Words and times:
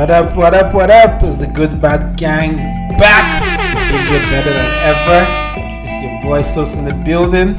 What 0.00 0.08
up, 0.08 0.34
what 0.34 0.54
up, 0.54 0.72
what 0.74 0.88
up? 0.88 1.22
Is 1.24 1.36
the 1.36 1.46
Good 1.46 1.78
Bad 1.78 2.16
Gang 2.16 2.56
back? 2.96 3.42
Bigger, 3.92 4.18
better 4.30 4.50
than 4.50 4.70
ever. 4.88 5.84
It's 5.84 6.02
your 6.02 6.22
boy 6.22 6.42
Sos 6.42 6.74
in 6.74 6.86
the 6.86 6.94
building. 7.04 7.54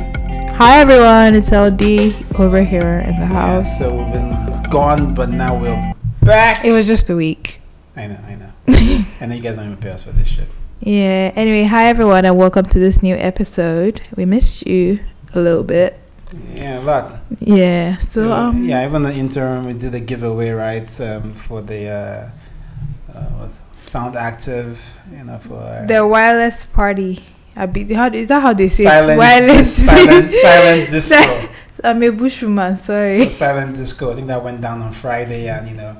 Hi 0.55 0.79
everyone, 0.79 1.35
it's 1.35 1.51
LD 1.51 2.39
over 2.39 2.63
here 2.63 3.01
in 3.01 3.17
the 3.17 3.27
Yeah, 3.27 3.61
house. 3.61 3.77
so 3.77 3.93
we've 3.93 4.11
been 4.11 4.63
gone, 4.71 5.13
but 5.13 5.29
now 5.29 5.55
we're 5.55 5.93
back. 6.23 6.65
It 6.65 6.71
was 6.71 6.87
just 6.87 7.11
a 7.11 7.15
week. 7.15 7.61
I 7.95 8.07
know, 8.07 8.17
I 8.25 8.33
know. 8.33 8.51
I 9.21 9.25
know 9.27 9.35
you 9.35 9.41
guys 9.43 9.57
don't 9.57 9.65
even 9.65 9.77
pay 9.77 9.91
us 9.91 10.01
for 10.01 10.11
this 10.11 10.27
shit. 10.27 10.47
Yeah. 10.79 11.31
Anyway, 11.35 11.65
hi 11.65 11.89
everyone, 11.89 12.25
and 12.25 12.39
welcome 12.39 12.65
to 12.65 12.79
this 12.79 13.03
new 13.03 13.17
episode. 13.17 14.01
We 14.15 14.25
missed 14.25 14.65
you 14.65 14.99
a 15.35 15.39
little 15.39 15.63
bit. 15.63 16.00
Yeah, 16.55 16.79
a 16.79 16.81
lot. 16.81 17.19
Yeah. 17.39 17.97
So 17.97 18.27
yeah, 18.27 18.47
um. 18.47 18.63
yeah, 18.63 18.87
even 18.87 19.03
the 19.03 19.13
interim, 19.13 19.65
we 19.65 19.73
did 19.73 19.93
a 19.95 19.99
giveaway, 19.99 20.51
right, 20.51 21.01
um, 21.01 21.33
for 21.33 21.61
the 21.61 21.89
uh, 21.89 23.17
uh, 23.17 23.49
Sound 23.79 24.15
Active, 24.15 24.81
you 25.11 25.23
know, 25.23 25.37
for 25.39 25.85
The 25.87 26.05
wireless 26.05 26.65
party. 26.65 27.23
I 27.55 27.65
be, 27.65 27.93
how, 27.93 28.07
is 28.07 28.29
that 28.29 28.41
how 28.41 28.53
they 28.53 28.69
say 28.69 28.85
silent, 28.85 29.11
it? 29.11 29.17
Wireless. 29.17 29.85
silent, 29.85 30.31
silent 30.31 30.89
disco. 30.91 31.49
I'm 31.83 32.03
a 32.03 32.09
bushwoman. 32.11 32.77
Sorry. 32.77 33.29
silent 33.29 33.75
disco. 33.75 34.11
I 34.11 34.15
think 34.15 34.27
that 34.27 34.43
went 34.43 34.61
down 34.61 34.81
on 34.81 34.93
Friday, 34.93 35.49
and 35.49 35.67
you 35.67 35.75
know, 35.75 35.97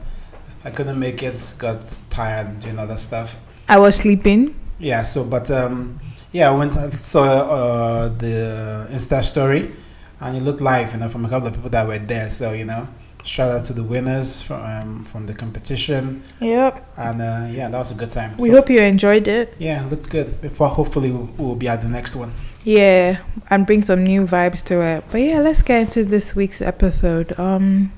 I 0.63 0.70
couldn't 0.70 0.98
make 0.98 1.23
it. 1.23 1.53
Got 1.58 1.81
tired 2.09 2.59
doing 2.61 2.80
other 2.80 2.98
stuff. 2.98 3.39
I 3.67 3.80
was 3.80 3.98
sleeping. 3.98 4.55
Yeah. 4.80 5.03
So, 5.03 5.25
but 5.25 5.52
um, 5.52 6.00
yeah, 6.31 6.50
I 6.50 6.55
went 6.55 6.73
and 6.75 6.94
saw 6.94 7.23
uh, 7.23 8.09
the 8.09 8.88
Insta 8.91 9.23
story, 9.23 9.73
and 10.22 10.38
it 10.38 10.41
looked 10.44 10.61
live, 10.61 10.94
you 10.94 11.00
know, 11.00 11.09
from 11.09 11.25
a 11.25 11.30
couple 11.30 11.47
of 11.50 11.55
people 11.55 11.69
that 11.72 11.88
were 11.88 11.97
there. 12.00 12.31
So 12.31 12.53
you 12.53 12.66
know, 12.66 12.88
shout 13.23 13.52
out 13.52 13.66
to 13.67 13.73
the 13.73 13.83
winners 13.83 14.41
from 14.41 14.61
um, 14.63 15.05
from 15.05 15.25
the 15.25 15.33
competition, 15.33 16.23
Yep. 16.39 16.94
and 16.97 17.22
uh, 17.22 17.47
yeah, 17.52 17.67
that 17.69 17.78
was 17.78 17.91
a 17.91 17.95
good 17.95 18.11
time. 18.11 18.38
We 18.38 18.50
So, 18.50 18.55
hope 18.55 18.69
you 18.69 18.81
enjoyed 18.81 19.28
it. 19.28 19.55
Yeah, 19.59 19.86
looked 19.89 20.09
good. 20.09 20.39
Before 20.41 20.69
hopefully 20.69 21.11
we'll, 21.11 21.30
we'll 21.38 21.55
be 21.55 21.67
at 21.67 21.81
the 21.81 21.89
next 21.89 22.16
one. 22.16 22.31
Yeah, 22.63 23.17
and 23.50 23.66
bring 23.66 23.81
some 23.81 24.03
new 24.03 24.25
vibes 24.28 24.63
to 24.66 24.81
it. 24.81 25.03
But 25.09 25.22
yeah, 25.22 25.39
let's 25.39 25.63
get 25.63 25.81
into 25.81 26.03
this 26.05 26.35
week's 26.35 26.61
episode. 26.61 27.38
Um, 27.39 27.91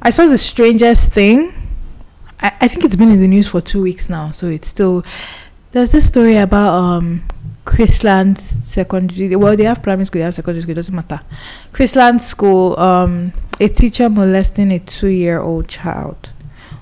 I 0.00 0.08
saw 0.10 0.26
the 0.26 0.38
strangest 0.38 1.12
thing. 1.12 1.52
I, 2.40 2.52
I 2.62 2.68
think 2.68 2.84
it's 2.84 2.96
been 2.96 3.10
in 3.10 3.20
the 3.20 3.28
news 3.28 3.48
for 3.48 3.60
two 3.60 3.82
weeks 3.82 4.08
now, 4.08 4.30
so 4.30 4.46
it's 4.46 4.68
still. 4.68 5.04
There's 5.72 5.90
this 5.92 6.06
story 6.08 6.36
about 6.36 6.72
um, 6.72 7.24
Chrisland 7.64 8.38
Secondary. 8.38 9.34
Well, 9.36 9.56
they 9.56 9.64
have 9.64 9.82
primary 9.82 10.06
school, 10.06 10.20
they 10.20 10.24
have 10.24 10.34
secondary 10.34 10.62
school. 10.62 10.72
It 10.72 10.76
doesn't 10.76 10.94
matter. 10.94 11.20
Chrisland 11.72 12.20
School. 12.20 12.78
Um, 12.78 13.32
a 13.60 13.68
teacher 13.68 14.08
molesting 14.08 14.72
a 14.72 14.80
two-year-old 14.80 15.68
child. 15.68 16.32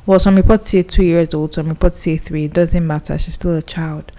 Well, 0.06 0.18
some 0.18 0.36
reports 0.36 0.70
say 0.70 0.82
two 0.82 1.04
years 1.04 1.34
old, 1.34 1.54
some 1.54 1.68
reports 1.68 2.00
say 2.00 2.16
three. 2.16 2.44
It 2.44 2.54
doesn't 2.54 2.86
matter. 2.86 3.18
She's 3.18 3.34
still 3.34 3.56
a 3.56 3.62
child 3.62 4.10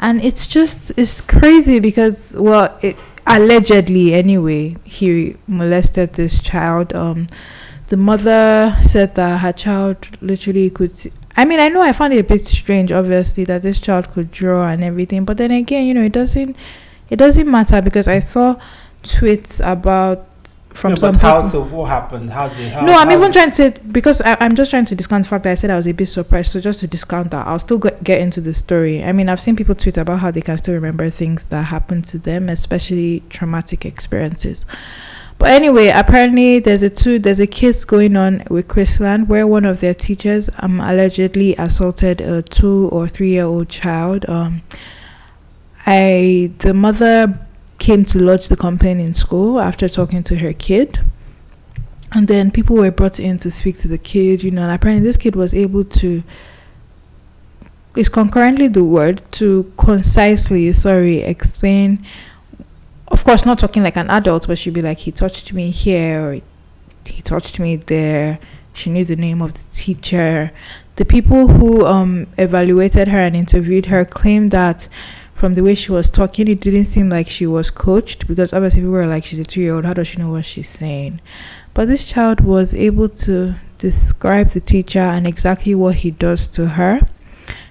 and 0.00 0.24
it's 0.24 0.46
just 0.46 0.90
it's 0.96 1.20
crazy 1.20 1.78
because 1.78 2.34
well 2.38 2.76
it 2.82 2.96
allegedly 3.26 4.14
anyway 4.14 4.74
he 4.84 5.36
molested 5.46 6.14
this 6.14 6.42
child 6.42 6.92
um 6.94 7.26
the 7.88 7.96
mother 7.96 8.74
said 8.80 9.14
that 9.14 9.40
her 9.40 9.52
child 9.52 10.08
literally 10.22 10.70
could 10.70 10.92
i 11.36 11.44
mean 11.44 11.60
i 11.60 11.68
know 11.68 11.82
i 11.82 11.92
found 11.92 12.12
it 12.12 12.18
a 12.18 12.24
bit 12.24 12.40
strange 12.40 12.90
obviously 12.92 13.44
that 13.44 13.62
this 13.62 13.78
child 13.80 14.08
could 14.10 14.30
draw 14.30 14.68
and 14.68 14.82
everything 14.84 15.24
but 15.24 15.36
then 15.38 15.50
again 15.50 15.86
you 15.86 15.94
know 15.94 16.02
it 16.02 16.12
doesn't 16.12 16.56
it 17.08 17.16
doesn't 17.16 17.50
matter 17.50 17.80
because 17.82 18.08
i 18.08 18.18
saw 18.18 18.58
tweets 19.02 19.60
about 19.64 20.26
from 20.70 20.92
Yeah, 20.92 20.96
some 20.96 21.12
but 21.14 21.20
how? 21.22 21.36
people 21.38 21.50
So 21.50 21.62
what 21.64 21.86
happened? 21.88 22.30
How 22.30 22.46
did? 22.48 22.72
How, 22.72 22.86
no, 22.86 22.92
I'm 22.94 23.08
how- 23.08 23.16
even 23.18 23.32
trying 23.32 23.50
to 23.52 23.74
because 23.90 24.20
I, 24.20 24.36
I'm 24.38 24.54
just 24.54 24.70
trying 24.70 24.84
to 24.84 24.94
discount 24.94 25.24
the 25.24 25.28
fact 25.28 25.42
that 25.42 25.50
I 25.50 25.54
said 25.56 25.68
I 25.70 25.76
was 25.76 25.88
a 25.88 25.92
bit 25.92 26.06
surprised. 26.06 26.52
So 26.52 26.60
just 26.60 26.78
to 26.80 26.86
discount 26.86 27.32
that, 27.32 27.44
I'll 27.44 27.58
still 27.58 27.78
get, 27.78 28.04
get 28.04 28.20
into 28.20 28.40
the 28.40 28.54
story. 28.54 29.02
I 29.02 29.10
mean, 29.10 29.28
I've 29.28 29.40
seen 29.40 29.56
people 29.56 29.74
tweet 29.74 29.96
about 29.96 30.20
how 30.20 30.30
they 30.30 30.40
can 30.42 30.56
still 30.58 30.74
remember 30.74 31.10
things 31.10 31.46
that 31.46 31.64
happened 31.64 32.04
to 32.04 32.18
them, 32.18 32.48
especially 32.48 33.24
traumatic 33.30 33.84
experiences. 33.84 34.64
But 35.40 35.52
anyway, 35.52 35.88
apparently 35.88 36.58
there's 36.58 36.82
a 36.82 36.90
two 36.90 37.18
there's 37.18 37.40
a 37.40 37.46
case 37.46 37.86
going 37.86 38.14
on 38.14 38.44
with 38.50 38.68
Chrisland 38.68 39.26
where 39.26 39.46
one 39.46 39.64
of 39.64 39.80
their 39.80 39.94
teachers 39.94 40.50
um 40.58 40.80
allegedly 40.80 41.56
assaulted 41.56 42.20
a 42.20 42.42
two 42.42 42.90
or 42.92 43.08
three 43.08 43.30
year 43.30 43.44
old 43.44 43.70
child. 43.70 44.28
Um, 44.28 44.60
I 45.86 46.52
the 46.58 46.74
mother 46.74 47.40
came 47.78 48.04
to 48.04 48.18
lodge 48.18 48.48
the 48.48 48.56
complaint 48.56 49.00
in 49.00 49.14
school 49.14 49.58
after 49.58 49.88
talking 49.88 50.22
to 50.24 50.36
her 50.36 50.52
kid. 50.52 51.00
And 52.12 52.28
then 52.28 52.50
people 52.50 52.76
were 52.76 52.90
brought 52.90 53.18
in 53.18 53.38
to 53.38 53.50
speak 53.50 53.78
to 53.78 53.88
the 53.88 53.96
kid, 53.96 54.42
you 54.42 54.50
know, 54.50 54.64
and 54.64 54.72
apparently 54.72 55.06
this 55.06 55.16
kid 55.16 55.36
was 55.36 55.54
able 55.54 55.84
to 55.84 56.22
is 57.96 58.10
concurrently 58.10 58.68
the 58.68 58.84
word 58.84 59.22
to 59.32 59.72
concisely, 59.78 60.70
sorry, 60.74 61.22
explain 61.22 62.04
of 63.10 63.24
course 63.24 63.44
not 63.44 63.58
talking 63.58 63.82
like 63.82 63.96
an 63.96 64.10
adult, 64.10 64.46
but 64.46 64.58
she'd 64.58 64.74
be 64.74 64.82
like, 64.82 64.98
He 64.98 65.12
touched 65.12 65.52
me 65.52 65.70
here 65.70 66.40
he 67.10 67.22
touched 67.22 67.58
me 67.58 67.76
there. 67.76 68.38
She 68.72 68.90
knew 68.90 69.04
the 69.04 69.16
name 69.16 69.42
of 69.42 69.54
the 69.54 69.64
teacher. 69.72 70.52
The 70.96 71.04
people 71.04 71.48
who 71.48 71.86
um 71.86 72.26
evaluated 72.38 73.08
her 73.08 73.18
and 73.18 73.36
interviewed 73.36 73.86
her 73.86 74.04
claimed 74.04 74.50
that 74.50 74.88
from 75.34 75.54
the 75.54 75.62
way 75.62 75.74
she 75.74 75.90
was 75.90 76.10
talking, 76.10 76.48
it 76.48 76.60
didn't 76.60 76.86
seem 76.86 77.08
like 77.08 77.28
she 77.28 77.46
was 77.46 77.70
coached 77.70 78.28
because 78.28 78.52
obviously 78.52 78.80
people 78.80 78.92
were 78.92 79.06
like, 79.06 79.24
she's 79.24 79.38
a 79.38 79.44
two 79.44 79.60
year 79.60 79.74
old, 79.74 79.86
how 79.86 79.94
does 79.94 80.08
she 80.08 80.18
know 80.18 80.30
what 80.30 80.44
she's 80.44 80.68
saying? 80.68 81.20
But 81.72 81.88
this 81.88 82.04
child 82.04 82.40
was 82.42 82.74
able 82.74 83.08
to 83.08 83.54
describe 83.78 84.50
the 84.50 84.60
teacher 84.60 85.00
and 85.00 85.26
exactly 85.26 85.74
what 85.74 85.96
he 85.96 86.10
does 86.10 86.46
to 86.48 86.68
her. 86.68 87.00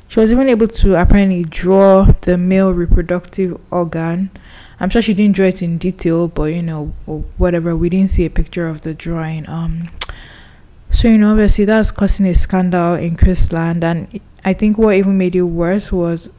She 0.07 0.19
was 0.19 0.31
even 0.31 0.49
able 0.49 0.67
to 0.67 0.99
apparently 0.99 1.43
draw 1.43 2.05
the 2.21 2.35
male 2.35 2.73
reproductive 2.73 3.59
organ. 3.69 4.31
I'm 4.79 4.89
sure 4.89 5.01
she 5.01 5.13
didn't 5.13 5.35
draw 5.35 5.47
it 5.47 5.61
in 5.61 5.77
detail, 5.77 6.27
but 6.27 6.45
you 6.45 6.61
know, 6.61 6.93
whatever. 7.37 7.75
We 7.75 7.89
didn't 7.89 8.11
see 8.11 8.25
a 8.25 8.29
picture 8.29 8.67
of 8.67 8.81
the 8.81 8.93
drawing. 8.93 9.47
Um, 9.49 9.91
so 10.91 11.07
you 11.07 11.17
know, 11.17 11.31
obviously 11.31 11.65
that's 11.65 11.91
causing 11.91 12.25
a 12.27 12.35
scandal 12.35 12.95
in 12.95 13.17
Chrisland, 13.17 13.83
and 13.83 14.21
I 14.43 14.53
think 14.53 14.77
what 14.77 14.95
even 14.95 15.17
made 15.17 15.35
it 15.35 15.43
worse 15.43 15.91
was 15.91 16.29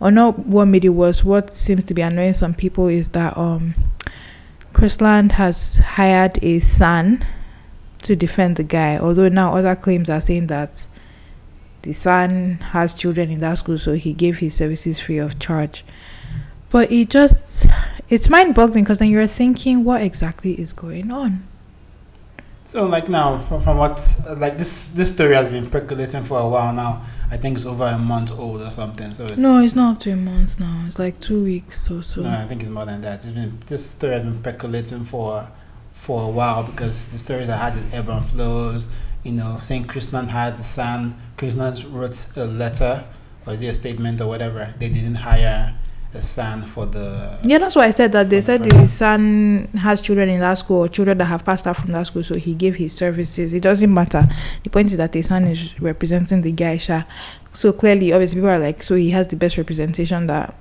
or 0.00 0.10
not 0.10 0.38
what 0.40 0.66
made 0.66 0.84
it 0.84 0.90
worse 0.90 1.24
what 1.24 1.56
seems 1.56 1.84
to 1.84 1.94
be 1.94 2.02
annoying 2.02 2.34
some 2.34 2.54
people 2.54 2.86
is 2.88 3.08
that 3.08 3.36
um 3.36 3.74
Chrisland 4.72 5.32
has 5.32 5.78
hired 5.78 6.38
a 6.42 6.60
SAN 6.60 7.24
to 8.02 8.14
defend 8.14 8.56
the 8.56 8.64
guy 8.64 8.98
although 8.98 9.28
now 9.28 9.54
other 9.54 9.74
claims 9.74 10.10
are 10.10 10.20
saying 10.20 10.48
that 10.48 10.86
the 11.82 11.92
SAN 11.92 12.56
has 12.56 12.94
children 12.94 13.30
in 13.30 13.40
that 13.40 13.58
school 13.58 13.78
so 13.78 13.94
he 13.94 14.12
gave 14.12 14.38
his 14.38 14.54
services 14.54 15.00
free 15.00 15.18
of 15.18 15.38
charge 15.38 15.84
but 16.70 16.90
it 16.90 17.08
just 17.10 17.66
it's 18.08 18.28
mind-boggling 18.28 18.84
because 18.84 18.98
then 18.98 19.10
you're 19.10 19.26
thinking 19.26 19.84
what 19.84 20.00
exactly 20.02 20.52
is 20.60 20.72
going 20.72 21.10
on 21.12 21.42
So 22.66 22.84
like 22.86 23.08
now, 23.08 23.38
from, 23.40 23.62
from 23.62 23.76
what 23.78 23.96
like 24.36 24.58
this 24.58 24.88
this 24.88 25.12
story 25.14 25.34
has 25.34 25.50
been 25.50 25.70
percolating 25.70 26.24
for 26.24 26.38
a 26.40 26.48
while 26.48 26.72
now. 26.72 27.02
I 27.30 27.36
think 27.36 27.56
it's 27.56 27.66
over 27.66 27.84
a 27.84 27.98
month 27.98 28.30
old 28.32 28.60
or 28.60 28.70
something. 28.70 29.12
So 29.14 29.24
it's, 29.26 29.38
no 29.38 29.60
it's 29.60 29.74
not 29.74 29.94
up 29.96 30.00
to 30.02 30.10
a 30.12 30.16
month 30.16 30.60
now 30.60 30.84
it's 30.86 30.98
like 30.98 31.18
two 31.20 31.42
weeks 31.42 31.90
or 31.90 32.02
so 32.02 32.22
no, 32.22 32.28
I 32.28 32.46
think 32.46 32.62
it's 32.62 32.70
more 32.70 32.84
than 32.84 33.00
that. 33.02 33.24
It's 33.24 33.32
been 33.32 33.58
this 33.66 33.90
story 33.90 34.14
has 34.14 34.22
been 34.22 34.42
percolating 34.42 35.04
for 35.04 35.48
for 35.92 36.24
a 36.24 36.30
while 36.30 36.62
because 36.64 37.08
the 37.12 37.18
stories 37.18 37.46
that 37.46 37.58
had 37.58 37.76
its 37.80 37.94
ebb 37.94 38.08
and 38.08 38.24
flows. 38.24 38.88
You 39.22 39.32
know, 39.32 39.58
saying 39.60 39.86
Chrisland 39.86 40.28
had 40.28 40.56
the 40.58 40.62
SAN. 40.62 41.16
Chrisland 41.36 41.76
wrote 41.92 42.18
a 42.36 42.44
letter 42.44 43.04
or 43.44 43.54
is 43.54 43.62
it 43.62 43.68
a 43.68 43.74
statement 43.74 44.20
or 44.20 44.28
whatever. 44.28 44.74
They 44.78 44.88
didn't 44.88 45.16
hire 45.16 45.74
a 46.16 46.22
SAN 46.22 46.62
for 46.62 46.86
the. 46.86 47.38
Yeah, 47.44 47.58
that's 47.58 47.76
why 47.76 47.84
I 47.86 47.90
said 47.90 48.12
that 48.12 48.28
they 48.30 48.40
said 48.40 48.62
the 48.64 48.86
SAN 48.88 49.66
has 49.78 50.00
children 50.00 50.28
in 50.28 50.40
that 50.40 50.58
school 50.58 50.78
or 50.84 50.88
children 50.88 51.18
that 51.18 51.26
have 51.26 51.44
passed 51.44 51.66
out 51.66 51.76
from 51.76 51.92
that 51.92 52.06
school, 52.06 52.24
so 52.24 52.34
he 52.34 52.54
gave 52.54 52.76
his 52.76 52.92
services. 52.94 53.52
It 53.52 53.60
doesn't 53.62 53.92
matter. 53.92 54.22
The 54.64 54.70
point 54.70 54.90
is 54.92 54.96
that 54.98 55.12
the 55.12 55.22
SAN 55.22 55.44
is 55.46 55.78
representing 55.80 56.42
the 56.42 56.52
guy, 56.52 56.76
Sha. 56.78 57.04
So 57.52 57.72
clearly, 57.72 58.12
obviously, 58.12 58.36
people 58.40 58.50
are 58.50 58.58
like, 58.58 58.82
so 58.82 58.94
he 58.96 59.10
has 59.10 59.28
the 59.28 59.36
best 59.36 59.56
representation 59.56 60.26
that 60.26 60.54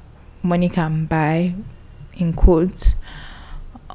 money 0.43 0.69
can 0.69 1.05
buy, 1.05 1.55
in 2.17 2.33
quotes. 2.33 2.95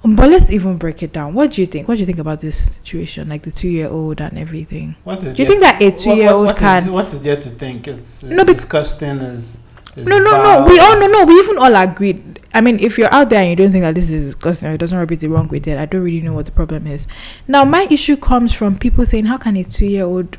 But 0.02 0.30
let's 0.30 0.50
even 0.50 0.78
break 0.78 1.02
it 1.02 1.12
down. 1.12 1.34
What 1.34 1.52
do 1.52 1.60
you 1.60 1.66
think? 1.66 1.86
What 1.86 1.96
do 1.96 2.00
you 2.00 2.06
think 2.06 2.18
about 2.18 2.40
this 2.40 2.76
situation, 2.76 3.28
like 3.28 3.42
the 3.42 3.50
two-year-old 3.50 4.22
and 4.22 4.38
everything? 4.38 4.96
What 5.04 5.22
is 5.22 5.34
Do 5.34 5.42
you 5.42 5.48
think 5.48 5.60
that 5.60 5.80
a 5.80 5.84
what- 5.84 5.92
what- 5.92 5.98
two-year-old 5.98 6.50
is- 6.52 6.58
can- 6.58 6.92
what 6.92 7.12
is 7.12 7.20
there 7.20 7.36
to 7.36 7.48
think? 7.50 7.86
It's, 7.86 8.22
it's 8.22 8.32
No, 8.32 8.42
disgusting. 8.44 9.18
Is, 9.18 9.56
is 9.56 9.60
No, 9.96 10.18
no, 10.18 10.42
no. 10.42 10.66
We 10.68 10.78
all 10.78 10.98
no, 10.98 11.06
no. 11.06 11.24
We 11.24 11.34
even 11.34 11.58
all 11.58 11.74
agreed. 11.76 12.40
I 12.54 12.60
mean, 12.60 12.78
if 12.80 12.98
you're 12.98 13.12
out 13.12 13.30
there 13.30 13.40
and 13.40 13.50
you 13.50 13.56
don't 13.56 13.70
think 13.72 13.82
that 13.82 13.94
this 13.94 14.10
is 14.10 14.26
disgusting 14.34 14.68
or 14.68 14.72
it 14.74 14.78
doesn't 14.78 14.98
rub 14.98 15.10
it 15.12 15.20
the 15.20 15.28
wrong 15.28 15.48
with 15.48 15.66
it, 15.68 15.78
I 15.78 15.86
don't 15.86 16.02
really 16.02 16.20
know 16.20 16.32
what 16.32 16.46
the 16.46 16.52
problem 16.52 16.86
is. 16.86 17.06
Now, 17.46 17.64
my 17.64 17.86
issue 17.90 18.16
comes 18.16 18.52
from 18.52 18.76
people 18.78 19.04
saying, 19.04 19.26
"How 19.26 19.36
can 19.38 19.56
a 19.56 19.64
two-year-old 19.64 20.36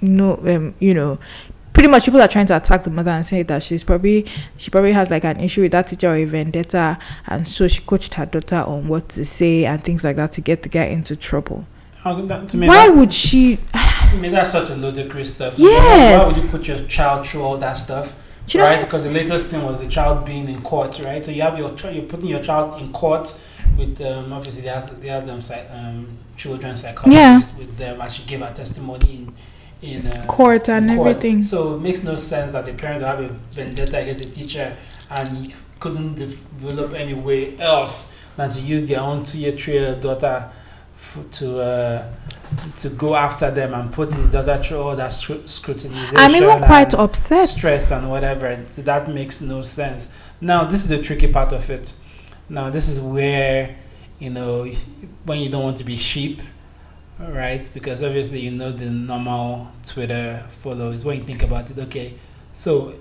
know?" 0.00 0.36
Um, 0.46 0.74
you 0.78 0.94
know, 0.94 1.18
pretty 1.72 1.88
much 1.88 2.04
people 2.04 2.20
are 2.20 2.28
trying 2.28 2.46
to 2.46 2.56
attack 2.56 2.84
the 2.84 2.90
mother 2.90 3.10
and 3.10 3.26
say 3.26 3.42
that 3.42 3.62
she's 3.62 3.84
probably 3.84 4.26
she 4.56 4.70
probably 4.70 4.92
has 4.92 5.10
like 5.10 5.24
an 5.24 5.40
issue 5.40 5.62
with 5.62 5.72
that 5.72 5.88
teacher 5.88 6.08
or 6.08 6.16
a 6.16 6.24
vendetta, 6.24 6.98
and 7.26 7.46
so 7.46 7.68
she 7.68 7.82
coached 7.82 8.14
her 8.14 8.26
daughter 8.26 8.56
on 8.66 8.88
what 8.88 9.08
to 9.10 9.24
say 9.24 9.64
and 9.66 9.82
things 9.82 10.04
like 10.04 10.16
that 10.16 10.32
to 10.32 10.40
get 10.40 10.62
the 10.62 10.68
guy 10.68 10.84
into 10.84 11.16
trouble. 11.16 11.66
That- 12.04 12.50
to 12.50 12.58
me, 12.58 12.68
Why 12.68 12.88
that- 12.88 12.96
would 12.96 13.12
she? 13.14 13.58
I 13.74 14.16
mean, 14.20 14.32
that's 14.32 14.52
such 14.52 14.68
a 14.70 14.74
ludicrous 14.76 15.32
stuff. 15.34 15.54
Yes. 15.58 16.22
Why 16.22 16.32
would 16.32 16.42
you 16.44 16.48
put 16.50 16.68
your 16.68 16.86
child 16.86 17.26
through 17.26 17.42
all 17.42 17.56
that 17.58 17.74
stuff? 17.74 18.14
Do 18.46 18.58
you 18.58 18.64
know- 18.64 18.70
right? 18.70 18.80
Because 18.84 19.04
the 19.04 19.10
latest 19.10 19.48
thing 19.48 19.62
was 19.64 19.80
the 19.80 19.88
child 19.88 20.24
being 20.24 20.48
in 20.48 20.60
court, 20.62 21.00
right? 21.04 21.24
So 21.24 21.30
you 21.30 21.42
have 21.42 21.58
your 21.58 21.74
child, 21.74 21.94
you're 21.96 22.04
putting 22.04 22.28
your 22.28 22.42
child 22.42 22.80
in 22.80 22.92
court 22.92 23.42
with 23.78 24.00
um, 24.02 24.32
obviously 24.32 24.62
they 24.62 24.68
have 24.68 25.00
they 25.02 25.08
have 25.08 25.26
them 25.26 25.40
um, 25.72 26.06
children 26.36 26.76
psychologists 26.76 27.56
with 27.58 27.76
them 27.76 28.00
as 28.00 28.14
she 28.14 28.22
gave 28.24 28.40
her 28.40 28.52
testimony 28.54 29.14
in 29.14 29.34
in 29.82 30.06
uh, 30.06 30.24
Court 30.26 30.68
and 30.70 30.88
court. 30.96 31.08
everything. 31.08 31.42
So 31.42 31.74
it 31.74 31.80
makes 31.80 32.02
no 32.02 32.16
sense 32.16 32.52
that 32.52 32.64
the 32.64 32.72
parent 32.72 33.00
will 33.00 33.08
have 33.08 33.20
a 33.20 33.28
vendetta 33.54 33.98
against 33.98 34.22
the 34.22 34.30
teacher 34.30 34.76
and 35.10 35.52
couldn't 35.80 36.14
develop 36.14 36.94
any 36.94 37.12
way 37.14 37.58
else 37.58 38.14
than 38.36 38.48
to 38.50 38.60
use 38.60 38.84
their 38.88 39.00
own 39.00 39.24
two-year, 39.24 39.52
three-year 39.52 39.96
daughter 39.96 40.50
to 41.22 41.60
uh, 41.60 42.12
to 42.76 42.88
go 42.90 43.14
after 43.14 43.50
them 43.50 43.74
and 43.74 43.92
put 43.92 44.10
the 44.10 44.26
daughter 44.28 44.62
through 44.62 44.78
all 44.78 44.96
that 44.96 45.12
scru- 45.12 45.42
scrutinization. 45.44 46.14
I'm 46.16 46.34
even 46.34 46.60
quite 46.62 46.94
upset. 46.94 47.48
stress 47.48 47.90
and 47.90 48.10
whatever. 48.10 48.64
So 48.70 48.82
that 48.82 49.08
makes 49.08 49.40
no 49.40 49.62
sense. 49.62 50.12
Now, 50.40 50.64
this 50.64 50.82
is 50.82 50.88
the 50.88 51.02
tricky 51.02 51.28
part 51.28 51.52
of 51.52 51.68
it. 51.70 51.96
Now, 52.48 52.70
this 52.70 52.88
is 52.88 53.00
where, 53.00 53.76
you 54.18 54.30
know, 54.30 54.64
when 55.24 55.40
you 55.40 55.48
don't 55.48 55.62
want 55.62 55.78
to 55.78 55.84
be 55.84 55.96
sheep, 55.96 56.42
right? 57.18 57.68
Because 57.72 58.02
obviously, 58.02 58.40
you 58.40 58.50
know, 58.50 58.72
the 58.72 58.90
normal 58.90 59.68
Twitter 59.86 60.44
follows. 60.48 61.04
When 61.04 61.18
you 61.18 61.24
think 61.24 61.42
about 61.42 61.70
it, 61.70 61.78
okay, 61.78 62.14
so 62.52 62.94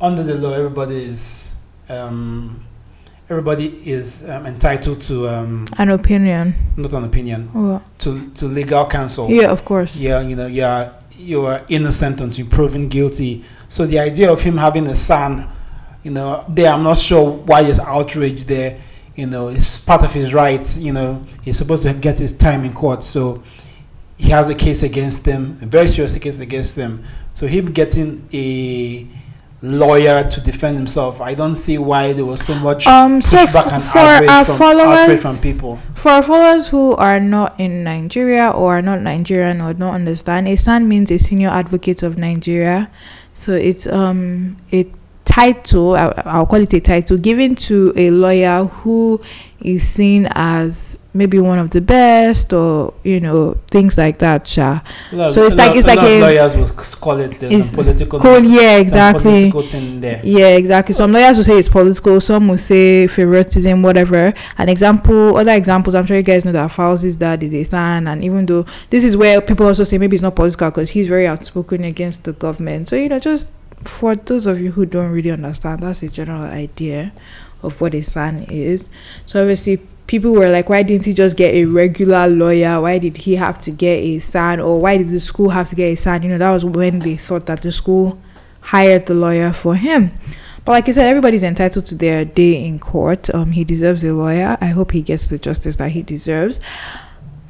under 0.00 0.22
the 0.22 0.34
law, 0.34 0.52
everybody 0.52 1.04
is. 1.04 1.52
Um, 1.88 2.64
Everybody 3.32 3.80
is 3.90 4.28
um, 4.28 4.44
entitled 4.44 5.00
to 5.08 5.26
um, 5.26 5.66
An 5.78 5.88
opinion. 5.88 6.54
not 6.76 6.92
an 6.92 7.04
opinion 7.04 7.50
Well, 7.54 7.82
to 8.00 8.28
to 8.32 8.44
legal 8.46 8.84
counsel 8.86 9.30
yeah, 9.30 9.50
of 9.50 9.64
course. 9.64 9.96
yeah, 9.96 10.20
you 10.20 10.36
know, 10.36 10.46
you 10.46 10.64
are 10.64 10.92
you 11.16 11.46
are 11.46 11.64
innocent 11.70 12.20
until 12.20 12.46
proven 12.48 12.88
guilty. 12.90 13.42
So 13.68 13.86
the 13.86 14.00
idea 14.00 14.30
of 14.30 14.42
him 14.42 14.58
having 14.58 14.86
a 14.86 14.94
SAN, 14.94 15.48
you 16.02 16.10
know, 16.10 16.44
there 16.46 16.70
I'm 16.70 16.82
not 16.82 16.98
sure 16.98 17.30
why 17.30 17.62
there's 17.62 17.80
outrage 17.80 18.44
there. 18.44 18.78
You 19.16 19.26
know, 19.28 19.48
it's 19.48 19.78
part 19.78 20.02
of 20.04 20.12
his 20.12 20.34
rights. 20.34 20.76
You 20.76 20.92
know, 20.92 21.24
he's 21.40 21.56
supposed 21.56 21.84
to 21.84 21.94
get 21.94 22.18
his 22.18 22.32
time 22.36 22.64
in 22.64 22.74
court. 22.74 23.02
So 23.02 23.42
he 24.18 24.28
has 24.28 24.50
a 24.50 24.54
case 24.54 24.82
against 24.82 25.24
them, 25.24 25.58
a 25.62 25.66
very 25.66 25.88
serious 25.88 26.18
case 26.18 26.38
against 26.38 26.76
them. 26.76 27.02
So 27.32 27.46
him 27.46 27.72
getting 27.72 28.28
a 28.34 29.06
lawyer 29.62 30.28
to 30.28 30.40
defend 30.40 30.76
himself, 30.76 31.20
I 31.20 31.34
don't 31.34 31.54
see 31.56 31.78
why 31.78 32.12
there 32.12 32.24
was 32.26 32.44
so 32.44 32.54
much 32.56 32.86
Um, 32.86 33.20
so 33.20 33.36
pushback 33.36 33.72
and 33.72 33.82
for 33.82 33.98
outrage 33.98 34.28
our 34.28 34.44
from, 34.44 34.54
outrage 34.54 34.58
followers, 34.58 35.22
from 35.22 35.38
people. 35.38 35.78
For 35.94 36.10
our 36.10 36.22
followers 36.22 36.68
who 36.68 36.94
are 36.96 37.20
not 37.20 37.58
in 37.58 37.84
Nigeria 37.84 38.50
or 38.50 38.78
are 38.78 38.82
not 38.82 39.00
Nigerian 39.00 39.60
or 39.60 39.72
don't 39.72 39.94
understand, 39.94 40.48
a 40.48 40.56
SAN 40.56 40.88
means 40.88 41.10
a 41.10 41.18
senior 41.18 41.48
advocate 41.48 42.02
of 42.02 42.18
Nigeria. 42.18 42.90
So 43.34 43.52
it's 43.52 43.86
um 43.86 44.58
a 44.72 44.90
title, 45.36 45.96
I'll 45.96 46.46
call 46.46 46.60
it 46.60 46.72
a 46.74 46.80
title, 46.80 47.16
given 47.16 47.54
to 47.68 47.92
a 47.96 48.10
lawyer 48.10 48.64
who 48.64 49.20
is 49.60 49.82
seen 49.86 50.28
as 50.32 50.98
maybe 51.14 51.38
one 51.38 51.58
of 51.58 51.68
the 51.70 51.80
best 51.80 52.52
or 52.54 52.94
you 53.04 53.20
know 53.20 53.54
things 53.70 53.96
like 53.98 54.18
that. 54.18 54.46
Sha. 54.46 54.80
Lot 55.12 55.32
So 55.32 55.44
it's 55.46 55.54
a 55.54 55.58
like- 55.58 55.68
lot- 55.68 55.76
it's 55.76 55.84
a 55.86 55.88
like 55.88 55.98
lot 55.98 56.06
a- 56.08 56.20
lawyers 56.20 56.56
will 56.56 56.68
call 57.04 57.20
it 57.20 57.38
there's 57.38 57.52
It's 57.54 57.74
political 57.74 58.18
Cool, 58.18 58.40
yeah, 58.44 58.76
exactly. 58.78 59.50
political 59.50 59.62
thing 59.62 60.00
there. 60.00 60.20
Yeah, 60.24 60.56
exactly. 60.62 60.94
Some 60.94 61.12
lawyers 61.12 61.36
will 61.36 61.44
say 61.44 61.58
it's 61.58 61.68
political, 61.68 62.20
some 62.20 62.48
will 62.48 62.58
say 62.58 63.06
favoritism, 63.08 63.82
whatever. 63.82 64.32
An 64.58 64.68
example, 64.68 65.36
other 65.36 65.52
examples, 65.52 65.94
I'm 65.94 66.06
sure 66.06 66.16
you 66.16 66.22
guys 66.22 66.44
know 66.46 66.52
that 66.52 66.70
Falz's 66.72 67.16
dad 67.16 67.42
is 67.42 67.52
a 67.54 67.64
SAN, 67.64 68.08
and 68.08 68.24
even 68.24 68.46
though 68.46 68.64
this 68.90 69.04
is 69.04 69.16
where 69.16 69.40
people 69.40 69.66
also 69.66 69.84
say 69.84 69.98
maybe 69.98 70.16
it's 70.16 70.22
not 70.22 70.34
political 70.36 70.70
because 70.70 70.90
he's 70.90 71.08
very 71.08 71.26
outspoken 71.26 71.84
against 71.84 72.24
the 72.24 72.32
government. 72.32 72.88
So, 72.88 72.96
you 72.96 73.08
know, 73.10 73.18
just 73.18 73.50
for 73.84 74.14
those 74.14 74.46
of 74.46 74.60
you 74.60 74.72
who 74.72 74.86
don't 74.86 75.10
really 75.10 75.30
understand, 75.30 75.82
that's 75.82 76.02
a 76.02 76.08
general 76.08 76.42
idea 76.42 77.12
of 77.62 77.80
what 77.80 77.94
a 77.94 78.02
SAN 78.02 78.44
is. 78.48 78.88
So, 79.26 79.40
obviously, 79.40 79.78
people 80.06 80.32
were 80.32 80.48
like, 80.48 80.68
why 80.68 80.82
didn't 80.82 81.06
he 81.06 81.12
just 81.12 81.36
get 81.36 81.54
a 81.54 81.64
regular 81.64 82.26
lawyer? 82.26 82.80
Why 82.80 82.98
did 82.98 83.16
he 83.16 83.36
have 83.36 83.60
to 83.62 83.70
get 83.70 83.98
a 83.98 84.18
SAN? 84.18 84.60
Or 84.60 84.80
why 84.80 84.98
did 84.98 85.10
the 85.10 85.20
school 85.20 85.50
have 85.50 85.68
to 85.70 85.74
get 85.74 85.92
a 85.92 85.96
SAN? 85.96 86.22
You 86.22 86.30
know, 86.30 86.38
that 86.38 86.50
was 86.50 86.64
when 86.64 86.98
they 86.98 87.16
thought 87.16 87.46
that 87.46 87.62
the 87.62 87.72
school 87.72 88.18
hired 88.60 89.06
the 89.06 89.14
lawyer 89.14 89.52
for 89.52 89.74
him. 89.74 90.12
But 90.64 90.72
like 90.72 90.88
I 90.88 90.92
said, 90.92 91.06
everybody's 91.06 91.42
entitled 91.42 91.86
to 91.86 91.94
their 91.94 92.24
day 92.24 92.64
in 92.64 92.78
court. 92.78 93.34
Um, 93.34 93.52
he 93.52 93.64
deserves 93.64 94.04
a 94.04 94.12
lawyer. 94.12 94.56
I 94.60 94.66
hope 94.66 94.92
he 94.92 95.02
gets 95.02 95.28
the 95.28 95.38
justice 95.38 95.76
that 95.76 95.90
he 95.90 96.02
deserves. 96.02 96.60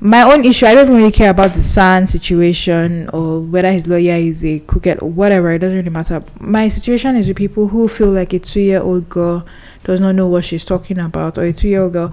My 0.05 0.23
own 0.23 0.45
issue, 0.45 0.67
I 0.67 0.75
don't 0.75 0.89
really 0.89 1.13
care 1.13 1.31
about 1.31 1.55
the 1.55 1.63
San 1.63 2.09
situation 2.09 3.09
or 3.13 3.39
whether 3.39 3.71
his 3.71 3.87
lawyer 3.87 4.17
is 4.17 4.45
a 4.45 4.59
crooked 4.59 5.01
or 5.01 5.09
whatever. 5.09 5.53
It 5.53 5.61
doesn't 5.61 5.77
really 5.77 5.91
matter. 5.91 6.25
My 6.41 6.67
situation 6.67 7.15
is 7.15 7.29
with 7.29 7.37
people 7.37 7.69
who 7.69 7.87
feel 7.87 8.11
like 8.11 8.33
a 8.33 8.41
two-year-old 8.41 9.09
girl 9.09 9.47
does 9.85 10.01
not 10.01 10.17
know 10.17 10.27
what 10.27 10.45
she's 10.45 10.65
talking 10.65 10.99
about, 10.99 11.39
or 11.39 11.45
a 11.45 11.53
two-year-old 11.53 11.93
girl. 11.93 12.13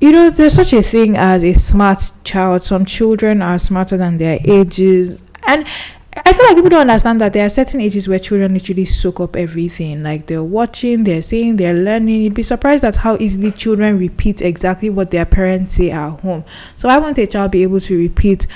You 0.00 0.12
know, 0.12 0.30
there's 0.30 0.52
such 0.52 0.72
a 0.72 0.80
thing 0.80 1.16
as 1.16 1.42
a 1.42 1.52
smart 1.52 2.12
child. 2.22 2.62
Some 2.62 2.84
children 2.84 3.42
are 3.42 3.58
smarter 3.58 3.96
than 3.96 4.18
their 4.18 4.38
ages, 4.44 5.24
and 5.48 5.66
I 6.24 6.32
feel 6.32 6.46
like 6.46 6.56
people 6.56 6.70
don't 6.70 6.82
understand 6.82 7.20
that 7.20 7.32
there 7.32 7.44
are 7.46 7.50
certain 7.50 7.80
ages 7.80 8.08
where 8.08 8.18
children 8.18 8.54
literally 8.54 8.84
soak 8.84 9.20
up 9.20 9.36
everything. 9.36 10.02
Like 10.02 10.26
they're 10.26 10.42
watching, 10.42 11.04
they're 11.04 11.22
seeing, 11.22 11.56
they're 11.56 11.74
learning. 11.74 12.22
You'd 12.22 12.34
be 12.34 12.42
surprised 12.42 12.84
at 12.84 12.96
how 12.96 13.16
easily 13.18 13.52
children 13.52 13.98
repeat 13.98 14.42
exactly 14.42 14.90
what 14.90 15.10
their 15.10 15.26
parents 15.26 15.74
say 15.74 15.90
at 15.90 16.20
home. 16.20 16.44
So 16.76 16.88
I 16.88 16.98
want 16.98 17.18
a 17.18 17.26
child 17.26 17.52
be 17.52 17.62
able 17.62 17.80
to 17.80 17.98
repeat, 17.98 18.46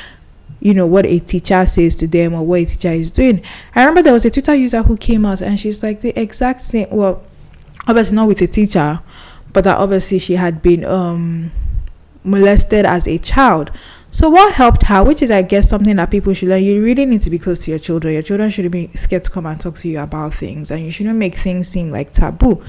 you 0.60 0.74
know, 0.74 0.86
what 0.86 1.06
a 1.06 1.18
teacher 1.18 1.64
says 1.66 1.96
to 1.96 2.06
them 2.06 2.34
or 2.34 2.44
what 2.44 2.60
a 2.60 2.66
teacher 2.66 2.92
is 2.92 3.10
doing. 3.10 3.42
I 3.74 3.80
remember 3.80 4.02
there 4.02 4.12
was 4.12 4.24
a 4.24 4.30
Twitter 4.30 4.54
user 4.54 4.82
who 4.82 4.96
came 4.96 5.26
out 5.26 5.42
and 5.42 5.58
she's 5.58 5.82
like 5.82 6.00
the 6.00 6.18
exact 6.20 6.60
same. 6.62 6.88
Well, 6.90 7.22
obviously 7.86 8.16
not 8.16 8.28
with 8.28 8.40
a 8.42 8.46
teacher, 8.46 9.00
but 9.52 9.64
that 9.64 9.76
obviously 9.76 10.18
she 10.18 10.34
had 10.34 10.62
been 10.62 10.84
um 10.84 11.50
molested 12.24 12.86
as 12.86 13.06
a 13.08 13.18
child. 13.18 13.70
So 14.14 14.28
what 14.28 14.52
helped 14.52 14.82
her, 14.84 15.02
which 15.02 15.22
is 15.22 15.30
I 15.30 15.40
guess 15.40 15.70
something 15.70 15.96
that 15.96 16.10
people 16.10 16.34
should 16.34 16.50
learn, 16.50 16.62
you 16.62 16.82
really 16.82 17.06
need 17.06 17.22
to 17.22 17.30
be 17.30 17.38
close 17.38 17.64
to 17.64 17.70
your 17.70 17.80
children. 17.80 18.12
Your 18.12 18.22
children 18.22 18.50
shouldn't 18.50 18.70
be 18.70 18.90
scared 18.94 19.24
to 19.24 19.30
come 19.30 19.46
and 19.46 19.58
talk 19.58 19.78
to 19.78 19.88
you 19.88 20.00
about 20.00 20.34
things 20.34 20.70
and 20.70 20.84
you 20.84 20.90
shouldn't 20.90 21.16
make 21.16 21.34
things 21.34 21.66
seem 21.66 21.90
like 21.90 22.12
taboo. 22.12 22.62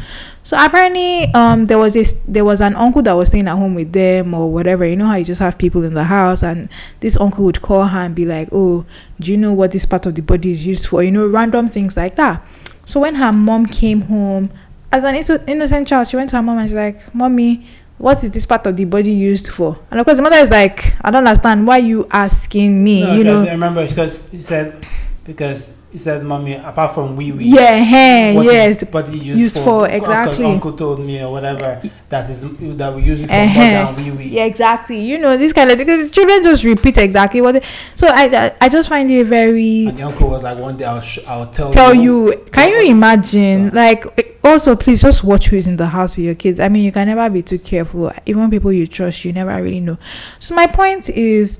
So 0.44 0.56
apparently 0.58 1.26
um 1.34 1.66
there 1.66 1.78
was 1.78 1.96
this 1.96 2.14
there 2.30 2.46
was 2.46 2.62
an 2.62 2.76
uncle 2.76 3.02
that 3.02 3.12
was 3.12 3.28
staying 3.28 3.50
at 3.50 3.58
home 3.58 3.76
with 3.76 3.92
them 3.92 4.34
or 4.34 4.54
whatever. 4.54 4.86
You 4.86 4.96
know 4.96 5.08
how 5.08 5.16
you 5.16 5.26
just 5.26 5.42
have 5.42 5.58
people 5.58 5.84
in 5.84 5.94
the 5.94 6.06
house 6.06 6.44
and 6.44 6.70
this 7.02 7.18
uncle 7.18 7.44
would 7.44 7.62
call 7.62 7.84
her 7.84 8.00
and 8.00 8.16
be 8.16 8.26
like, 8.26 8.48
Oh, 8.54 8.86
do 9.20 9.30
you 9.30 9.38
know 9.38 9.52
what 9.52 9.74
this 9.74 9.86
part 9.86 10.06
of 10.06 10.16
the 10.16 10.22
body 10.22 10.54
is 10.54 10.66
used 10.66 10.88
for? 10.88 11.04
You 11.04 11.12
know, 11.12 11.28
random 11.28 11.68
things 11.68 11.98
like 11.98 12.16
that. 12.16 12.42
So 12.86 13.02
when 13.02 13.16
her 13.16 13.34
mom 13.34 13.66
came 13.66 14.02
home, 14.02 14.50
as 14.94 15.04
an 15.04 15.16
innocent 15.48 15.88
child, 15.88 16.08
she 16.08 16.16
went 16.16 16.30
to 16.30 16.36
her 16.36 16.42
mom 16.44 16.60
and 16.60 16.70
she's 16.70 16.76
like, 16.76 17.14
Mommy, 17.16 17.66
what 17.98 18.24
is 18.24 18.32
this 18.32 18.46
part 18.46 18.66
of 18.68 18.76
the 18.76 18.86
body 18.86 19.12
used 19.12 19.50
for? 19.50 19.80
And 19.92 20.00
of 20.00 20.06
course, 20.06 20.18
the 20.18 20.24
mother 20.24 20.38
is 20.38 20.52
like, 20.52 20.94
I 21.02 21.12
don't 21.12 21.26
understand. 21.28 21.66
Why 21.68 21.78
you 21.78 22.08
asking 22.12 22.84
me? 22.84 23.04
No, 23.04 23.16
you 23.16 23.24
know? 23.24 23.44
I 23.44 23.52
remember 23.52 23.88
because 23.88 24.34
you 24.34 24.42
said 24.42 24.86
because 25.24 25.78
he 25.94 26.00
said, 26.00 26.24
"Mommy, 26.26 26.56
apart 26.56 26.96
from 26.96 27.16
wee 27.16 27.32
wee, 27.32 27.46
Yeah, 27.46 27.78
hey, 27.84 28.34
yes. 28.44 28.84
body 28.84 29.16
used, 29.20 29.40
used 29.40 29.56
for, 29.56 29.64
for, 29.64 29.82
Uncle- 29.92 29.96
exactly. 29.98 30.46
Uncle 30.46 30.74
told 30.74 31.00
me 31.00 31.22
or 31.24 31.32
whatever 31.32 31.80
that 32.10 32.30
is 32.32 32.42
that 32.78 32.96
we 32.96 33.04
use 33.04 33.22
it 33.22 33.28
for 33.28 33.34
Uh-huh. 33.34 33.94
wee 33.96 34.10
wee. 34.10 34.24
Yeah, 34.30 34.46
exactly. 34.46 35.00
You 35.00 35.20
know, 35.20 35.38
this 35.38 35.54
kind 35.54 35.70
of 35.70 35.78
because 35.78 36.10
children 36.10 36.44
just 36.44 36.64
repeat 36.64 36.98
exactly 36.98 37.42
what 37.42 37.52
they. 37.52 37.62
So 37.94 38.08
I, 38.10 38.52
I, 38.60 38.70
just 38.70 38.90
find 38.90 39.10
it 39.12 39.26
very 39.28 39.86
And 39.86 39.98
the 40.00 40.04
uncle 40.04 40.30
was 40.30 40.42
like, 40.42 40.58
"One 40.58 40.78
day 40.78 40.86
I'll 40.86 41.00
sh- 41.00 41.20
I'll 41.28 41.46
tell, 41.52 41.72
tell 41.72 41.94
you 41.94 42.44
can 42.52 42.70
you 42.72 42.90
imagine 42.90 43.70
So- 43.70 43.76
like 43.76 44.40
also 44.44 44.76
please 44.76 45.00
just 45.02 45.24
watch 45.24 45.50
who's 45.50 45.68
in 45.68 45.78
the 45.78 45.86
house 45.88 46.18
with 46.18 46.26
your 46.26 46.36
kids 46.36 46.60
i 46.60 46.68
mean 46.68 46.84
you 46.84 46.92
can 46.92 47.08
never 47.08 47.30
be 47.30 47.42
too 47.42 47.58
careful 47.58 48.12
even 48.26 48.50
people 48.52 48.74
you 48.74 48.86
trust 48.86 49.24
you 49.24 49.32
never 49.32 49.56
really 49.64 49.80
know 49.80 49.98
so 50.38 50.54
my 50.54 50.68
point 50.68 51.10
is 51.12 51.58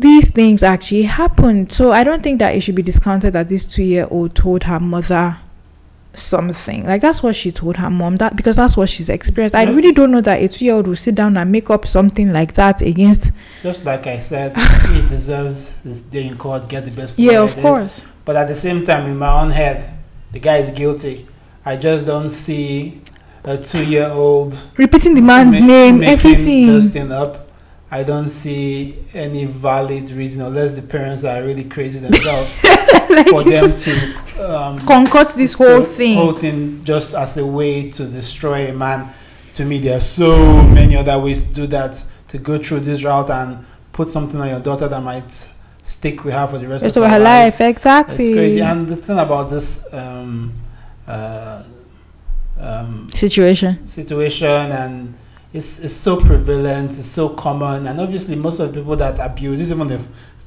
these 0.00 0.30
things 0.30 0.62
actually 0.62 1.02
happened 1.02 1.70
so 1.72 1.92
i 1.92 2.02
don't 2.02 2.22
think 2.22 2.38
that 2.38 2.54
it 2.54 2.60
should 2.60 2.74
be 2.74 2.82
discounted 2.82 3.32
that 3.32 3.48
this 3.48 3.66
two 3.66 3.82
year 3.82 4.06
old 4.10 4.34
told 4.34 4.64
her 4.64 4.80
mother 4.80 5.38
something 6.14 6.84
like 6.86 7.00
that's 7.00 7.22
what 7.22 7.36
she 7.36 7.52
told 7.52 7.76
her 7.76 7.88
mom 7.88 8.16
that 8.16 8.34
because 8.34 8.56
that's 8.56 8.76
what 8.76 8.88
she's 8.88 9.08
experienced 9.08 9.54
i 9.54 9.62
really 9.64 9.92
don't 9.92 10.10
know 10.10 10.20
that 10.20 10.42
a 10.42 10.48
two 10.48 10.64
year 10.64 10.74
old 10.74 10.86
will 10.86 10.96
sit 10.96 11.14
down 11.14 11.36
and 11.36 11.52
make 11.52 11.70
up 11.70 11.86
something 11.86 12.32
like 12.32 12.54
that 12.54 12.82
against 12.82 13.30
Just 13.62 13.84
like 13.84 14.06
I 14.06 14.18
said, 14.18 14.56
he 14.88 15.02
deserves 15.02 15.70
his 15.82 16.00
day 16.00 16.26
in 16.26 16.36
court, 16.36 16.68
get 16.68 16.84
the 16.84 16.90
best. 16.90 17.18
yeah 17.18 17.40
of 17.42 17.52
it 17.52 17.58
is. 17.58 17.62
course 17.62 18.02
But 18.24 18.36
at 18.36 18.48
the 18.48 18.56
same 18.56 18.84
time, 18.84 19.06
in 19.08 19.18
my 19.18 19.42
own 19.42 19.50
head, 19.50 19.92
the 20.32 20.38
guy 20.40 20.56
is 20.58 20.70
guilty. 20.70 21.26
I 21.64 21.76
just 21.76 22.06
don't 22.06 22.30
see 22.30 23.00
a 23.44 23.56
two-year-old 23.58 24.52
repeating 24.76 25.14
the 25.14 25.20
man's 25.20 25.58
ma- 25.60 25.66
name 25.66 26.02
everything 26.02 26.66
this 26.68 26.90
thing 26.90 27.12
up. 27.12 27.49
I 27.90 28.04
don't 28.04 28.28
see 28.28 28.96
any 29.14 29.46
valid 29.46 30.10
reason, 30.12 30.42
unless 30.42 30.74
the 30.74 30.82
parents 30.82 31.24
are 31.24 31.42
really 31.42 31.64
crazy 31.64 31.98
themselves, 31.98 32.62
like 33.10 33.26
for 33.28 33.42
them 33.42 33.76
to 33.76 34.54
um, 34.56 34.78
concoct 34.86 35.34
this 35.34 35.54
whole 35.54 35.82
thing. 35.82 36.16
whole 36.16 36.32
thing 36.34 36.84
just 36.84 37.14
as 37.14 37.36
a 37.36 37.44
way 37.44 37.90
to 37.90 38.06
destroy 38.06 38.68
a 38.68 38.72
man. 38.72 39.12
To 39.54 39.64
me, 39.64 39.78
there 39.78 39.98
are 39.98 40.00
so 40.02 40.62
many 40.62 40.96
other 40.96 41.18
ways 41.18 41.42
to 41.44 41.52
do 41.52 41.66
that. 41.68 42.02
To 42.28 42.38
go 42.38 42.62
through 42.62 42.80
this 42.80 43.02
route 43.02 43.28
and 43.28 43.66
put 43.90 44.08
something 44.08 44.40
on 44.40 44.48
your 44.48 44.60
daughter 44.60 44.86
that 44.86 45.02
might 45.02 45.48
stick 45.82 46.22
with 46.22 46.32
her 46.32 46.46
for 46.46 46.58
the 46.58 46.68
rest, 46.68 46.84
Rest 46.84 46.96
of 46.96 47.02
of 47.02 47.10
her 47.10 47.18
life, 47.18 47.60
It's 47.60 47.76
exactly. 47.78 48.32
crazy. 48.32 48.60
And 48.60 48.86
the 48.86 48.94
thing 48.94 49.18
about 49.18 49.50
this 49.50 49.84
um, 49.92 50.52
uh, 51.08 51.64
um, 52.56 53.08
Situation. 53.10 53.84
situation 53.84 54.46
and 54.46 55.14
it's, 55.52 55.78
it's 55.80 55.94
so 55.94 56.16
prevalent, 56.20 56.90
it's 56.90 57.06
so 57.06 57.28
common, 57.30 57.86
and 57.86 58.00
obviously 58.00 58.36
most 58.36 58.60
of 58.60 58.72
the 58.72 58.80
people 58.80 58.96
that 58.96 59.18
abuse, 59.18 59.60
is 59.60 59.72
even 59.72 59.88
the 59.88 60.00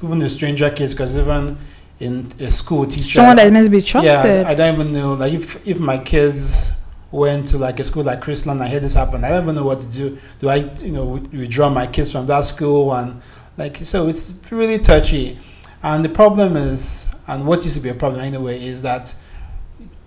even 0.03 0.19
the 0.19 0.29
stranger 0.29 0.69
kids, 0.69 0.93
because 0.93 1.17
even 1.17 1.57
in 2.00 2.31
a 2.39 2.51
school 2.51 2.86
teacher, 2.86 3.15
Someone 3.15 3.38
that 3.38 3.51
needs 3.53 3.67
to 3.67 3.69
be 3.72 3.81
trusted. 3.81 4.12
yeah, 4.12 4.43
I 4.48 4.55
don't 4.55 4.74
even 4.75 4.91
know. 4.93 5.13
Like 5.13 5.33
if 5.33 5.65
if 5.67 5.79
my 5.79 5.98
kids 5.98 6.72
went 7.12 7.48
to 7.48 7.57
like 7.57 7.79
a 7.79 7.83
school 7.83 8.03
like 8.03 8.22
Chrisland, 8.22 8.62
I 8.62 8.67
hear 8.67 8.79
this 8.79 8.95
happen, 8.95 9.24
I 9.24 9.29
don't 9.29 9.43
even 9.43 9.55
know 9.55 9.65
what 9.65 9.81
to 9.81 9.88
do. 9.88 10.17
Do 10.39 10.50
I 10.50 10.55
you 10.81 10.91
know 10.91 11.05
withdraw 11.31 11.69
my 11.69 11.88
kids 11.88 12.12
from 12.12 12.25
that 12.27 12.45
school 12.45 12.93
and 12.93 13.22
like 13.57 13.77
so 13.77 14.07
it's 14.07 14.33
really 14.51 14.79
touchy, 14.79 15.38
and 15.83 16.03
the 16.03 16.10
problem 16.10 16.57
is, 16.57 17.07
and 17.27 17.45
what 17.45 17.63
used 17.63 17.75
to 17.75 17.81
be 17.81 17.89
a 17.89 17.93
problem 17.93 18.22
anyway, 18.22 18.65
is 18.65 18.81
that 18.81 19.13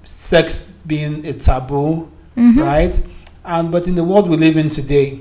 sex 0.05 0.59
being 0.87 1.25
a 1.27 1.33
taboo 1.33 2.09
Mhm. 2.37 2.63
right? 2.63 3.03
And 3.47 3.71
but 3.71 3.87
in 3.87 3.95
the 3.95 4.03
world 4.05 4.29
we 4.29 4.37
live 4.37 4.57
in 4.57 4.69
today, 4.71 5.21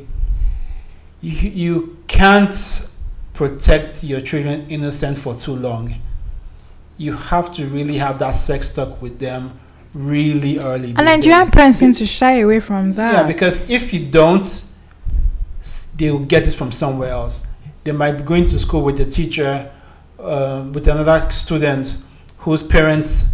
you, 1.21 1.49
you 1.49 1.97
can't 2.07 2.89
protect 3.33 4.03
your 4.03 4.19
children 4.19 4.65
innocent 4.67 5.17
for 5.17 5.35
too 5.35 5.55
long. 5.55 5.95
You 6.97 7.13
have 7.13 7.53
to 7.53 7.67
really 7.67 7.97
have 7.99 8.17
that 8.19 8.31
sex 8.31 8.73
talk 8.73 9.01
with 9.01 9.19
them 9.19 9.59
really 9.93 10.59
early. 10.59 10.93
And 10.97 11.05
Nigerian 11.05 11.51
parents 11.51 11.77
seem 11.77 11.93
to 11.93 12.05
shy 12.05 12.39
away 12.39 12.59
from 12.59 12.95
that. 12.95 13.13
Yeah, 13.13 13.27
because 13.27 13.69
if 13.69 13.93
you 13.93 14.07
don't, 14.07 14.65
they'll 15.95 16.19
get 16.19 16.45
this 16.45 16.55
from 16.55 16.71
somewhere 16.71 17.11
else. 17.11 17.45
They 17.83 17.91
might 17.91 18.13
be 18.13 18.23
going 18.23 18.47
to 18.47 18.57
school 18.57 18.81
with 18.81 18.99
a 18.99 19.05
teacher, 19.05 19.71
uh, 20.17 20.67
with 20.73 20.87
another 20.87 21.29
student 21.29 21.97
whose 22.39 22.63
parents 22.63 23.25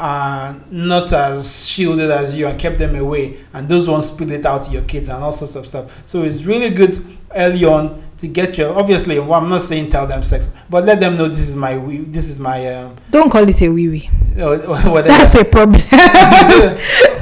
are 0.00 0.58
not 0.70 1.12
as 1.12 1.68
shielded 1.68 2.10
as 2.10 2.34
you 2.34 2.46
and 2.46 2.58
kept 2.58 2.78
them 2.78 2.96
away, 2.96 3.38
and 3.52 3.68
those 3.68 3.88
ones 3.88 4.08
spill 4.08 4.30
it 4.30 4.46
out 4.46 4.62
to 4.62 4.70
your 4.70 4.82
kids 4.82 5.08
and 5.08 5.22
all 5.22 5.32
sorts 5.32 5.54
of 5.56 5.66
stuff. 5.66 5.90
So 6.06 6.22
it's 6.22 6.44
really 6.44 6.70
good 6.70 7.18
early 7.34 7.64
on 7.64 8.02
to 8.18 8.28
get 8.28 8.58
your. 8.58 8.76
Obviously, 8.78 9.18
well, 9.18 9.34
I'm 9.34 9.48
not 9.48 9.62
saying 9.62 9.90
tell 9.90 10.06
them 10.06 10.22
sex, 10.22 10.50
but 10.68 10.84
let 10.84 11.00
them 11.00 11.16
know 11.16 11.28
this 11.28 11.48
is 11.48 11.56
my 11.56 11.76
wee- 11.78 11.98
this 12.04 12.28
is 12.28 12.38
my 12.38 12.66
um, 12.74 12.96
Don't 13.10 13.30
call 13.30 13.48
it 13.48 13.60
a 13.62 13.68
wee 13.68 13.88
wee. 13.88 14.10
uh, 14.38 14.58
whatever. 14.90 15.08
That's 15.08 15.34
a 15.36 15.44
problem. 15.44 15.80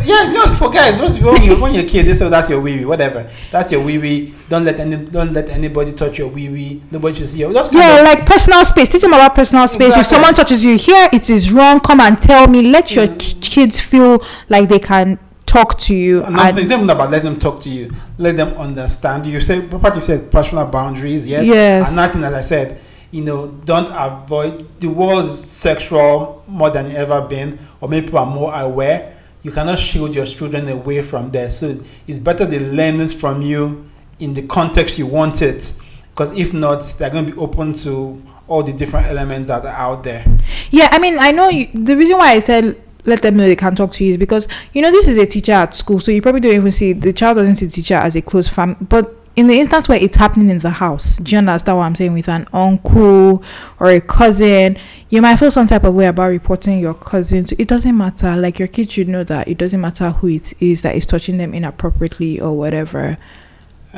yeah, 0.04 0.32
no, 0.32 0.54
for 0.54 0.70
guys, 0.70 0.98
when 1.00 1.14
you 1.14 1.24
when 1.26 1.42
you 1.42 1.60
when 1.60 1.74
you're 1.74 1.84
a 1.84 1.86
kid, 1.86 2.06
they 2.06 2.14
say 2.14 2.28
that's 2.28 2.48
your 2.50 2.60
wee 2.60 2.76
wee, 2.78 2.84
whatever. 2.84 3.30
That's 3.50 3.70
your 3.70 3.84
wee 3.84 3.98
wee. 3.98 4.34
Don't 4.48 4.64
let 4.64 4.80
any 4.80 4.96
don't 5.04 5.32
let 5.32 5.48
anybody 5.50 5.92
touch 5.92 6.18
your 6.18 6.28
wee 6.28 6.48
wee. 6.48 6.82
Nobody 6.90 7.18
should 7.18 7.28
see 7.28 7.38
you. 7.40 7.52
Kind 7.52 7.68
yeah, 7.72 7.98
of- 7.98 8.04
like 8.04 8.26
personal 8.26 8.64
space. 8.64 8.88
Teach 8.90 9.02
them 9.02 9.12
about 9.12 9.34
personal 9.34 9.68
space. 9.68 9.96
If 9.96 10.06
someone 10.06 10.34
touches 10.34 10.64
you 10.64 10.76
here, 10.76 11.08
it 11.12 11.30
is 11.30 11.52
wrong. 11.52 11.80
Come 11.80 12.00
and 12.00 12.20
tell 12.20 12.46
me. 12.48 12.62
Let 12.70 12.94
your 12.94 13.06
Mm. 13.06 13.40
kids 13.40 13.80
feel 13.80 14.22
like 14.48 14.68
they 14.68 14.78
can 14.78 15.18
talk 15.48 15.78
to 15.78 15.94
you. 15.94 16.22
I'm 16.24 16.34
not 16.34 16.46
and- 16.46 16.56
thinking 16.56 16.72
even 16.72 16.90
about 16.90 17.10
let 17.10 17.22
them 17.22 17.38
talk 17.38 17.60
to 17.62 17.68
you. 17.70 17.92
Let 18.18 18.36
them 18.36 18.54
understand. 18.56 19.26
You 19.26 19.40
say 19.40 19.60
what 19.60 19.94
you 19.96 20.02
said, 20.02 20.30
personal 20.30 20.66
boundaries, 20.66 21.26
yes. 21.26 21.46
Yes. 21.46 21.88
And 21.88 21.96
nothing 21.96 22.22
as 22.24 22.34
I 22.34 22.42
said, 22.42 22.80
you 23.10 23.22
know, 23.24 23.48
don't 23.64 23.88
avoid 23.90 24.80
the 24.80 24.88
world 24.88 25.30
is 25.30 25.42
sexual 25.42 26.44
more 26.46 26.70
than 26.70 26.86
ever 26.94 27.22
been, 27.22 27.58
or 27.80 27.88
maybe 27.88 28.06
people 28.06 28.18
are 28.20 28.26
more 28.26 28.54
aware. 28.54 29.16
You 29.42 29.50
cannot 29.50 29.78
shield 29.78 30.14
your 30.14 30.26
children 30.26 30.68
away 30.68 31.00
from 31.02 31.30
there. 31.30 31.50
So 31.50 31.80
it's 32.06 32.18
better 32.18 32.44
they 32.44 32.58
learn 32.58 33.00
it 33.00 33.12
from 33.12 33.40
you 33.40 33.88
in 34.18 34.34
the 34.34 34.42
context 34.42 34.98
you 34.98 35.06
want 35.06 35.40
it. 35.42 35.72
Because 36.10 36.36
if 36.36 36.52
not, 36.52 36.82
they're 36.98 37.10
going 37.10 37.26
to 37.26 37.32
be 37.32 37.38
open 37.38 37.72
to 37.74 38.20
all 38.48 38.62
the 38.62 38.72
different 38.72 39.06
elements 39.06 39.48
that 39.48 39.64
are 39.64 39.68
out 39.68 40.02
there. 40.04 40.24
Yeah, 40.70 40.88
I 40.90 40.98
mean, 40.98 41.16
I 41.18 41.30
know 41.30 41.48
you, 41.48 41.68
the 41.72 41.96
reason 41.96 42.18
why 42.18 42.32
I 42.32 42.40
said 42.40 42.76
let 43.08 43.22
them 43.22 43.36
know 43.36 43.44
they 43.44 43.56
can 43.56 43.74
talk 43.74 43.92
to 43.92 44.04
you 44.04 44.18
because 44.18 44.46
you 44.72 44.82
know 44.82 44.90
this 44.90 45.08
is 45.08 45.18
a 45.18 45.26
teacher 45.26 45.52
at 45.52 45.74
school, 45.74 46.00
so 46.00 46.10
you 46.10 46.22
probably 46.22 46.40
don't 46.40 46.54
even 46.54 46.72
see 46.72 46.92
the 46.92 47.12
child 47.12 47.36
doesn't 47.36 47.56
see 47.56 47.66
the 47.66 47.72
teacher 47.72 47.94
as 47.94 48.16
a 48.16 48.22
close 48.22 48.48
family. 48.48 48.76
But 48.80 49.14
in 49.36 49.46
the 49.46 49.60
instance 49.60 49.88
where 49.88 50.02
it's 50.02 50.16
happening 50.16 50.50
in 50.50 50.58
the 50.58 50.70
house, 50.70 51.16
do 51.18 51.30
you 51.30 51.38
understand 51.38 51.78
what 51.78 51.84
I'm 51.84 51.94
saying? 51.94 52.12
With 52.12 52.28
an 52.28 52.48
uncle 52.52 53.42
or 53.78 53.90
a 53.90 54.00
cousin, 54.00 54.76
you 55.10 55.22
might 55.22 55.36
feel 55.36 55.52
some 55.52 55.68
type 55.68 55.84
of 55.84 55.94
way 55.94 56.06
about 56.06 56.26
reporting 56.26 56.80
your 56.80 56.94
cousin. 56.94 57.46
So 57.46 57.54
it 57.56 57.68
doesn't 57.68 57.96
matter. 57.96 58.36
Like 58.36 58.58
your 58.58 58.66
kids 58.66 58.94
should 58.94 59.08
know 59.08 59.22
that 59.22 59.46
it 59.46 59.56
doesn't 59.56 59.80
matter 59.80 60.10
who 60.10 60.26
it 60.26 60.60
is 60.60 60.82
that 60.82 60.96
is 60.96 61.06
touching 61.06 61.36
them 61.36 61.54
inappropriately 61.54 62.40
or 62.40 62.56
whatever 62.56 63.16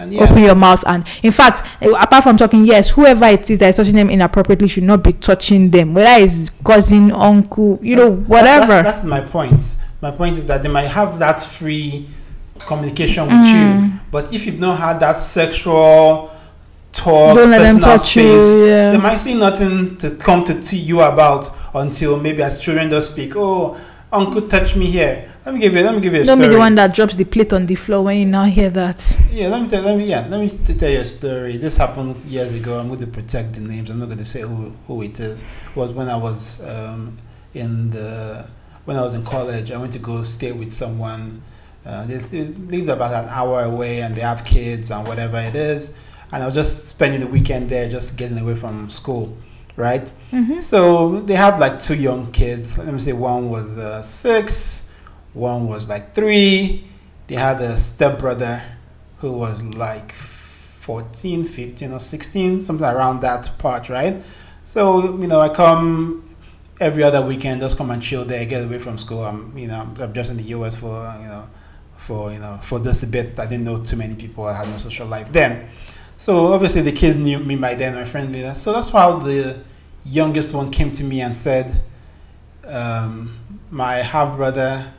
yeah, 0.09 0.23
open 0.23 0.39
your 0.43 0.55
mouth 0.55 0.83
and 0.87 1.05
in 1.23 1.33
fact 1.33 1.63
apart 1.83 2.23
from 2.23 2.37
talking 2.37 2.65
yes 2.65 2.91
whoever 2.91 3.27
it 3.27 3.51
is 3.51 3.59
that 3.59 3.69
is 3.71 3.77
touching 3.77 3.95
them 3.97 4.09
inappropriately 4.09 4.69
should 4.69 4.85
not 4.85 5.03
be 5.03 5.13
touching 5.13 5.71
them 5.71 5.95
whether 5.95 6.23
it's 6.25 6.51
cousin 6.65 7.11
uncle 7.13 7.79
you 7.83 7.97
know 7.97 8.11
whatever 8.13 8.67
that- 8.67 8.85
that's 8.85 9.05
my 9.05 9.21
point. 9.21 9.77
My 10.03 10.11
point 10.11 10.39
is 10.39 10.47
that 10.47 10.63
they 10.63 10.69
might 10.71 10.87
have 10.89 11.19
that 11.19 11.43
free 11.43 12.07
communication 12.59 13.25
with 13.25 13.35
Mm. 13.35 13.83
you, 13.85 13.93
but 14.11 14.33
if 14.33 14.47
you've 14.47 14.59
not 14.59 14.79
had 14.79 14.99
that 15.01 15.21
sexual 15.21 16.31
talk, 16.93 17.37
don't 17.37 17.51
let 17.51 17.59
them 17.61 17.77
personal 17.77 17.99
touch 17.99 18.09
space, 18.11 18.25
you 18.47 18.67
they 18.67 18.99
might 18.99 19.17
see 19.17 19.35
nothing 19.35 19.97
to 19.99 20.11
come 20.13 20.43
to 20.45 20.77
you 20.77 21.01
about 21.03 21.51
until 21.75 22.19
maybe 22.19 22.43
as 22.43 22.59
children 22.61 22.89
just 22.91 23.13
speak. 23.13 23.35
Oh, 23.37 23.77
uncle, 24.13 24.43
touch 24.43 24.75
me 24.75 24.87
here. 24.87 25.30
Let 25.45 25.55
me 25.55 25.61
give 25.61 25.75
you. 25.75 25.83
Let 25.83 25.95
me 25.95 26.01
give 26.01 26.15
you 26.15 26.21
a 26.21 26.25
don't 26.25 26.37
story. 26.37 26.49
be 26.49 26.55
the 26.55 26.59
one 26.59 26.75
that 26.75 26.95
drops 26.95 27.17
the 27.17 27.25
plate 27.25 27.53
on 27.53 27.67
the 27.67 27.75
floor 27.75 28.05
when 28.05 28.19
you 28.19 28.27
now 28.27 28.45
hear 28.45 28.69
that 28.71 29.19
Yeah, 29.33 29.49
let 29.49 29.63
me 29.63 29.69
tell. 29.69 29.83
Let 29.83 29.97
me 29.97 30.05
yeah. 30.05 30.27
Let 30.29 30.41
me 30.41 30.51
tell 30.75 30.91
you 30.91 30.99
a 30.99 31.07
story. 31.07 31.57
This 31.57 31.77
happened 31.77 32.23
years 32.27 32.53
ago. 32.53 32.79
I'm 32.79 32.89
going 32.89 33.01
to 33.01 33.07
protect 33.07 33.55
the 33.55 33.61
names. 33.61 33.91
I'm 33.91 33.99
not 33.99 34.07
going 34.07 34.19
to 34.19 34.25
say 34.25 34.43
who 34.43 34.73
who 34.87 35.03
it 35.03 35.19
is. 35.19 35.43
It 35.43 35.77
was 35.77 35.93
when 35.93 36.09
I 36.09 36.17
was 36.17 36.61
um, 36.69 37.17
in 37.55 37.91
the 37.91 38.47
when 38.85 38.97
I 38.97 39.03
was 39.03 39.15
in 39.15 39.25
college. 39.25 39.71
I 39.71 39.79
went 39.79 39.93
to 39.95 39.99
go 39.99 40.25
stay 40.25 40.53
with 40.53 40.73
someone. 40.73 41.43
Uh, 41.87 42.05
they, 42.05 42.17
they 42.19 42.43
lived 42.43 42.91
about 42.91 43.25
an 43.25 43.31
hour 43.31 43.63
away, 43.65 44.03
and 44.03 44.15
they 44.15 44.21
have 44.21 44.45
kids 44.45 44.91
and 44.91 45.09
whatever 45.09 45.39
it 45.39 45.55
is. 45.55 45.95
And 46.33 46.43
I 46.43 46.47
was 46.47 46.55
just 46.55 46.89
spending 46.89 47.21
the 47.21 47.27
weekend 47.27 47.71
there, 47.71 47.89
just 47.89 48.17
getting 48.17 48.39
away 48.39 48.55
from 48.55 48.91
school, 48.91 49.37
right? 49.77 50.09
mm-hmm. 50.31 50.61
So 50.61 51.21
they 51.21 51.35
have 51.35 51.59
like 51.59 51.81
two 51.81 51.97
young 51.97 52.31
kids. 52.33 52.79
Let 52.79 52.93
me 52.93 53.01
say 53.01 53.13
one 53.13 53.51
was 53.51 53.77
uh, 53.79 54.03
six, 54.03 54.90
one 55.33 55.69
was 55.69 55.89
like 55.89 56.15
three. 56.15 56.89
They 57.27 57.37
had 57.37 57.61
a 57.61 57.79
stepbrother 57.79 58.63
who 59.19 59.33
was 59.33 59.63
like 59.63 60.13
14, 60.13 61.45
15 61.45 61.93
or 61.93 62.01
16, 62.01 62.61
something 62.61 62.87
around 62.87 63.21
that 63.21 63.57
part, 63.59 63.89
right? 63.89 64.23
So, 64.65 65.19
you 65.21 65.27
know, 65.27 65.41
I 65.41 65.49
come 65.49 66.37
every 66.81 67.03
other 67.03 67.25
weekend, 67.25 67.61
just 67.61 67.77
come 67.77 67.91
and 67.91 68.03
chill 68.03 68.25
there, 68.25 68.45
get 68.47 68.65
away 68.65 68.79
from 68.79 68.99
school. 68.99 69.25
I'm, 69.25 69.57
you 69.57 69.69
know, 69.69 69.89
I'm 69.99 70.13
just 70.13 70.31
in 70.31 70.39
the 70.39 70.43
US 70.45 70.77
for, 70.77 71.17
you 71.21 71.29
know, 71.29 71.49
for, 71.97 72.33
you 72.33 72.39
know, 72.39 72.59
for 72.63 72.81
just 72.81 73.03
a 73.03 73.07
bit. 73.07 73.39
I 73.39 73.47
didn't 73.47 73.65
know 73.65 73.85
too 73.85 73.97
many 73.97 74.15
people. 74.15 74.47
I 74.47 74.57
had 74.57 74.69
no 74.69 74.79
social 74.79 75.07
life 75.07 75.31
then. 75.31 75.69
So 76.17 76.53
obviously 76.53 76.83
the 76.83 76.93
kids 76.93 77.17
knew 77.17 77.39
me 77.39 77.57
by 77.57 77.75
then, 77.75 77.95
my 77.95 78.05
friend 78.05 78.33
knew. 78.33 78.55
So 78.55 78.73
that's 78.73 78.89
how 78.89 79.19
the 79.19 79.61
youngest 80.05 80.53
one 80.53 80.71
came 80.71 80.93
to 80.93 81.05
me 81.05 81.21
and 81.21 81.37
said, 81.37 81.83
um, 82.67 83.39
"My 83.71 83.97
half 83.97 84.37
brother 84.37 84.93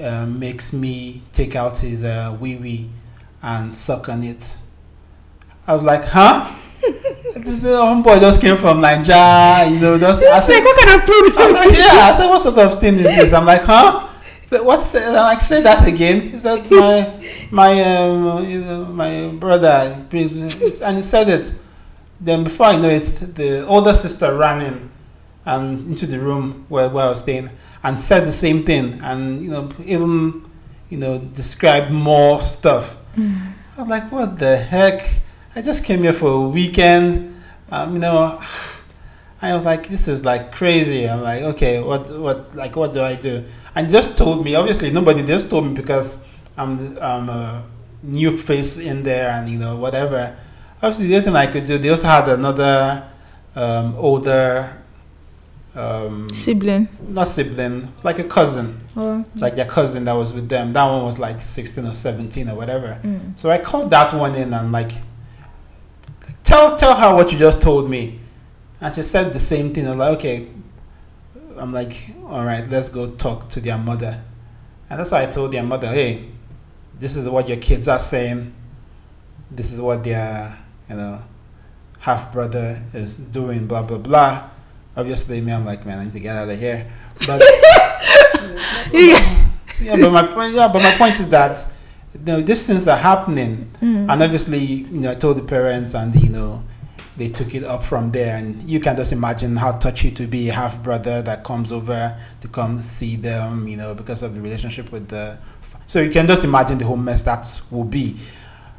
uh, 0.00 0.26
makes 0.26 0.72
me 0.72 1.22
take 1.32 1.54
out 1.56 1.78
his 1.78 2.02
uh, 2.04 2.36
wee 2.40 2.56
wee 2.56 2.90
and 3.42 3.74
suck 3.74 4.08
on 4.08 4.22
it." 4.22 4.56
I 5.66 5.72
was 5.72 5.82
like, 5.82 6.04
"Huh?" 6.04 6.54
the 7.34 7.80
homeboy 7.82 8.20
just 8.20 8.40
came 8.40 8.56
from 8.56 8.80
Nigeria, 8.80 9.68
you 9.68 9.78
know. 9.80 9.98
Just 9.98 10.22
I 10.22 10.38
said, 10.38 10.54
like 10.54 10.64
what 10.64 10.86
kind 10.86 11.00
of 11.00 11.38
I'm 11.38 11.52
like, 11.54 11.68
is 11.70 11.78
yeah, 11.78 12.12
I 12.12 12.16
said, 12.16 12.28
what 12.28 12.40
sort 12.40 12.58
of 12.58 12.80
thing 12.80 12.96
is 12.96 13.04
this? 13.04 13.32
I'm 13.32 13.46
like, 13.46 13.62
huh? 13.62 14.08
What's 14.50 14.90
the, 14.92 15.04
I'm 15.04 15.14
like, 15.14 15.40
say 15.40 15.62
that 15.62 15.86
again. 15.88 16.20
He 16.30 16.38
said, 16.38 16.70
my, 16.70 17.28
my, 17.50 17.82
um, 17.82 18.48
you 18.48 18.60
know, 18.60 18.84
my 18.86 19.28
brother, 19.28 20.04
brings- 20.08 20.80
and 20.80 20.96
he 20.96 21.02
said 21.02 21.28
it. 21.28 21.52
Then 22.20 22.44
before 22.44 22.66
I 22.66 22.76
know 22.76 22.88
it, 22.88 23.34
the 23.34 23.66
older 23.66 23.94
sister 23.94 24.32
ran 24.36 24.62
in 24.62 24.90
and 25.44 25.80
into 25.88 26.06
the 26.06 26.20
room 26.20 26.66
where, 26.68 26.88
where 26.88 27.06
I 27.06 27.08
was 27.10 27.20
staying 27.20 27.50
and 27.84 28.00
said 28.00 28.26
the 28.26 28.32
same 28.32 28.64
thing 28.64 28.98
and, 29.02 29.42
you 29.42 29.50
know, 29.50 29.70
even, 29.84 30.44
you 30.90 30.98
know, 30.98 31.18
described 31.18 31.90
more 31.92 32.40
stuff. 32.40 32.96
I 33.16 33.80
was 33.80 33.88
like, 33.88 34.10
what 34.10 34.38
the 34.38 34.56
heck? 34.56 35.20
I 35.54 35.62
just 35.62 35.84
came 35.84 36.02
here 36.02 36.12
for 36.12 36.30
a 36.30 36.48
weekend. 36.48 37.40
Um, 37.70 37.92
you 37.92 38.00
know, 38.00 38.40
I 39.42 39.54
was 39.54 39.64
like, 39.64 39.88
this 39.88 40.08
is 40.08 40.24
like 40.24 40.52
crazy. 40.52 41.08
I'm 41.08 41.22
like, 41.22 41.42
okay, 41.42 41.80
what, 41.82 42.10
what, 42.18 42.56
like, 42.56 42.74
what 42.74 42.92
do 42.92 43.02
I 43.02 43.14
do? 43.14 43.44
And 43.74 43.90
just 43.90 44.16
told 44.16 44.44
me. 44.44 44.54
Obviously, 44.54 44.90
nobody 44.90 45.22
just 45.22 45.50
told 45.50 45.66
me 45.66 45.74
because 45.74 46.24
I'm, 46.56 46.78
I'm 46.98 47.28
a 47.28 47.64
new 48.02 48.38
face 48.38 48.78
in 48.78 49.02
there, 49.02 49.30
and 49.30 49.48
you 49.48 49.58
know, 49.58 49.76
whatever. 49.76 50.36
Obviously, 50.76 51.08
the 51.08 51.16
other 51.16 51.24
thing 51.24 51.36
I 51.36 51.46
could 51.46 51.66
do. 51.66 51.78
They 51.78 51.88
also 51.88 52.06
had 52.06 52.28
another 52.28 53.10
um, 53.56 53.96
older, 53.96 54.83
um, 55.74 56.28
sibling 56.28 56.88
not 57.08 57.28
sibling, 57.28 57.92
like 58.04 58.18
a 58.20 58.24
cousin, 58.24 58.80
or 58.96 59.24
like 59.36 59.56
their 59.56 59.64
cousin 59.66 60.04
that 60.04 60.12
was 60.12 60.32
with 60.32 60.48
them. 60.48 60.72
That 60.72 60.84
one 60.84 61.04
was 61.04 61.18
like 61.18 61.40
16 61.40 61.84
or 61.84 61.92
17 61.94 62.48
or 62.48 62.54
whatever. 62.56 63.00
mm. 63.02 63.36
So 63.36 63.50
I 63.50 63.58
called 63.58 63.90
that 63.90 64.14
one 64.14 64.34
in 64.36 64.54
and 64.54 64.70
like 64.70 64.92
tell 66.44 66.76
tell 66.76 66.94
her 66.94 67.14
what 67.14 67.32
you 67.32 67.38
just 67.38 67.60
told 67.60 67.90
me. 67.90 68.20
And 68.80 68.94
she 68.94 69.02
said 69.02 69.32
the 69.32 69.40
same 69.40 69.72
thing. 69.74 69.86
I'm 69.88 69.98
like, 69.98 70.18
okay. 70.18 70.48
I'm 71.56 71.72
like, 71.72 72.10
all 72.26 72.44
right, 72.44 72.68
let's 72.68 72.88
go 72.88 73.10
talk 73.12 73.48
to 73.50 73.60
their 73.60 73.78
mother. 73.78 74.22
And 74.90 75.00
that's 75.00 75.10
why 75.10 75.22
I 75.22 75.26
told 75.26 75.52
their 75.52 75.62
mother, 75.62 75.86
hey, 75.88 76.28
this 76.98 77.16
is 77.16 77.28
what 77.28 77.48
your 77.48 77.58
kids 77.58 77.88
are 77.88 77.98
saying. 77.98 78.52
This 79.50 79.72
is 79.72 79.80
what 79.80 80.04
their, 80.04 80.56
you 80.88 80.96
know, 80.96 81.22
half 82.00 82.32
brother 82.32 82.82
is 82.92 83.16
doing, 83.16 83.66
blah 83.66 83.82
blah 83.82 83.98
blah. 83.98 84.50
Obviously, 84.96 85.40
me, 85.40 85.52
I'm 85.52 85.64
like, 85.64 85.84
man, 85.86 85.98
I 85.98 86.04
need 86.04 86.12
to 86.12 86.20
get 86.20 86.36
out 86.36 86.48
of 86.48 86.58
here. 86.58 86.90
But 87.26 87.42
Yeah. 88.92 89.48
yeah, 89.80 89.96
but 89.96 90.12
my 90.12 90.26
point, 90.26 90.54
yeah, 90.54 90.68
but 90.68 90.82
my 90.82 90.92
point 90.96 91.18
is 91.20 91.28
that 91.30 91.64
you 92.14 92.20
know, 92.24 92.40
these 92.40 92.66
things 92.66 92.86
are 92.86 92.96
happening, 92.96 93.70
Mm. 93.82 94.10
and 94.12 94.22
obviously, 94.22 94.58
you 94.64 94.86
know, 95.00 95.10
I 95.10 95.14
told 95.16 95.36
the 95.36 95.42
parents, 95.42 95.94
and 95.94 96.14
you 96.14 96.28
know, 96.30 96.62
they 97.16 97.28
took 97.28 97.54
it 97.54 97.64
up 97.64 97.82
from 97.84 98.12
there, 98.12 98.36
and 98.36 98.62
you 98.62 98.78
can 98.80 98.96
just 98.96 99.12
imagine 99.12 99.56
how 99.56 99.72
touchy 99.72 100.10
to 100.12 100.26
be 100.26 100.48
a 100.48 100.52
half 100.52 100.80
brother 100.82 101.22
that 101.22 101.42
comes 101.44 101.72
over 101.72 102.16
to 102.40 102.48
come 102.48 102.78
see 102.78 103.16
them, 103.16 103.66
you 103.66 103.76
know, 103.76 103.94
because 103.94 104.22
of 104.22 104.34
the 104.34 104.40
relationship 104.40 104.92
with 104.92 105.08
the. 105.08 105.36
So 105.86 106.00
you 106.00 106.10
can 106.10 106.26
just 106.26 106.44
imagine 106.44 106.78
the 106.78 106.84
whole 106.86 106.96
mess 106.96 107.22
that 107.22 107.60
will 107.70 107.84
be, 107.84 108.16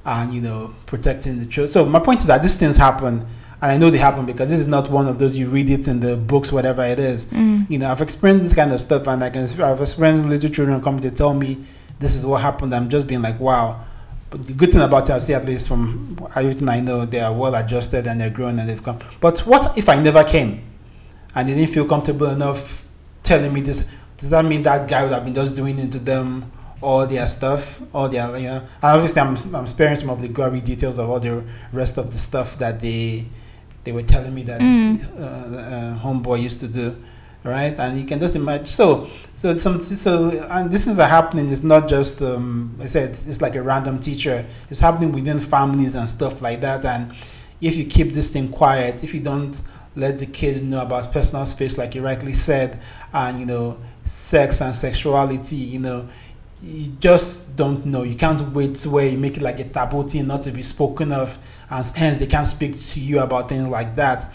and 0.06 0.34
you 0.34 0.42
know, 0.42 0.74
protecting 0.86 1.40
the 1.40 1.46
children. 1.46 1.72
So 1.72 1.86
my 1.86 2.00
point 2.00 2.22
is 2.22 2.28
that 2.28 2.42
these 2.42 2.56
things 2.56 2.78
happen. 2.78 3.26
And 3.66 3.72
I 3.72 3.78
know 3.78 3.90
they 3.90 3.98
happen 3.98 4.28
because 4.28 4.48
this 4.48 4.60
is 4.60 4.68
not 4.68 4.92
one 4.92 5.08
of 5.08 5.18
those 5.18 5.36
you 5.36 5.48
read 5.50 5.72
it 5.72 5.88
in 5.88 6.00
the 6.00 6.16
books, 6.16 6.52
whatever 6.52 6.84
it 6.84 7.00
is 7.00 7.26
Mm. 7.26 7.68
you 7.68 7.80
know, 7.80 7.90
I've 7.90 8.00
experienced 8.00 8.44
this 8.44 8.54
kind 8.54 8.72
of 8.72 8.80
stuff, 8.80 9.08
and 9.08 9.24
I 9.24 9.32
can 9.32 9.44
I've 9.60 9.82
experienced 9.82 10.28
little 10.28 10.52
children 10.52 10.80
come 10.84 11.00
to 11.00 11.10
tell 11.10 11.34
me 11.34 11.58
this 12.00 12.16
is 12.16 12.24
what 12.28 12.42
happened. 12.42 12.76
I'm 12.76 12.90
just 12.90 13.08
being 13.08 13.24
like, 13.24 13.40
wow. 13.40 13.82
But 14.30 14.46
the 14.46 14.54
good 14.54 14.72
thing 14.72 14.82
about 14.82 15.10
it, 15.10 15.14
I 15.14 15.18
see 15.20 15.34
at 15.34 15.46
least 15.46 15.68
from 15.68 16.16
everything 16.36 16.70
I 16.70 16.80
know, 16.80 17.06
they 17.06 17.22
are 17.22 17.34
well 17.34 17.56
adjusted 17.56 18.06
and 18.06 18.22
they're 18.22 18.30
grown 18.30 18.60
and 18.60 18.70
they've 18.70 18.84
come. 18.84 19.00
But 19.20 19.40
what 19.40 19.76
if 19.76 19.90
I 19.90 19.98
never 19.98 20.24
came, 20.24 20.62
and 21.34 21.50
they 21.50 21.56
didn't 21.56 21.74
feel 21.74 21.88
comfortable 21.88 22.28
enough 22.28 22.86
telling 23.24 23.52
me 23.52 23.62
this? 23.62 23.90
Does 24.20 24.30
that 24.30 24.46
mean 24.46 24.62
that 24.62 24.88
guy 24.88 25.02
would 25.04 25.12
have 25.12 25.26
been 25.26 25.34
just 25.34 25.56
doing 25.56 25.80
it 25.80 25.92
to 25.94 25.98
them? 26.00 26.52
All 26.82 27.08
their 27.08 27.28
stuff, 27.28 27.82
all 27.96 28.10
their, 28.10 28.28
you 28.38 28.46
know, 28.46 28.58
and 28.58 28.68
obviously 28.84 29.22
I'm, 29.22 29.56
I'm 29.56 29.66
sparing 29.66 29.96
some 29.96 30.12
of 30.12 30.22
the 30.22 30.28
gory 30.28 30.62
details 30.62 31.00
of 31.00 31.10
all 31.10 31.20
the 31.20 31.44
rest 31.74 31.98
of 31.98 32.12
the 32.12 32.18
stuff 32.20 32.60
that 32.60 32.80
they 32.80 33.26
they 33.86 33.92
were 33.94 34.04
telling 34.04 34.34
me 34.34 34.44
that 34.44 34.60
Mm. 34.60 35.00
uh, 35.18 35.24
uh, 35.24 36.00
homeboy 36.00 36.42
used 36.42 36.60
to 36.60 36.68
do, 36.68 36.96
right? 37.44 37.74
And 37.80 37.98
you 37.98 38.06
can 38.06 38.20
just 38.20 38.36
imagine. 38.36 38.66
So, 38.68 39.08
so 39.36 39.56
some, 39.58 39.82
so, 39.82 40.30
and 40.50 40.72
these 40.72 40.84
things 40.86 41.00
are 41.00 41.08
happening. 41.08 41.50
It's 41.52 41.64
not 41.64 41.88
just, 41.88 42.22
um, 42.22 42.76
I 42.82 42.88
said, 42.88 43.12
it's 43.12 43.42
like 43.42 43.56
a 43.56 43.62
random 43.62 44.00
teacher. 44.00 44.46
It's 44.70 44.80
happening 44.80 45.12
within 45.14 45.40
families 45.40 45.96
and 45.96 46.10
stuff 46.10 46.42
like 46.42 46.62
that. 46.62 46.84
And 46.84 47.14
if 47.62 47.78
you 47.78 47.86
keep 47.86 48.12
this 48.12 48.28
thing 48.28 48.50
quiet, 48.50 49.04
if 49.04 49.14
you 49.14 49.22
don't 49.22 49.60
let 49.96 50.20
the 50.20 50.26
kids 50.26 50.62
know 50.62 50.82
about 50.82 51.14
personal 51.14 51.46
space, 51.46 51.78
like 51.78 51.96
you 51.96 52.02
rightly 52.04 52.34
said, 52.34 52.80
and 53.14 53.40
you 53.40 53.46
know, 53.46 53.78
sex 54.06 54.62
and 54.62 54.76
sexuality, 54.76 55.56
you 55.56 55.80
know, 55.80 56.08
you 56.64 56.92
just 57.00 57.56
don't 57.56 57.86
know. 57.86 58.04
You 58.04 58.16
can't 58.16 58.42
wait 58.54 58.76
to 58.78 58.90
where 58.90 59.08
you 59.08 59.18
make 59.18 59.38
it 59.38 59.44
like 59.44 59.60
a 59.60 59.66
taboo 59.66 60.08
thing 60.10 60.28
not 60.28 60.44
to 60.44 60.52
be 60.52 60.64
spoken 60.64 61.12
of, 61.12 61.38
and 61.70 61.86
hence 61.96 62.18
they 62.18 62.28
can't 62.28 62.48
speak 62.48 62.80
to 62.80 63.00
you 63.00 63.20
about 63.20 63.50
things 63.50 63.68
like 63.68 63.96
that. 63.96 64.32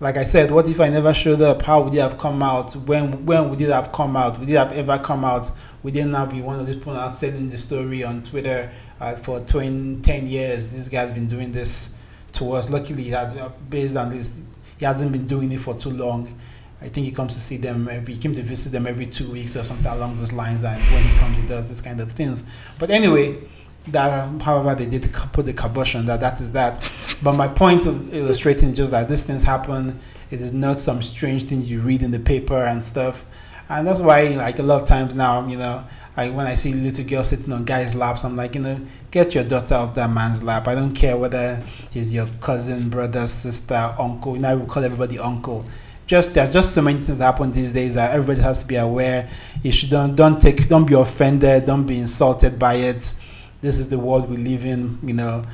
Like 0.00 0.16
I 0.16 0.24
said, 0.24 0.50
what 0.50 0.66
if 0.66 0.80
I 0.80 0.88
never 0.88 1.14
showed 1.14 1.40
up? 1.42 1.62
How 1.62 1.82
would 1.82 1.94
it 1.94 2.00
have 2.00 2.18
come 2.18 2.42
out? 2.42 2.74
When 2.74 3.24
when 3.24 3.50
would 3.50 3.60
it 3.60 3.70
have 3.70 3.92
come 3.92 4.16
out? 4.16 4.38
Would 4.40 4.50
it 4.50 4.56
have 4.56 4.72
ever 4.72 4.98
come 4.98 5.24
out? 5.24 5.50
Would 5.82 5.96
it 5.96 6.04
now 6.06 6.26
be 6.26 6.40
one 6.40 6.58
of 6.60 6.66
these 6.66 6.76
people 6.76 6.94
out 6.94 7.14
selling 7.14 7.50
the 7.50 7.58
story 7.58 8.04
on 8.04 8.22
Twitter 8.22 8.70
uh, 9.00 9.14
for 9.16 9.40
20, 9.40 10.00
10 10.02 10.26
years? 10.28 10.72
This 10.72 10.88
guy's 10.88 11.12
been 11.12 11.26
doing 11.26 11.52
this 11.52 11.94
to 12.34 12.52
us. 12.52 12.70
Luckily, 12.70 13.08
has, 13.10 13.36
uh, 13.36 13.50
based 13.68 13.96
on 13.96 14.16
this, 14.16 14.40
he 14.78 14.84
hasn't 14.84 15.12
been 15.12 15.26
doing 15.26 15.50
it 15.52 15.60
for 15.60 15.74
too 15.74 15.90
long. 15.90 16.38
I 16.80 16.88
think 16.88 17.06
he 17.06 17.12
comes 17.12 17.34
to 17.34 17.40
see 17.40 17.58
them 17.58 17.88
every, 17.88 18.14
he 18.14 18.20
came 18.20 18.34
to 18.34 18.42
visit 18.42 18.72
them 18.72 18.88
every 18.88 19.06
two 19.06 19.30
weeks 19.30 19.56
or 19.56 19.62
something 19.62 19.86
along 19.86 20.16
those 20.16 20.32
lines. 20.32 20.64
And 20.64 20.80
when 20.80 21.02
he 21.02 21.18
comes, 21.18 21.36
he 21.36 21.46
does 21.46 21.68
this 21.68 21.80
kind 21.80 22.00
of 22.00 22.10
things. 22.10 22.44
But 22.78 22.90
anyway, 22.90 23.38
that 23.88 24.42
however 24.42 24.74
they 24.74 24.86
did 24.86 25.12
put 25.32 25.44
the 25.46 25.52
kibosh 25.52 25.94
that, 25.94 26.20
that 26.20 26.40
is 26.40 26.52
that. 26.52 26.88
But 27.22 27.32
my 27.32 27.48
point 27.48 27.86
of 27.86 28.14
illustrating 28.14 28.70
is 28.70 28.76
just 28.76 28.92
that 28.92 29.08
these 29.08 29.22
things 29.22 29.42
happen. 29.42 29.98
It 30.30 30.40
is 30.40 30.52
not 30.52 30.80
some 30.80 31.02
strange 31.02 31.44
things 31.44 31.70
you 31.70 31.80
read 31.80 32.02
in 32.02 32.10
the 32.10 32.20
paper 32.20 32.64
and 32.64 32.84
stuff. 32.84 33.24
And 33.68 33.86
that's 33.86 34.00
why, 34.00 34.28
like 34.28 34.58
a 34.58 34.62
lot 34.62 34.82
of 34.82 34.88
times 34.88 35.14
now, 35.14 35.46
you 35.46 35.56
know, 35.56 35.84
I, 36.16 36.28
when 36.28 36.46
I 36.46 36.54
see 36.54 36.74
little 36.74 37.04
girls 37.04 37.28
sitting 37.28 37.52
on 37.52 37.64
guys' 37.64 37.94
laps, 37.94 38.24
I'm 38.24 38.36
like, 38.36 38.54
you 38.54 38.60
know, 38.60 38.78
get 39.10 39.34
your 39.34 39.44
daughter 39.44 39.74
off 39.76 39.94
that 39.94 40.10
man's 40.10 40.42
lap. 40.42 40.68
I 40.68 40.74
don't 40.74 40.94
care 40.94 41.16
whether 41.16 41.62
he's 41.90 42.12
your 42.12 42.26
cousin, 42.40 42.90
brother, 42.90 43.26
sister, 43.28 43.94
uncle. 43.98 44.34
Now 44.34 44.56
we 44.56 44.66
call 44.66 44.84
everybody 44.84 45.18
uncle. 45.18 45.64
Just 46.06 46.34
there's 46.34 46.52
just 46.52 46.74
so 46.74 46.82
many 46.82 47.00
things 47.00 47.18
that 47.18 47.24
happen 47.24 47.52
these 47.52 47.72
days 47.72 47.94
that 47.94 48.14
everybody 48.14 48.40
has 48.42 48.60
to 48.60 48.66
be 48.66 48.76
aware. 48.76 49.30
You 49.62 49.72
should 49.72 49.88
don't 49.88 50.14
don't 50.14 50.40
take 50.40 50.68
don't 50.68 50.84
be 50.84 50.94
offended, 50.94 51.64
don't 51.64 51.86
be 51.86 51.98
insulted 51.98 52.58
by 52.58 52.74
it. 52.74 53.14
This 53.62 53.78
is 53.78 53.88
the 53.88 53.98
world 53.98 54.28
we 54.28 54.36
live 54.36 54.64
in, 54.64 54.98
you 55.02 55.14
know. 55.14 55.44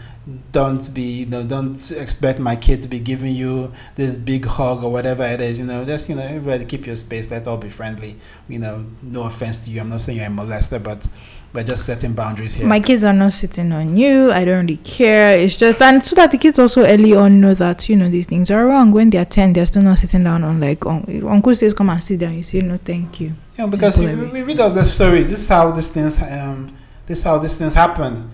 Don't 0.52 0.92
be 0.92 1.20
you 1.20 1.26
know, 1.26 1.42
don't 1.44 1.90
expect 1.92 2.38
my 2.38 2.56
kid 2.56 2.82
to 2.82 2.88
be 2.88 2.98
giving 2.98 3.34
you 3.34 3.72
this 3.96 4.16
big 4.16 4.44
hug 4.44 4.82
or 4.82 4.90
whatever 4.90 5.24
it 5.24 5.40
is, 5.40 5.58
you 5.58 5.64
know. 5.64 5.84
Just 5.84 6.08
you 6.08 6.16
know, 6.16 6.22
everybody 6.22 6.64
keep 6.64 6.86
your 6.86 6.96
space, 6.96 7.30
let's 7.30 7.46
all 7.46 7.56
be 7.56 7.68
friendly. 7.68 8.16
You 8.48 8.58
know, 8.58 8.86
no 9.02 9.22
offense 9.24 9.64
to 9.64 9.70
you. 9.70 9.80
I'm 9.80 9.88
not 9.90 10.00
saying 10.00 10.18
you're 10.18 10.26
a 10.26 10.30
molester, 10.30 10.82
but 10.82 11.06
but 11.52 11.66
just 11.66 11.86
setting 11.86 12.12
boundaries 12.12 12.54
here. 12.54 12.66
My 12.66 12.80
kids 12.80 13.04
are 13.04 13.12
not 13.12 13.32
sitting 13.32 13.72
on 13.72 13.96
you. 13.96 14.30
I 14.32 14.44
don't 14.44 14.60
really 14.66 14.76
care. 14.78 15.38
It's 15.38 15.56
just 15.56 15.80
and 15.80 16.02
so 16.04 16.14
that 16.16 16.30
the 16.30 16.38
kids 16.38 16.58
also 16.58 16.84
early 16.84 17.14
on 17.14 17.40
know 17.40 17.54
that 17.54 17.88
you 17.88 17.96
know 17.96 18.08
these 18.10 18.26
things 18.26 18.50
are 18.50 18.66
wrong. 18.66 18.92
When 18.92 19.10
they're 19.10 19.24
ten, 19.24 19.52
they're 19.52 19.66
still 19.66 19.82
not 19.82 19.98
sitting 19.98 20.24
down 20.24 20.44
on 20.44 20.60
like 20.60 20.84
un- 20.86 21.22
uncle 21.26 21.54
says 21.54 21.74
come 21.74 21.90
and 21.90 22.02
sit 22.02 22.20
down. 22.20 22.34
You 22.34 22.42
say 22.42 22.60
no, 22.60 22.76
thank 22.76 23.20
you. 23.20 23.28
You 23.28 23.64
know, 23.64 23.68
because 23.68 23.98
we, 23.98 24.14
we 24.14 24.42
read 24.42 24.60
all 24.60 24.70
the 24.70 24.84
stories. 24.84 25.28
This 25.28 25.40
is 25.40 25.48
how 25.48 25.72
these 25.72 25.90
things, 25.90 26.20
um, 26.22 26.76
this 27.08 27.18
is 27.18 27.24
how 27.24 27.38
these 27.38 27.56
things 27.56 27.74
happen, 27.74 28.30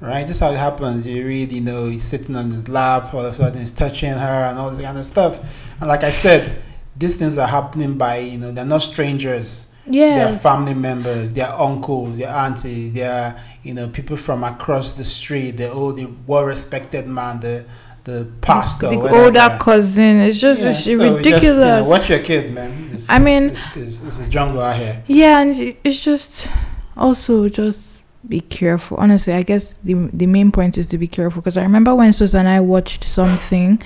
right? 0.00 0.26
This 0.26 0.36
is 0.36 0.40
how 0.40 0.50
it 0.50 0.56
happens. 0.58 1.06
You 1.06 1.24
read, 1.26 1.52
you 1.52 1.62
know, 1.62 1.88
he's 1.88 2.04
sitting 2.04 2.36
on 2.36 2.50
his 2.50 2.68
lap, 2.68 3.14
all 3.14 3.24
of 3.24 3.32
a 3.32 3.34
sudden 3.36 3.60
he's 3.60 3.70
touching 3.70 4.10
her 4.12 4.44
and 4.48 4.58
all 4.58 4.70
this 4.70 4.84
kind 4.84 4.98
of 4.98 5.06
stuff. 5.06 5.40
And 5.80 5.88
like 5.88 6.02
I 6.04 6.10
said, 6.10 6.62
these 6.96 7.16
things 7.16 7.38
are 7.38 7.46
happening 7.46 7.96
by, 7.96 8.18
you 8.18 8.36
know, 8.38 8.52
they're 8.52 8.64
not 8.64 8.82
strangers. 8.82 9.68
Yeah. 9.88 10.16
They're 10.30 10.38
family 10.38 10.74
members, 10.74 11.32
they're 11.32 11.52
uncles, 11.52 12.18
they're 12.18 12.28
aunties, 12.28 12.92
they're, 12.92 13.40
you 13.62 13.72
know, 13.72 13.88
people 13.88 14.16
from 14.16 14.42
across 14.42 14.94
the 14.94 15.04
street, 15.04 15.52
the 15.52 15.70
old, 15.70 15.96
the 15.98 16.06
well-respected 16.26 17.06
man, 17.06 17.40
the 17.40 17.64
the 18.04 18.28
pastor, 18.40 18.88
the 18.88 19.00
older 19.00 19.56
cousin. 19.60 20.20
It's 20.20 20.40
just 20.40 20.60
Yeah, 20.62 20.70
it's 20.70 20.78
so 20.78 20.84
just, 20.84 20.86
you 20.86 20.98
know, 20.98 21.16
ridiculous. 21.16 21.86
watch 21.86 22.08
your 22.08 22.20
kids, 22.20 22.52
man. 22.52 22.88
It's, 22.92 23.08
I 23.08 23.18
mean- 23.18 23.50
it's, 23.50 23.76
it's, 23.76 24.02
it's 24.02 24.20
a 24.20 24.28
jungle 24.28 24.60
out 24.62 24.76
here. 24.76 25.02
Yeah, 25.08 25.40
and 25.40 25.76
it's 25.82 25.98
just 26.04 26.48
also 26.96 27.48
just 27.48 27.80
be 28.28 28.40
careful. 28.40 28.96
Honestly, 28.98 29.32
I 29.32 29.42
guess 29.42 29.74
the 29.74 29.94
the 30.12 30.26
main 30.26 30.50
point 30.52 30.78
is 30.78 30.86
to 30.88 30.98
be 30.98 31.06
careful 31.08 31.42
because 31.42 31.56
I 31.56 31.62
remember 31.62 31.94
when 31.94 32.12
Susan 32.12 32.40
and 32.40 32.48
I 32.48 32.60
watched 32.60 33.04
something, 33.04 33.80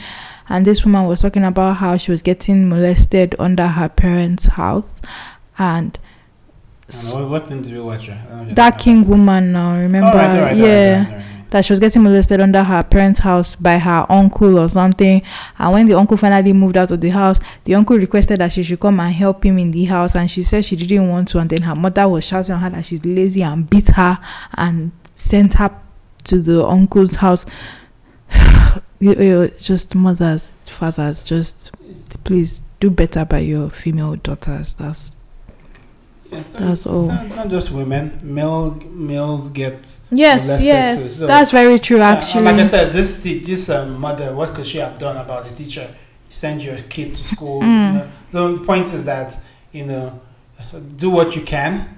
and 0.48 0.64
this 0.64 0.84
woman 0.84 1.06
was 1.06 1.20
talking 1.22 1.44
about 1.44 1.76
how 1.76 1.96
she 1.96 2.10
was 2.10 2.22
getting 2.22 2.68
molested 2.68 3.34
under 3.38 3.66
her 3.68 3.88
parents' 3.88 4.46
house, 4.46 5.00
and 5.58 5.98
I 6.88 6.92
don't 7.10 7.20
know, 7.22 7.28
what 7.28 7.48
thing 7.48 7.62
did 7.62 7.70
you 7.70 7.84
watch? 7.84 8.10
That 8.54 8.78
King 8.78 9.06
woman 9.06 9.52
now 9.52 9.78
remember, 9.78 10.08
oh, 10.16 10.20
All 10.20 10.26
right, 10.26 10.40
right, 10.42 10.56
yeah. 10.56 11.04
all 11.06 11.12
right, 11.12 11.12
all 11.12 11.18
right. 11.18 11.39
That 11.50 11.64
she 11.64 11.72
was 11.72 11.80
getting 11.80 12.02
molested 12.02 12.40
under 12.40 12.62
her 12.62 12.82
parents' 12.82 13.20
house 13.20 13.56
by 13.56 13.78
her 13.78 14.06
uncle 14.08 14.58
or 14.58 14.68
something. 14.68 15.22
And 15.58 15.72
when 15.72 15.86
the 15.86 15.94
uncle 15.94 16.16
finally 16.16 16.52
moved 16.52 16.76
out 16.76 16.90
of 16.90 17.00
the 17.00 17.08
house, 17.10 17.40
the 17.64 17.74
uncle 17.74 17.96
requested 17.98 18.40
that 18.40 18.52
she 18.52 18.62
should 18.62 18.80
come 18.80 19.00
and 19.00 19.14
help 19.14 19.44
him 19.44 19.58
in 19.58 19.70
the 19.70 19.84
house. 19.84 20.14
And 20.14 20.30
she 20.30 20.42
said 20.42 20.64
she 20.64 20.76
didn't 20.76 21.08
want 21.08 21.28
to. 21.28 21.38
And 21.38 21.50
then 21.50 21.62
her 21.62 21.74
mother 21.74 22.08
was 22.08 22.24
shouting 22.24 22.54
on 22.54 22.60
her 22.60 22.70
that 22.70 22.84
she's 22.84 23.04
lazy 23.04 23.42
and 23.42 23.68
beat 23.68 23.88
her 23.88 24.18
and 24.54 24.92
sent 25.14 25.54
her 25.54 25.70
to 26.24 26.40
the 26.40 26.64
uncle's 26.66 27.16
house. 27.16 27.44
Just 29.00 29.94
mothers, 29.94 30.52
fathers, 30.66 31.24
just 31.24 31.72
please 32.24 32.60
do 32.80 32.90
better 32.90 33.24
by 33.24 33.38
your 33.38 33.70
female 33.70 34.16
daughters. 34.16 34.76
That's 34.76 35.16
Yes, 36.30 36.46
That's 36.52 36.86
all. 36.86 37.06
Not, 37.06 37.28
not 37.28 37.48
just 37.48 37.70
women. 37.72 38.20
Male 38.22 38.70
males 38.90 39.50
get. 39.50 39.98
yes, 40.10 40.60
yes, 40.62 41.16
so- 41.16 41.26
that's 41.26 41.50
very 41.50 41.78
true. 41.78 42.00
Actually, 42.00 42.44
like 42.44 42.56
I 42.56 42.64
said, 42.66 42.92
this 42.92 43.20
this 43.22 43.68
um, 43.68 43.98
mother, 43.98 44.34
what 44.34 44.54
could 44.54 44.66
she 44.66 44.78
have 44.78 44.98
done 44.98 45.16
about 45.16 45.44
the 45.48 45.54
teacher? 45.54 45.92
Send 46.28 46.62
your 46.62 46.76
kid 46.88 47.14
to 47.16 47.24
school. 47.24 47.60
Mm. 47.62 47.94
You 47.94 48.10
know? 48.32 48.56
The 48.56 48.64
point 48.64 48.86
is 48.94 49.04
that 49.04 49.36
you 49.72 49.84
know, 49.86 50.20
do 50.96 51.10
what 51.10 51.34
you 51.34 51.42
can. 51.42 51.96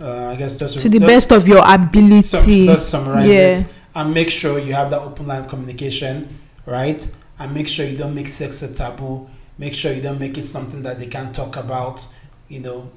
Uh, 0.00 0.28
I 0.28 0.36
guess 0.36 0.56
just 0.56 0.78
to 0.78 0.88
the 0.88 1.00
best 1.00 1.32
of 1.32 1.46
your 1.48 1.62
sum- 1.64 1.82
ability. 1.82 2.66
just 2.66 2.88
summarize 2.88 3.26
Yeah. 3.28 3.58
it, 3.58 3.66
and 3.94 4.14
make 4.14 4.30
sure 4.30 4.58
you 4.58 4.72
have 4.72 4.90
that 4.90 5.00
open 5.02 5.26
line 5.26 5.40
of 5.40 5.48
communication, 5.48 6.38
right? 6.66 7.06
And 7.38 7.52
make 7.52 7.68
sure 7.68 7.84
you 7.84 7.96
don't 7.96 8.14
make 8.14 8.28
sex 8.28 8.62
a 8.62 8.72
taboo. 8.72 9.28
Make 9.58 9.74
sure 9.74 9.92
you 9.92 10.00
don't 10.00 10.20
make 10.20 10.38
it 10.38 10.44
something 10.44 10.82
that 10.84 10.98
they 11.00 11.06
can't 11.06 11.34
talk 11.34 11.56
about. 11.56 12.06
You 12.48 12.60
know, 12.60 12.90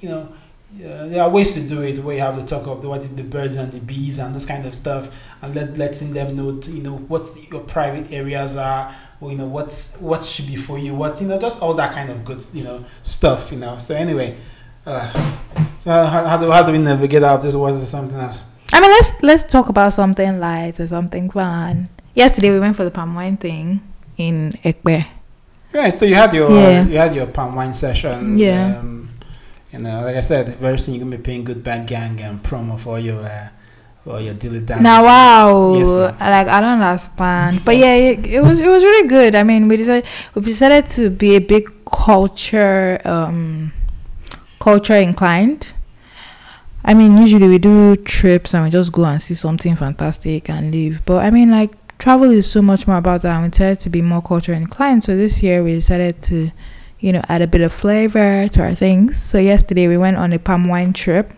you 0.00 0.08
know, 0.08 0.28
yeah, 0.76 1.06
there 1.06 1.22
are 1.22 1.30
ways 1.30 1.54
to 1.54 1.60
do 1.66 1.80
it 1.80 1.98
where 2.00 2.16
you 2.16 2.20
have 2.20 2.36
to 2.36 2.44
talk 2.44 2.66
of 2.66 2.82
the, 2.82 2.88
what 2.88 3.16
the 3.16 3.22
birds 3.22 3.56
and 3.56 3.72
the 3.72 3.80
bees 3.80 4.18
and 4.18 4.34
this 4.34 4.44
kind 4.44 4.66
of 4.66 4.74
stuff, 4.74 5.10
and 5.40 5.54
let 5.54 5.78
letting 5.78 6.12
them 6.12 6.36
know, 6.36 6.60
you 6.66 6.82
know, 6.82 6.96
what 6.96 7.26
your 7.50 7.60
private 7.60 8.12
areas 8.12 8.56
are, 8.56 8.94
or, 9.20 9.30
you 9.30 9.38
know, 9.38 9.46
what's 9.46 9.94
what 9.96 10.24
should 10.24 10.46
be 10.46 10.56
for 10.56 10.78
you, 10.78 10.94
what 10.94 11.20
you 11.20 11.26
know, 11.26 11.38
just 11.40 11.62
all 11.62 11.72
that 11.74 11.94
kind 11.94 12.10
of 12.10 12.22
good, 12.24 12.44
you 12.52 12.64
know, 12.64 12.84
stuff, 13.02 13.50
you 13.50 13.58
know. 13.58 13.78
So 13.78 13.94
anyway, 13.94 14.36
uh, 14.84 15.10
so 15.78 15.90
how, 15.90 16.26
how 16.26 16.36
do 16.36 16.50
how 16.50 16.62
do 16.62 16.72
we 16.72 16.78
navigate 16.78 17.22
out 17.22 17.36
of 17.36 17.42
this? 17.44 17.54
What 17.54 17.74
is 17.74 17.88
something 17.88 18.18
else? 18.18 18.44
I 18.70 18.80
mean, 18.80 18.90
let's 18.90 19.12
let's 19.22 19.44
talk 19.44 19.70
about 19.70 19.94
something 19.94 20.38
light 20.38 20.78
or 20.78 20.86
something 20.86 21.30
fun. 21.30 21.88
Yesterday 22.14 22.50
we 22.50 22.60
went 22.60 22.76
for 22.76 22.84
the 22.84 22.90
palm 22.90 23.14
wine 23.14 23.38
thing 23.38 23.80
in 24.18 24.52
Epe. 24.64 25.06
Right. 25.72 25.92
So 25.92 26.04
you 26.06 26.14
had 26.14 26.32
your 26.32 26.50
Yeah. 26.50 26.84
you 26.86 26.96
had 26.98 27.14
your 27.14 27.26
palm 27.26 27.54
wine 27.54 27.74
session. 27.74 28.38
Yeah. 28.38 28.78
Um, 28.78 29.10
you 29.72 29.78
know, 29.78 30.02
like 30.02 30.16
I 30.16 30.22
said, 30.22 30.56
very 30.56 30.78
soon 30.78 30.94
you're 30.94 31.04
gonna 31.04 31.16
be 31.16 31.22
paying 31.22 31.44
good 31.44 31.62
bad 31.62 31.86
gang 31.86 32.20
and 32.20 32.42
promo 32.42 32.78
for 32.78 32.98
your 32.98 33.20
uh, 33.20 33.48
for 34.04 34.18
your 34.20 34.32
dilly 34.34 34.60
dally. 34.60 34.82
Now, 34.82 35.04
wow, 35.04 35.74
Yes, 35.74 36.14
like 36.20 36.48
I 36.48 36.60
don't 36.60 36.80
understand, 36.80 37.64
but 37.64 37.76
yeah, 37.76 37.92
it, 37.92 38.26
it 38.26 38.40
was 38.40 38.60
it 38.60 38.66
was 38.68 38.82
really 38.82 39.08
good. 39.08 39.34
I 39.34 39.42
mean, 39.42 39.68
we 39.68 39.76
decided 39.76 40.04
we 40.34 40.42
decided 40.42 40.88
to 40.90 41.10
be 41.10 41.36
a 41.36 41.40
big 41.40 41.68
culture 41.84 42.98
um 43.04 43.72
culture 44.58 44.94
inclined. 44.96 45.74
I 46.84 46.94
mean, 46.94 47.18
usually 47.18 47.48
we 47.48 47.58
do 47.58 47.96
trips 47.96 48.54
and 48.54 48.64
we 48.64 48.70
just 48.70 48.90
go 48.92 49.04
and 49.04 49.20
see 49.20 49.34
something 49.34 49.76
fantastic 49.76 50.48
and 50.48 50.70
leave. 50.72 51.04
But 51.04 51.22
I 51.24 51.30
mean, 51.30 51.50
like 51.50 51.72
travel 51.98 52.30
is 52.30 52.50
so 52.50 52.62
much 52.62 52.86
more 52.86 52.96
about 52.96 53.22
that. 53.22 53.34
And 53.34 53.44
we 53.44 53.48
decided 53.50 53.80
to 53.80 53.90
be 53.90 54.02
more 54.02 54.22
culture 54.22 54.52
inclined. 54.52 55.04
So 55.04 55.16
this 55.16 55.42
year 55.42 55.62
we 55.62 55.74
decided 55.74 56.22
to, 56.22 56.50
you 57.00 57.12
know, 57.12 57.22
add 57.28 57.42
a 57.42 57.46
bit 57.46 57.60
of 57.60 57.72
flavor 57.72 58.48
to 58.48 58.62
our 58.62 58.74
things. 58.74 59.20
So 59.22 59.38
yesterday 59.38 59.88
we 59.88 59.96
went 59.96 60.16
on 60.16 60.32
a 60.32 60.38
palm 60.38 60.68
wine 60.68 60.92
trip. 60.92 61.32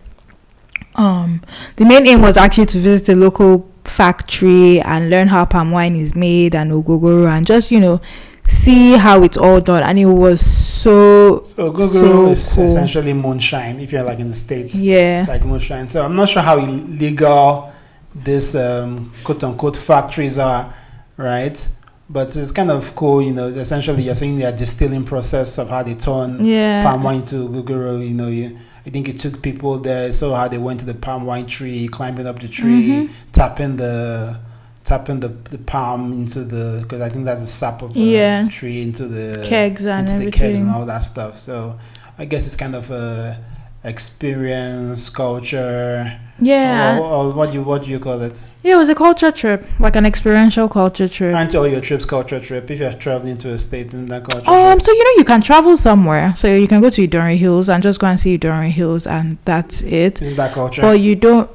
Um, 0.95 1.41
the 1.77 1.85
main 1.85 2.05
aim 2.07 2.21
was 2.21 2.35
actually 2.37 2.65
to 2.67 2.77
visit 2.77 3.09
a 3.09 3.15
local 3.15 3.69
factory 3.85 4.79
and 4.81 5.09
learn 5.09 5.29
how 5.29 5.45
palm 5.45 5.71
wine 5.71 5.95
is 5.95 6.13
made 6.15 6.53
and 6.53 6.71
ogogoro 6.71 7.27
and 7.27 7.45
just 7.47 7.71
you 7.71 7.79
know 7.79 7.99
see 8.45 8.93
how 8.93 9.23
it's 9.23 9.37
all 9.37 9.61
done. 9.61 9.83
And 9.83 9.97
it 9.97 10.05
was 10.05 10.41
so 10.45 11.43
So 11.45 11.71
Google 11.71 11.89
So 11.89 12.27
is 12.31 12.53
cool. 12.53 12.65
essentially 12.65 13.13
moonshine 13.13 13.79
if 13.79 13.91
you're 13.93 14.03
like 14.03 14.19
in 14.19 14.27
the 14.29 14.35
states. 14.35 14.75
yeah. 14.75 15.25
Like 15.27 15.45
moonshine. 15.45 15.87
So 15.87 16.03
I'm 16.03 16.15
not 16.15 16.27
sure 16.27 16.41
how 16.41 16.57
illegal 16.57 17.70
this 18.15 18.55
um, 18.55 19.11
quote 19.23 19.43
unquote 19.43 19.77
factories 19.77 20.37
are, 20.37 20.73
right? 21.17 21.67
But 22.09 22.35
it's 22.35 22.51
kind 22.51 22.69
of 22.71 22.93
cool, 22.95 23.21
you 23.21 23.31
know. 23.31 23.47
Essentially, 23.47 24.03
you're 24.03 24.15
saying 24.15 24.35
their 24.37 24.51
distilling 24.51 25.05
process 25.05 25.57
of 25.57 25.69
how 25.69 25.81
they 25.83 25.95
turn 25.95 26.43
Yeah. 26.43 26.83
palm 26.83 27.03
wine 27.03 27.23
to 27.25 27.47
guguro. 27.47 28.05
You 28.05 28.13
know, 28.13 28.27
you, 28.27 28.57
I 28.85 28.89
think 28.89 29.07
it 29.07 29.17
took 29.17 29.41
people 29.41 29.77
there, 29.79 30.11
saw 30.11 30.35
how 30.35 30.47
they 30.49 30.57
went 30.57 30.81
to 30.81 30.85
the 30.85 30.93
palm 30.93 31.25
wine 31.25 31.45
tree, 31.47 31.87
climbing 31.87 32.27
up 32.27 32.39
the 32.39 32.49
tree, 32.49 32.89
Mhm. 33.07 33.09
tapping 33.31 33.77
the 33.77 34.39
tapping 34.83 35.19
the, 35.19 35.27
the 35.29 35.59
palm 35.59 36.11
into 36.11 36.43
the 36.43 36.79
because 36.81 37.01
I 37.01 37.07
think 37.09 37.23
that's 37.23 37.39
the 37.39 37.47
sap 37.47 37.81
of 37.83 37.93
the 37.93 37.99
Yeah. 38.01 38.47
tree 38.49 38.81
into 38.81 39.07
the 39.07 39.45
Kegs 39.47 39.85
and 39.85 40.09
into 40.09 40.25
the 40.25 40.31
kegs 40.31 40.57
and 40.57 40.69
all 40.71 40.85
that 40.87 41.05
stuff. 41.05 41.39
So 41.39 41.77
I 42.17 42.25
guess 42.25 42.45
it's 42.47 42.55
kind 42.57 42.75
of 42.75 42.89
a 42.91 43.37
experience, 43.83 45.09
culture, 45.09 46.19
Yeah. 46.39 46.99
or, 46.99 47.03
or 47.05 47.31
what 47.33 47.53
you 47.53 47.61
what 47.63 47.83
do 47.83 47.89
you 47.89 47.99
call 47.99 48.21
it? 48.21 48.35
Yeah, 48.63 48.73
it 48.75 48.77
was 48.77 48.89
a 48.89 48.95
culture 48.95 49.31
trip, 49.31 49.67
like 49.79 49.95
an 49.95 50.05
experiential 50.05 50.69
culture 50.69 51.07
trip. 51.07 51.35
Aren't 51.35 51.55
all 51.55 51.67
your 51.67 51.81
trips 51.81 52.05
culture 52.05 52.39
trip? 52.39 52.69
If 52.69 52.79
you're 52.79 52.93
traveling 52.93 53.37
to 53.37 53.49
a 53.49 53.57
state 53.57 53.93
in 53.95 54.07
that 54.09 54.23
culture 54.23 54.47
Um, 54.51 54.73
trip? 54.77 54.81
so 54.83 54.91
you 54.91 55.03
know 55.03 55.11
you 55.17 55.23
can 55.23 55.41
travel 55.41 55.75
somewhere. 55.77 56.33
So 56.35 56.47
you 56.53 56.67
can 56.67 56.79
go 56.79 56.89
to 56.91 57.07
Idanre 57.07 57.37
Hills 57.37 57.69
and 57.69 57.81
just 57.81 57.99
go 57.99 58.07
and 58.07 58.19
see 58.19 58.37
Idanre 58.37 58.69
Hills, 58.69 59.07
and 59.07 59.37
that's 59.45 59.81
it. 59.81 60.21
in 60.21 60.35
that 60.35 60.53
culture. 60.53 60.81
But 60.83 60.99
you 60.99 61.15
don't. 61.15 61.49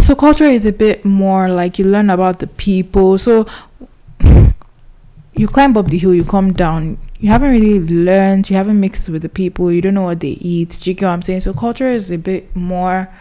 So 0.00 0.14
culture 0.14 0.46
is 0.46 0.64
a 0.64 0.72
bit 0.72 1.04
more 1.04 1.48
like 1.50 1.78
you 1.78 1.84
learn 1.84 2.08
about 2.10 2.38
the 2.38 2.46
people. 2.46 3.18
So 3.18 3.46
you 5.34 5.46
climb 5.48 5.76
up 5.76 5.86
the 5.86 5.98
hill, 5.98 6.14
you 6.14 6.24
come 6.24 6.52
down. 6.52 6.96
You 7.20 7.28
haven't 7.28 7.50
really 7.50 7.80
learned. 7.80 8.48
You 8.48 8.56
haven't 8.56 8.80
mixed 8.80 9.08
with 9.10 9.22
the 9.22 9.28
people. 9.28 9.70
You 9.70 9.82
don't 9.82 9.94
know 9.94 10.02
what 10.02 10.20
they 10.20 10.38
eat. 10.40 10.78
Do 10.80 10.90
you 10.90 10.94
get 10.94 11.06
what 11.06 11.12
I'm 11.12 11.22
saying? 11.22 11.40
So 11.40 11.52
culture 11.52 11.88
is 11.88 12.10
a 12.10 12.16
bit 12.16 12.56
more. 12.56 13.12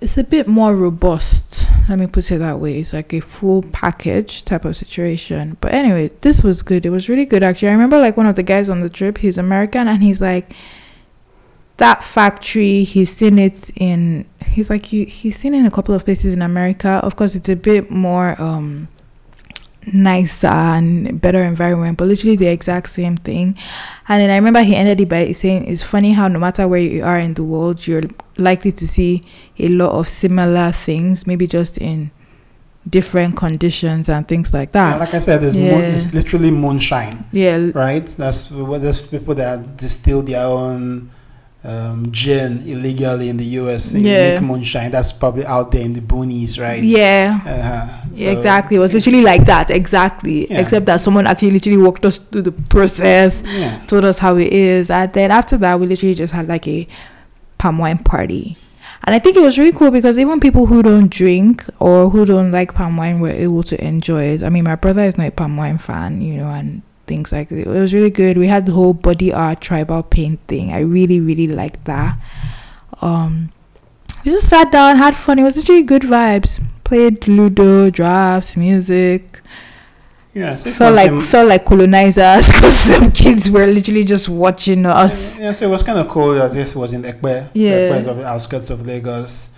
It's 0.00 0.16
a 0.16 0.24
bit 0.24 0.48
more 0.48 0.74
robust. 0.74 1.68
Let 1.88 1.98
me 1.98 2.06
put 2.06 2.30
it 2.30 2.38
that 2.38 2.58
way. 2.58 2.80
It's 2.80 2.94
like 2.94 3.12
a 3.12 3.20
full 3.20 3.62
package 3.62 4.44
type 4.44 4.64
of 4.64 4.76
situation. 4.76 5.58
But 5.60 5.74
anyway, 5.74 6.10
this 6.22 6.42
was 6.42 6.62
good. 6.62 6.86
It 6.86 6.90
was 6.90 7.08
really 7.08 7.26
good 7.26 7.42
actually. 7.42 7.68
I 7.68 7.72
remember 7.72 7.98
like 7.98 8.16
one 8.16 8.26
of 8.26 8.34
the 8.34 8.42
guys 8.42 8.68
on 8.68 8.80
the 8.80 8.90
trip. 8.90 9.18
He's 9.18 9.38
American 9.38 9.88
and 9.88 10.02
he's 10.02 10.20
like 10.20 10.54
that 11.76 12.02
factory 12.02 12.84
he's 12.84 13.14
seen 13.14 13.38
it 13.38 13.70
in 13.76 14.24
he's 14.46 14.70
like 14.70 14.92
you 14.92 15.04
he's 15.04 15.36
seen 15.36 15.52
it 15.54 15.58
in 15.58 15.66
a 15.66 15.70
couple 15.70 15.94
of 15.94 16.04
places 16.04 16.32
in 16.32 16.40
america 16.40 16.88
of 16.88 17.16
course 17.16 17.34
it's 17.34 17.48
a 17.48 17.56
bit 17.56 17.90
more 17.90 18.40
um 18.40 18.88
nicer 19.92 20.46
and 20.48 21.20
better 21.20 21.42
environment 21.44 21.96
but 21.96 22.08
literally 22.08 22.34
the 22.36 22.46
exact 22.48 22.88
same 22.90 23.16
thing 23.16 23.56
and 24.08 24.20
then 24.20 24.30
i 24.30 24.34
remember 24.36 24.60
he 24.62 24.74
ended 24.74 25.00
it 25.00 25.08
by 25.08 25.30
saying 25.32 25.64
it's 25.66 25.82
funny 25.82 26.12
how 26.12 26.26
no 26.28 26.38
matter 26.38 26.66
where 26.66 26.80
you 26.80 27.04
are 27.04 27.18
in 27.18 27.34
the 27.34 27.44
world 27.44 27.86
you're 27.86 28.02
likely 28.36 28.72
to 28.72 28.86
see 28.86 29.22
a 29.58 29.68
lot 29.68 29.92
of 29.92 30.08
similar 30.08 30.72
things 30.72 31.26
maybe 31.26 31.46
just 31.46 31.78
in 31.78 32.10
different 32.88 33.36
conditions 33.36 34.08
and 34.08 34.28
things 34.28 34.52
like 34.54 34.68
Yeah, 34.74 34.90
that 34.92 35.00
like 35.00 35.14
I 35.14 35.18
said, 35.18 35.42
it's, 35.42 35.56
moon, 35.56 35.64
Yeah. 35.64 35.78
it's 35.80 36.14
literally 36.14 36.52
moonshine, 36.52 37.24
yeah 37.32 37.70
right? 37.74 38.06
That's 38.16 38.48
what 38.50 38.80
there's 38.82 39.00
people 39.00 39.34
that 39.34 39.76
distill 39.76 40.22
their 40.22 40.46
own 40.46 41.10
um, 41.66 42.06
gin 42.12 42.62
illegally 42.66 43.28
in 43.28 43.36
the 43.36 43.44
U.S. 43.60 43.92
and 43.92 44.02
Yeah. 44.02 44.34
make 44.38 44.42
moonshine. 44.42 44.90
That's 44.92 45.10
probably 45.12 45.44
out 45.44 45.72
there 45.72 45.82
in 45.82 45.92
the 45.94 46.00
boonies, 46.00 46.60
right? 46.62 46.82
yeah 46.82 47.40
Uh-huh. 47.44 48.02
Yeah, 48.14 48.32
So- 48.32 48.38
exactly. 48.38 48.76
It 48.76 48.80
was 48.80 48.94
literally 48.94 49.22
like 49.22 49.44
that. 49.46 49.70
Exactly. 49.70 50.50
Yeah. 50.50 50.60
Except 50.60 50.86
that 50.86 51.00
someone 51.00 51.26
actually 51.26 51.50
literally 51.50 51.78
walked 51.82 52.04
us 52.06 52.18
through 52.18 52.42
the 52.42 52.52
process, 52.52 53.42
Yeah. 53.58 53.78
told 53.86 54.04
us 54.04 54.18
how 54.18 54.36
it 54.36 54.52
is. 54.52 54.90
And 54.90 55.12
then 55.12 55.30
after 55.30 55.56
that, 55.58 55.80
we 55.80 55.86
literally 55.86 56.14
just 56.14 56.32
had 56.32 56.48
like 56.48 56.66
a 56.68 56.86
palm 57.58 57.78
wine 57.78 57.98
party. 57.98 58.56
And 59.04 59.14
I 59.14 59.18
think 59.18 59.36
it 59.36 59.40
was 59.42 59.58
really 59.58 59.72
cool 59.72 59.90
because 59.90 60.18
even 60.18 60.40
people 60.40 60.66
who 60.66 60.82
don't 60.82 61.08
drink 61.10 61.64
or 61.78 62.10
who 62.10 62.24
don't 62.24 62.50
like 62.52 62.74
palm 62.74 62.96
wine 62.96 63.20
were 63.20 63.30
able 63.30 63.62
to 63.64 63.76
enjoy 63.84 64.22
it. 64.34 64.42
I 64.42 64.48
mean, 64.50 64.64
my 64.64 64.74
brother 64.76 65.02
is 65.02 65.16
not 65.18 65.26
a 65.28 65.30
palm 65.30 65.56
wine 65.56 65.78
fan, 65.78 66.22
you 66.22 66.36
know, 66.38 66.48
and 66.48 66.82
things 67.06 67.32
like 67.32 67.48
that. 67.48 67.60
It 67.60 67.66
was 67.66 67.94
really 67.94 68.10
good. 68.10 68.36
We 68.38 68.46
had 68.48 68.66
the 68.66 68.72
whole 68.72 68.94
body 68.94 69.32
art 69.32 69.60
tribal 69.60 70.02
paint 70.02 70.40
thing. 70.48 70.72
I 70.72 70.80
really, 70.80 71.20
really 71.20 71.46
liked 71.46 71.84
that. 71.84 72.18
Um, 73.00 73.52
we 74.24 74.32
just 74.32 74.48
sat 74.48 74.72
down, 74.72 74.96
had 74.96 75.14
fun. 75.16 75.38
It 75.38 75.44
was 75.44 75.56
literally 75.56 75.82
good 75.82 76.02
vibes. 76.02 76.62
Played 76.84 77.26
Ludo, 77.28 77.90
drafts, 77.90 78.56
music. 78.56 79.40
Yeah. 80.34 80.54
So 80.54 80.70
Felt 80.70 80.94
like 80.94 81.22
felt 81.22 81.48
like 81.48 81.64
colonizers 81.64 82.46
because 82.52 82.74
some 82.74 83.10
kids 83.10 83.50
were 83.50 83.66
literally 83.66 84.04
just 84.04 84.28
watching 84.28 84.84
us. 84.84 85.38
Yeah, 85.38 85.52
so 85.52 85.66
it 85.66 85.70
was 85.70 85.82
kind 85.82 85.98
of 85.98 86.08
cool 86.08 86.34
that 86.34 86.52
this 86.52 86.74
was 86.74 86.92
in 86.92 87.04
Epe. 87.04 87.48
Yeah. 87.54 87.96
Epe 87.96 88.06
of 88.06 88.18
the 88.18 88.26
outskirts 88.26 88.68
of 88.68 88.86
Lagos. 88.86 89.50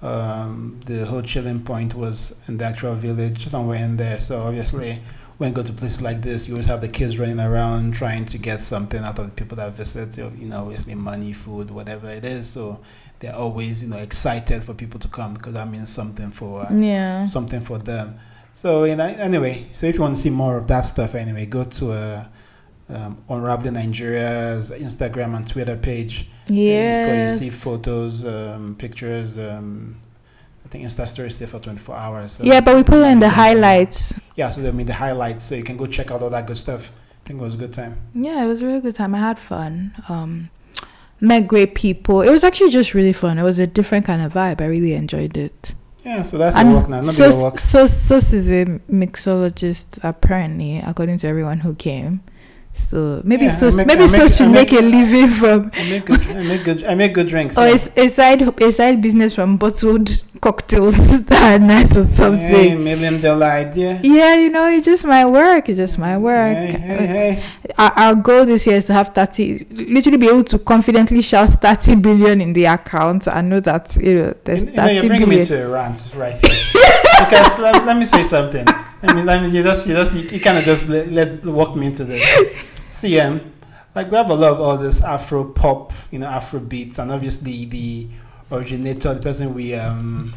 Um, 0.00 0.80
the 0.86 1.06
whole 1.06 1.22
chilling 1.22 1.62
point 1.62 1.94
was 1.94 2.34
in 2.48 2.58
the 2.58 2.64
actual 2.64 2.94
village, 2.94 3.48
somewhere 3.48 3.78
in 3.78 3.96
there. 3.96 4.18
So 4.18 4.40
obviously, 4.42 5.00
when 5.42 5.50
you 5.50 5.56
go 5.56 5.62
to 5.64 5.72
places 5.72 6.00
like 6.00 6.22
this, 6.22 6.46
you 6.46 6.54
always 6.54 6.66
have 6.66 6.80
the 6.80 6.88
kids 6.88 7.18
running 7.18 7.40
around 7.40 7.94
trying 7.94 8.24
to 8.26 8.38
get 8.38 8.62
something 8.62 9.02
out 9.02 9.18
of 9.18 9.26
the 9.26 9.32
people 9.32 9.56
that 9.56 9.72
visit. 9.72 10.16
You 10.16 10.32
you 10.38 10.46
know, 10.46 10.60
obviously 10.66 10.94
money, 10.94 11.32
food, 11.32 11.70
whatever 11.70 12.08
it 12.10 12.24
is. 12.24 12.48
So 12.48 12.78
they're 13.18 13.34
always, 13.34 13.82
you 13.82 13.88
know, 13.90 13.98
excited 13.98 14.62
for 14.62 14.72
people 14.72 15.00
to 15.00 15.08
come 15.08 15.34
because 15.34 15.54
that 15.54 15.68
means 15.68 15.90
something 15.90 16.30
for 16.30 16.62
uh, 16.66 16.72
Yeah. 16.72 17.26
something 17.26 17.60
for 17.60 17.78
them. 17.78 18.18
So 18.54 18.84
you 18.84 18.94
know, 18.94 19.04
anyway, 19.06 19.66
so 19.72 19.86
if 19.86 19.96
you 19.96 20.00
want 20.02 20.14
to 20.16 20.22
see 20.22 20.30
more 20.30 20.56
of 20.58 20.68
that 20.68 20.82
stuff, 20.82 21.14
anyway, 21.16 21.46
go 21.46 21.64
to 21.64 21.92
uh, 21.92 22.24
um, 22.88 23.18
Unraveling 23.28 23.74
Nigeria's 23.74 24.70
Instagram 24.70 25.36
and 25.36 25.46
Twitter 25.48 25.76
page. 25.76 26.28
Yeah. 26.46 27.06
For 27.06 27.14
you 27.22 27.28
see 27.38 27.50
photos, 27.50 28.24
um, 28.24 28.76
pictures. 28.78 29.38
Um, 29.38 29.96
think 30.72 30.84
Insta 30.84 31.06
stories 31.06 31.36
stay 31.36 31.46
for 31.46 31.60
24 31.60 31.94
hours. 31.94 32.32
So 32.32 32.44
Yeah, 32.44 32.60
but 32.60 32.74
we 32.74 32.82
put 32.82 32.98
it 32.98 33.06
in 33.06 33.20
the 33.20 33.28
highlights. 33.28 34.14
Yeah, 34.34 34.50
so 34.50 34.62
they 34.62 34.72
made 34.72 34.86
the 34.86 34.94
highlights, 34.94 35.44
so 35.44 35.54
you 35.54 35.62
can 35.62 35.76
go 35.76 35.86
check 35.86 36.10
out 36.10 36.22
all 36.22 36.30
that 36.30 36.46
good 36.46 36.56
stuff. 36.56 36.90
I 37.24 37.28
think 37.28 37.40
it 37.40 37.42
was 37.42 37.54
a 37.54 37.58
good 37.58 37.74
time. 37.74 38.00
Yeah, 38.14 38.42
it 38.42 38.46
was 38.48 38.62
a 38.62 38.66
really 38.66 38.80
good 38.80 38.94
time. 38.94 39.14
I 39.14 39.18
had 39.18 39.38
fun. 39.38 39.94
Um, 40.08 40.50
met 41.20 41.46
great 41.46 41.74
people. 41.74 42.22
It 42.22 42.30
was 42.30 42.42
actually 42.42 42.70
just 42.70 42.94
really 42.94 43.12
fun. 43.12 43.38
It 43.38 43.42
was 43.42 43.58
a 43.58 43.66
different 43.66 44.06
kind 44.06 44.22
of 44.22 44.32
vibe. 44.32 44.60
I 44.60 44.66
really 44.66 44.94
enjoyed 44.94 45.36
it. 45.36 45.74
Yeah, 46.04 46.22
so 46.22 46.38
that's 46.38 46.56
And 46.56 46.74
work 46.74 46.88
now. 46.88 47.02
Not 47.02 47.16
your 47.16 47.44
work. 47.44 47.58
Sus, 47.58 47.96
Sus 47.96 48.32
is 48.32 48.50
a 48.50 48.64
mixologist, 48.90 50.00
apparently, 50.02 50.78
according 50.78 51.18
to 51.18 51.28
everyone 51.28 51.60
who 51.60 51.74
came. 51.74 52.22
So 52.74 53.20
maybe 53.24 53.44
Yeah, 53.44 53.50
Sus, 53.50 53.76
make- 53.76 53.86
maybe 53.86 54.00
I 54.00 54.06
make- 54.06 54.14
Sus 54.14 54.36
should 54.38 54.50
make, 54.50 54.72
make- 54.72 54.80
a 54.80 54.84
living 54.84 55.28
from, 55.28 55.70
I 55.74 55.90
make 55.90 56.06
good. 56.06 56.20
I 56.30 56.42
make 56.42 56.64
good. 56.64 56.84
I 56.84 56.94
make 56.94 57.12
good 57.14 57.28
drinks. 57.28 57.56
or 57.58 57.66
yeah. 57.66 57.74
it's 57.74 57.90
a 57.96 58.08
side, 58.08 58.62
a 58.62 58.72
side 58.72 59.00
business 59.02 59.34
from 59.34 59.56
bottled 59.58 60.22
cocktails 60.40 61.24
that 61.26 61.60
night 61.60 61.94
or 61.96 62.04
something. 62.06 62.40
Hey, 62.40 62.74
million 62.76 63.20
dollar 63.20 63.46
idea. 63.46 64.00
Yeah, 64.02 64.34
you 64.36 64.48
know, 64.48 64.68
it 64.68 64.84
just 64.84 65.04
might 65.04 65.26
work. 65.26 65.68
It 65.68 65.74
just 65.74 65.98
might 65.98 66.18
work. 66.18 66.56
Hey, 66.56 66.72
hey, 66.72 67.06
hey. 67.06 67.42
Our, 67.78 67.90
our 67.92 68.14
goal 68.14 68.46
this 68.46 68.66
year 68.66 68.76
is 68.76 68.86
to 68.86 68.94
have 68.94 69.08
30, 69.10 69.66
literally 69.70 70.16
be 70.18 70.28
able 70.28 70.44
to 70.44 70.58
confidently 70.58 71.20
shout 71.22 71.50
30 71.50 71.96
billion 71.96 72.40
in 72.40 72.52
the 72.54 72.64
account 72.64 73.28
I 73.28 73.40
know 73.42 73.60
that, 73.60 73.94
you 73.96 74.14
know, 74.14 74.34
there's 74.44 74.64
You, 74.64 74.70
you 74.70 74.76
know, 74.76 74.86
you're 74.86 74.96
30 75.02 75.08
bringing 75.08 75.28
me 75.28 75.44
to 75.44 75.66
a 75.66 75.68
rant 75.68 76.12
right 76.16 76.34
here. 76.46 77.01
Because 77.24 77.58
let, 77.58 77.84
let 77.86 77.96
me 77.96 78.06
say 78.06 78.24
something. 78.24 78.64
Let 79.02 79.16
me, 79.16 79.22
let 79.22 79.42
me, 79.42 79.48
you 79.50 79.62
just, 79.62 79.86
you 79.86 79.94
just, 79.94 80.14
you, 80.32 80.40
kind 80.40 80.58
of 80.58 80.64
just 80.64 80.88
let, 80.88 81.10
let 81.10 81.44
walk 81.44 81.74
me 81.76 81.86
into 81.86 82.04
this. 82.04 82.22
CM, 82.88 83.42
like 83.94 84.10
we 84.10 84.16
have 84.16 84.30
a 84.30 84.34
lot 84.34 84.52
of 84.52 84.60
all 84.60 84.76
this 84.76 85.02
Afro 85.02 85.44
pop, 85.44 85.92
you 86.10 86.18
know, 86.18 86.26
Afro 86.26 86.60
beats, 86.60 86.98
and 86.98 87.10
obviously 87.10 87.64
the 87.64 88.08
originator, 88.50 89.14
the 89.14 89.20
person 89.20 89.54
we 89.54 89.74
um 89.74 90.34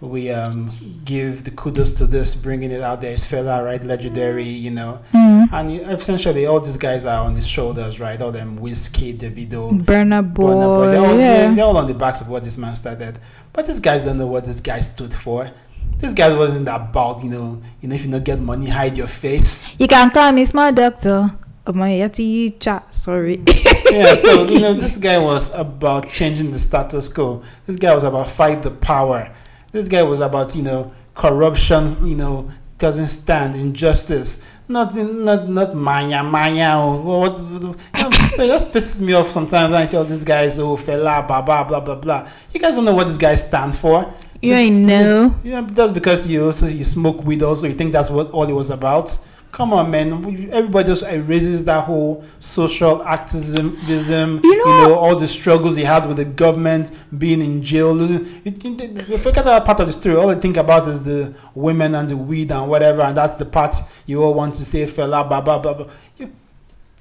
we 0.00 0.30
um 0.30 0.70
give 1.04 1.44
the 1.44 1.50
kudos 1.50 1.94
to 1.94 2.06
this, 2.06 2.34
bringing 2.34 2.70
it 2.70 2.80
out 2.80 3.00
there 3.00 3.12
is 3.14 3.24
Fela, 3.24 3.64
right? 3.64 3.82
Legendary, 3.82 4.44
you 4.44 4.70
know, 4.70 5.00
Mm. 5.12 5.52
and 5.52 5.70
essentially 5.90 6.46
all 6.46 6.60
these 6.60 6.76
guys 6.76 7.06
are 7.06 7.24
on 7.24 7.36
his 7.36 7.46
shoulders, 7.46 8.00
right? 8.00 8.20
All 8.20 8.32
them 8.32 8.58
Wizkid, 8.58 9.18
Davido, 9.18 9.84
Burner 9.84 10.22
Burna 10.22 10.34
Boy. 10.34 10.52
Boy. 10.54 10.90
They're 10.90 11.00
all, 11.00 11.18
yeah. 11.18 11.54
they're 11.54 11.64
all 11.64 11.76
on 11.76 11.86
the 11.86 11.94
backs 11.94 12.20
of 12.20 12.28
what 12.28 12.44
this 12.44 12.56
man 12.58 12.74
started. 12.74 13.18
But 13.52 13.66
these 13.66 13.80
guys 13.80 14.04
don't 14.04 14.18
know 14.18 14.26
what 14.26 14.44
this 14.46 14.60
guy 14.60 14.80
stood 14.80 15.12
for. 15.14 15.50
This 15.98 16.12
guy 16.12 16.36
wasn't 16.36 16.68
about, 16.68 17.22
you 17.22 17.30
know, 17.30 17.62
you 17.80 17.88
know, 17.88 17.94
if 17.94 18.04
you 18.04 18.10
don't 18.10 18.24
get 18.24 18.40
money, 18.40 18.68
hide 18.68 18.96
your 18.96 19.06
face. 19.06 19.78
You 19.78 19.88
can 19.88 20.10
call 20.10 20.32
me 20.32 20.44
small 20.44 20.72
doctor. 20.72 21.30
Oh 21.66 21.72
my 21.72 21.90
yati 21.90 22.58
chat. 22.60 22.94
Sorry. 22.94 23.42
yeah, 23.90 24.14
so 24.16 24.44
you 24.44 24.60
know, 24.60 24.74
this 24.74 24.98
guy 24.98 25.18
was 25.18 25.52
about 25.54 26.10
changing 26.10 26.50
the 26.50 26.58
status 26.58 27.08
quo. 27.08 27.42
This 27.64 27.76
guy 27.76 27.94
was 27.94 28.04
about 28.04 28.28
fight 28.28 28.62
the 28.62 28.70
power. 28.70 29.34
This 29.72 29.88
guy 29.88 30.02
was 30.02 30.20
about, 30.20 30.54
you 30.54 30.62
know, 30.62 30.92
corruption, 31.14 32.06
you 32.06 32.16
know, 32.16 32.50
doesn't 32.78 33.06
stand, 33.06 33.54
injustice. 33.54 34.44
Not 34.66 34.94
not 34.94 35.48
not 35.48 35.74
mania 35.74 36.22
mania 36.22 36.76
or 36.78 36.94
oh, 36.94 37.18
what 37.20 37.38
you 37.38 37.60
know, 37.60 37.76
so 37.94 38.42
it 38.42 38.48
just 38.48 38.72
pisses 38.72 39.00
me 39.00 39.12
off 39.12 39.30
sometimes 39.30 39.72
when 39.72 39.82
I 39.82 39.84
see 39.84 39.96
all 39.96 40.04
these 40.04 40.24
guys, 40.24 40.58
oh 40.58 40.76
Fela, 40.76 41.26
blah 41.26 41.42
blah 41.42 41.64
blah 41.64 41.80
blah 41.80 41.94
blah. 41.94 42.28
You 42.52 42.60
guys 42.60 42.74
don't 42.74 42.84
know 42.84 42.94
what 42.94 43.06
this 43.06 43.18
guy 43.18 43.34
stands 43.34 43.78
for. 43.78 44.12
You 44.44 44.54
ain't 44.54 44.86
know. 44.86 45.34
Yeah, 45.42 45.62
that's 45.70 45.92
because 45.92 46.26
you 46.26 46.46
also 46.46 46.66
you 46.66 46.84
smoke 46.84 47.24
weed 47.24 47.42
also 47.42 47.66
you 47.68 47.74
think 47.74 47.92
that's 47.92 48.10
what 48.10 48.30
all 48.30 48.44
it 48.48 48.52
was 48.52 48.70
about. 48.70 49.16
Come 49.52 49.72
on, 49.72 49.88
man! 49.88 50.12
Everybody 50.50 50.88
just 50.88 51.04
erases 51.04 51.64
that 51.66 51.84
whole 51.84 52.24
social 52.40 53.04
activism. 53.04 54.40
You 54.42 54.66
know- 54.66 54.94
all 54.98 55.14
the 55.14 55.28
struggles 55.28 55.76
he 55.76 55.84
had 55.84 56.06
with 56.08 56.16
the 56.16 56.24
government, 56.24 56.90
being 57.16 57.40
in 57.40 57.62
jail, 57.62 57.92
losing. 57.94 58.24
You, 58.44 58.52
you, 58.64 59.04
you 59.08 59.18
forget 59.18 59.44
that 59.44 59.64
part 59.64 59.78
of 59.78 59.86
the 59.86 59.92
story. 59.92 60.16
All 60.16 60.26
they 60.26 60.40
think 60.40 60.56
about 60.56 60.88
is 60.88 61.04
the 61.04 61.34
women 61.54 61.94
and 61.94 62.08
the 62.08 62.16
weed 62.16 62.50
and 62.50 62.68
whatever, 62.68 63.02
and 63.02 63.16
that's 63.16 63.36
the 63.36 63.44
part 63.46 63.76
you 64.06 64.22
all 64.24 64.34
want 64.34 64.54
to 64.54 64.64
say, 64.64 64.86
Fela, 64.86 65.26
blah 65.28 65.40
blah 65.40 65.58
blah 65.60 65.74
blah. 65.74 65.86
You, 66.16 66.32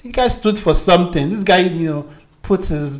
you 0.03 0.11
guys 0.11 0.37
stood 0.37 0.59
for 0.59 0.75
something. 0.75 1.31
This 1.31 1.43
guy, 1.43 1.59
you 1.59 1.89
know, 1.89 2.09
put 2.43 2.65
his 2.67 2.99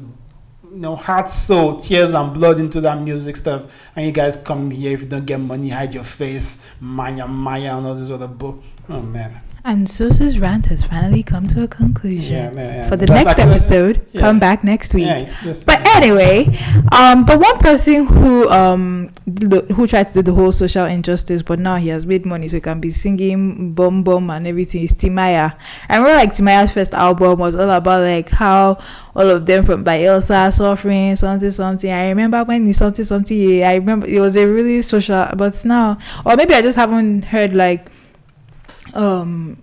you 0.74 0.80
know, 0.80 0.96
heart, 0.96 1.30
soul, 1.30 1.76
tears, 1.76 2.14
and 2.14 2.34
blood 2.34 2.60
into 2.60 2.82
that 2.82 3.00
music 3.00 3.38
stuff. 3.38 3.64
And 3.96 4.06
you 4.06 4.12
guys 4.12 4.36
come 4.38 4.72
here 4.72 4.94
if 4.94 5.02
you 5.02 5.08
don't 5.08 5.26
get 5.26 5.40
money, 5.40 5.70
hide 5.70 5.94
your 5.94 6.04
face, 6.04 6.66
Maya, 6.80 7.28
Maya, 7.28 7.78
and 7.78 7.86
all 7.86 7.96
this 7.96 8.10
other 8.10 8.28
book. 8.28 8.62
Oh 8.90 9.02
man. 9.02 9.42
And 9.66 9.90
Sosa's 9.90 10.40
rant 10.40 10.66
has 10.66 10.84
finally 10.84 11.24
come 11.24 11.48
to 11.48 11.64
a 11.64 11.68
conclusion. 11.70 12.36
Yeah, 12.36 12.52
yeah, 12.52 12.76
yeah. 12.76 12.90
For 12.90 12.98
the 12.98 13.06
That's 13.06 13.38
next 13.38 13.40
episode, 13.40 14.06
come 14.20 14.38
back 14.38 14.62
next 14.62 14.94
week. 14.94 15.08
But 15.66 15.88
anyway, 15.88 16.60
um, 16.92 17.24
but 17.24 17.40
one 17.40 17.58
person 17.60 18.06
who 18.06 18.50
um 18.50 19.10
the, 19.26 19.62
who 19.74 19.88
tried 19.88 20.08
to 20.08 20.14
do 20.16 20.22
the 20.22 20.34
whole 20.34 20.52
social 20.52 20.86
injustice, 20.86 21.42
but 21.44 21.60
now 21.60 21.78
he 21.78 21.88
has 21.88 22.06
made 22.06 22.26
money, 22.26 22.50
so 22.50 22.58
he 22.58 22.62
can 22.62 22.82
be 22.82 22.92
singing 22.92 23.74
"Bum 23.74 24.04
Bum" 24.04 24.30
and 24.32 24.46
everything. 24.48 24.84
Is 24.84 24.92
Timaya. 24.92 25.58
I 25.88 25.96
remember 25.96 26.18
like 26.18 26.34
Timaya's 26.34 26.74
first 26.74 26.94
album 26.94 27.40
was 27.40 27.56
all 27.56 27.70
about 27.70 28.04
like 28.04 28.28
how 28.28 28.78
all 29.16 29.30
of 29.30 29.46
them 29.46 29.66
from 29.66 29.86
Bayelsa 29.86 30.54
suffering 30.54 31.16
something 31.16 31.52
something. 31.52 31.90
I 31.90 32.10
remember 32.10 32.44
when 32.44 32.66
he 32.66 32.74
something 32.74 33.06
something. 33.06 33.64
I 33.64 33.76
remember 33.76 34.08
it 34.08 34.20
was 34.20 34.36
a 34.36 34.46
really 34.46 34.82
social, 34.82 35.26
but 35.38 35.64
now 35.64 36.00
or 36.26 36.36
maybe 36.36 36.54
I 36.54 36.62
just 36.62 36.76
haven't 36.76 37.24
heard 37.24 37.54
like 37.54 37.93
um 38.94 39.62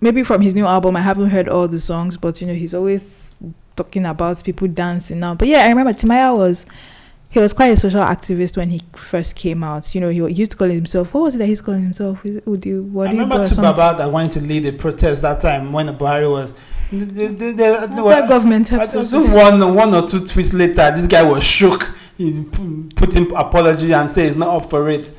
maybe 0.00 0.22
from 0.22 0.40
his 0.40 0.54
new 0.54 0.66
album 0.66 0.96
I 0.96 1.00
haven't 1.00 1.30
heard 1.30 1.48
all 1.48 1.68
the 1.68 1.80
songs, 1.80 2.16
but 2.16 2.40
you 2.40 2.46
know 2.46 2.54
he's 2.54 2.74
always 2.74 3.34
talking 3.76 4.06
about 4.06 4.42
people 4.42 4.68
dancing 4.68 5.20
now. 5.20 5.34
But 5.34 5.48
yeah, 5.48 5.60
I 5.64 5.68
remember 5.68 5.92
Timaya 5.92 6.36
was 6.36 6.66
he 7.28 7.38
was 7.38 7.52
quite 7.52 7.66
a 7.66 7.76
social 7.76 8.00
activist 8.00 8.56
when 8.56 8.70
he 8.70 8.80
first 8.94 9.36
came 9.36 9.62
out. 9.62 9.94
You 9.94 10.00
know, 10.00 10.08
he 10.08 10.32
used 10.32 10.52
to 10.52 10.56
call 10.56 10.68
himself. 10.68 11.12
What 11.12 11.24
was 11.24 11.34
it 11.34 11.38
that 11.38 11.46
he's 11.46 11.60
calling 11.60 11.82
himself? 11.82 12.22
Udi 12.22 12.76
I 12.76 12.80
Wadi 12.80 13.10
remember 13.12 13.40
or 13.40 13.44
something? 13.44 13.64
Tubaba 13.64 13.98
that 13.98 14.10
wanted 14.10 14.40
to 14.40 14.46
lead 14.46 14.64
a 14.66 14.72
protest 14.72 15.22
that 15.22 15.40
time 15.40 15.72
when 15.72 15.86
Buhari 15.98 16.30
was. 16.30 16.54
The, 16.90 17.04
the, 17.04 17.26
the, 17.26 17.52
the, 17.52 17.64
After 17.64 18.28
government 18.28 18.72
I 18.72 18.86
helped 18.86 19.10
just 19.10 19.34
one, 19.34 19.74
one 19.74 19.92
or 19.92 20.06
two 20.06 20.20
tweets 20.20 20.56
later, 20.56 20.96
this 20.96 21.06
guy 21.06 21.22
was 21.24 21.42
shook. 21.42 21.92
He 22.16 22.44
put 22.94 23.14
in 23.16 23.30
apology 23.34 23.92
and 23.92 24.10
say 24.10 24.26
he's 24.26 24.36
not 24.36 24.62
up 24.62 24.70
for 24.70 24.88
it. 24.88 25.12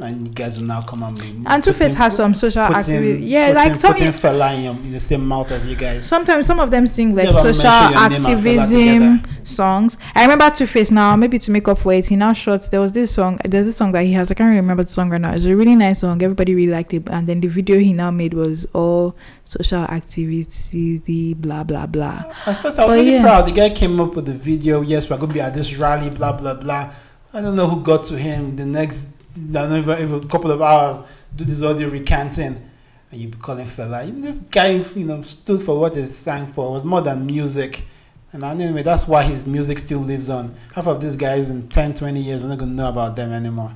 And 0.00 0.26
you 0.26 0.34
guys 0.34 0.58
will 0.58 0.66
now 0.66 0.82
come 0.82 1.02
and 1.02 1.18
be. 1.18 1.42
And 1.46 1.62
Two 1.62 1.72
Face 1.72 1.94
has 1.94 2.16
some 2.16 2.34
social 2.34 2.62
activity. 2.62 3.24
Yeah, 3.24 3.52
putting, 3.52 3.54
like 3.54 3.76
some 3.76 3.92
putting 3.92 4.08
Fela 4.08 4.54
in, 4.56 4.86
in 4.86 4.92
the 4.92 5.00
same 5.00 5.26
mouth 5.26 5.50
as 5.52 5.68
you 5.68 5.76
guys. 5.76 6.06
sometimes 6.06 6.46
some 6.46 6.58
of 6.58 6.70
them 6.70 6.86
sing 6.86 7.14
like 7.14 7.32
social 7.32 7.62
mention 7.62 7.92
your 7.92 8.80
name 8.80 9.02
and 9.02 9.22
Fela 9.22 9.22
activism 9.22 9.44
songs. 9.44 9.98
I 10.14 10.22
remember 10.22 10.50
Two 10.50 10.66
Face 10.66 10.90
now, 10.90 11.14
maybe 11.16 11.38
to 11.38 11.50
make 11.50 11.68
up 11.68 11.78
for 11.78 11.92
it, 11.92 12.06
he 12.06 12.16
now 12.16 12.32
shot 12.32 12.70
there 12.70 12.80
was 12.80 12.92
this 12.92 13.12
song 13.12 13.38
there's 13.44 13.66
this 13.66 13.76
song 13.76 13.92
that 13.92 14.02
he 14.02 14.12
has, 14.14 14.30
I 14.30 14.34
can't 14.34 14.48
really 14.48 14.60
remember 14.60 14.82
the 14.82 14.90
song 14.90 15.10
right 15.10 15.20
now. 15.20 15.32
It's 15.32 15.44
a 15.44 15.54
really 15.54 15.76
nice 15.76 16.00
song, 16.00 16.22
everybody 16.22 16.54
really 16.54 16.72
liked 16.72 16.92
it. 16.92 17.08
And 17.08 17.26
then 17.28 17.40
the 17.40 17.48
video 17.48 17.78
he 17.78 17.92
now 17.92 18.10
made 18.10 18.34
was 18.34 18.66
all 18.72 19.16
social 19.44 19.82
activity, 19.82 20.98
the 20.98 21.34
blah 21.34 21.62
blah 21.62 21.86
blah. 21.86 22.24
At 22.46 22.54
first, 22.60 22.78
I 22.78 22.84
was 22.84 22.90
But 22.90 22.98
really 22.98 23.12
yeah. 23.12 23.22
proud. 23.22 23.46
The 23.46 23.52
guy 23.52 23.70
came 23.70 24.00
up 24.00 24.16
with 24.16 24.26
the 24.26 24.32
video. 24.32 24.80
Yes, 24.80 25.08
we're 25.08 25.18
going 25.18 25.28
to 25.28 25.34
be 25.34 25.40
at 25.40 25.54
this 25.54 25.74
rally, 25.76 26.10
blah, 26.10 26.32
blah, 26.32 26.54
blah. 26.54 26.92
I 27.32 27.40
don't 27.40 27.56
know 27.56 27.68
who 27.68 27.82
got 27.82 28.04
to 28.06 28.16
him 28.16 28.56
the 28.56 28.64
next, 28.64 29.08
don't 29.50 29.88
a 29.88 30.28
couple 30.28 30.50
of 30.50 30.62
hours, 30.62 31.06
do 31.34 31.44
this 31.44 31.62
audio 31.62 31.88
recanting. 31.88 32.70
And 33.10 33.20
you 33.20 33.28
be 33.28 33.38
calling 33.38 33.66
Fela. 33.66 34.22
This 34.22 34.38
guy, 34.38 34.70
you 34.72 35.04
know, 35.04 35.22
stood 35.22 35.62
for 35.62 35.78
what 35.78 35.94
he 35.94 36.06
sang 36.06 36.46
for. 36.46 36.68
It 36.68 36.72
was 36.72 36.84
more 36.84 37.00
than 37.00 37.26
music. 37.26 37.84
And 38.32 38.42
anyway, 38.42 38.82
that's 38.82 39.06
why 39.06 39.22
his 39.22 39.46
music 39.46 39.78
still 39.78 40.00
lives 40.00 40.28
on. 40.28 40.54
Half 40.74 40.88
of 40.88 41.00
these 41.00 41.14
guys 41.14 41.50
in 41.50 41.68
10, 41.68 41.94
20 41.94 42.20
years, 42.20 42.42
we're 42.42 42.48
not 42.48 42.58
going 42.58 42.70
to 42.70 42.76
know 42.76 42.88
about 42.88 43.14
them 43.14 43.32
anymore. 43.32 43.72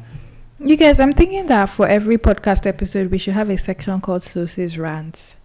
You 0.59 0.77
guys, 0.77 0.99
I'm 0.99 1.13
thinking 1.13 1.47
that 1.47 1.67
for 1.67 1.87
every 1.87 2.19
podcast 2.19 2.67
episode 2.67 3.13
we 3.13 3.19
should 3.19 3.35
have 3.35 3.49
a 3.49 3.57
section 3.57 4.01
called 4.01 4.25
Sources 4.25 4.77
Rants. 4.77 5.37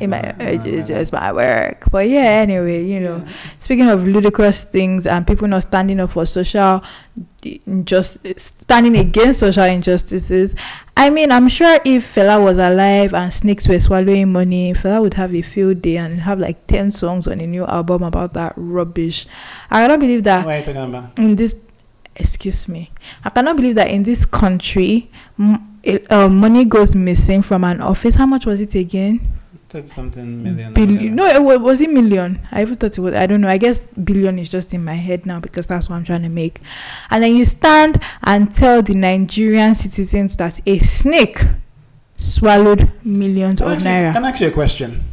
It 0.00 0.06
might 0.08 0.36
it's 0.38 0.62
just- 0.64 0.88
just 0.88 1.12
my 1.12 1.32
work. 1.32 1.84
But 1.90 2.08
yeah, 2.08 2.20
anyway, 2.46 2.84
you 2.84 3.00
know. 3.00 3.26
Speaking 3.58 3.88
of 3.88 4.06
ludicrous 4.06 4.62
things 4.62 5.06
and 5.06 5.26
people 5.26 5.48
not 5.48 5.62
standing 5.64 5.98
up 6.00 6.10
for 6.10 6.26
social 6.26 6.82
injustice, 7.66 8.52
standing 8.62 8.96
against 8.96 9.40
social 9.40 9.64
injustices, 9.64 10.54
I 10.96 11.10
mean, 11.10 11.32
I'm 11.32 11.48
sure 11.48 11.78
if 11.84 12.04
Fela 12.14 12.42
was 12.42 12.58
alive 12.58 13.14
and 13.14 13.32
snakes 13.32 13.68
were 13.68 13.80
swallowing 13.80 14.32
money, 14.32 14.74
Fela 14.74 15.00
would 15.00 15.14
have 15.14 15.34
a 15.34 15.42
field 15.42 15.82
day 15.82 15.96
and 15.96 16.20
have 16.20 16.38
like 16.38 16.66
10 16.66 16.90
songs 16.90 17.26
on 17.26 17.40
a 17.40 17.46
new 17.46 17.64
album 17.66 18.02
about 18.02 18.34
that 18.34 18.52
rubbish. 18.56 19.26
I 19.70 19.80
cannot 19.82 20.00
believe 20.00 20.22
that 20.24 20.44
What 20.46 20.54
are 20.54 20.58
you 20.58 20.64
talking 20.64 20.94
about? 20.94 21.18
in 21.18 21.36
this, 21.36 21.56
excuse 22.16 22.68
me, 22.68 22.90
I 23.24 23.30
cannot 23.30 23.56
believe 23.56 23.74
that 23.76 23.88
in 23.90 24.02
this 24.02 24.24
country, 24.26 25.10
m- 25.38 25.78
it, 25.82 26.10
uh, 26.12 26.28
money 26.28 26.64
goes 26.64 26.94
missing 26.96 27.42
from 27.42 27.64
an 27.64 27.80
office. 27.80 28.16
How 28.16 28.26
much 28.26 28.46
was 28.46 28.60
it 28.60 28.74
again? 28.74 29.20
30 29.68 29.88
something 29.88 30.42
million. 30.42 30.72
Billion. 30.72 31.14
No, 31.14 31.26
it 31.26 31.60
was 31.60 31.80
it 31.80 31.90
million? 31.90 32.40
I 32.50 32.62
even 32.62 32.76
thought 32.76 32.96
it 32.96 33.00
was. 33.00 33.14
I 33.14 33.26
don't 33.26 33.40
know. 33.42 33.48
I 33.48 33.58
guess 33.58 33.80
billion 33.80 34.38
is 34.38 34.48
just 34.48 34.72
in 34.72 34.82
my 34.84 34.94
head 34.94 35.26
now 35.26 35.40
because 35.40 35.66
that's 35.66 35.90
what 35.90 35.96
I'm 35.96 36.04
trying 36.04 36.22
to 36.22 36.28
make. 36.30 36.60
And 37.10 37.22
then 37.22 37.36
you 37.36 37.44
stand 37.44 38.00
and 38.24 38.54
tell 38.54 38.82
the 38.82 38.94
Nigerian 38.94 39.74
citizens 39.74 40.36
that 40.36 40.60
a 40.66 40.78
snake 40.78 41.44
swallowed 42.16 42.90
millions 43.04 43.60
of 43.60 43.78
you- 43.80 43.84
naira. 43.86 44.12
Can 44.14 44.24
I 44.24 44.30
ask 44.30 44.40
you 44.40 44.48
a 44.48 44.50
question? 44.50 45.04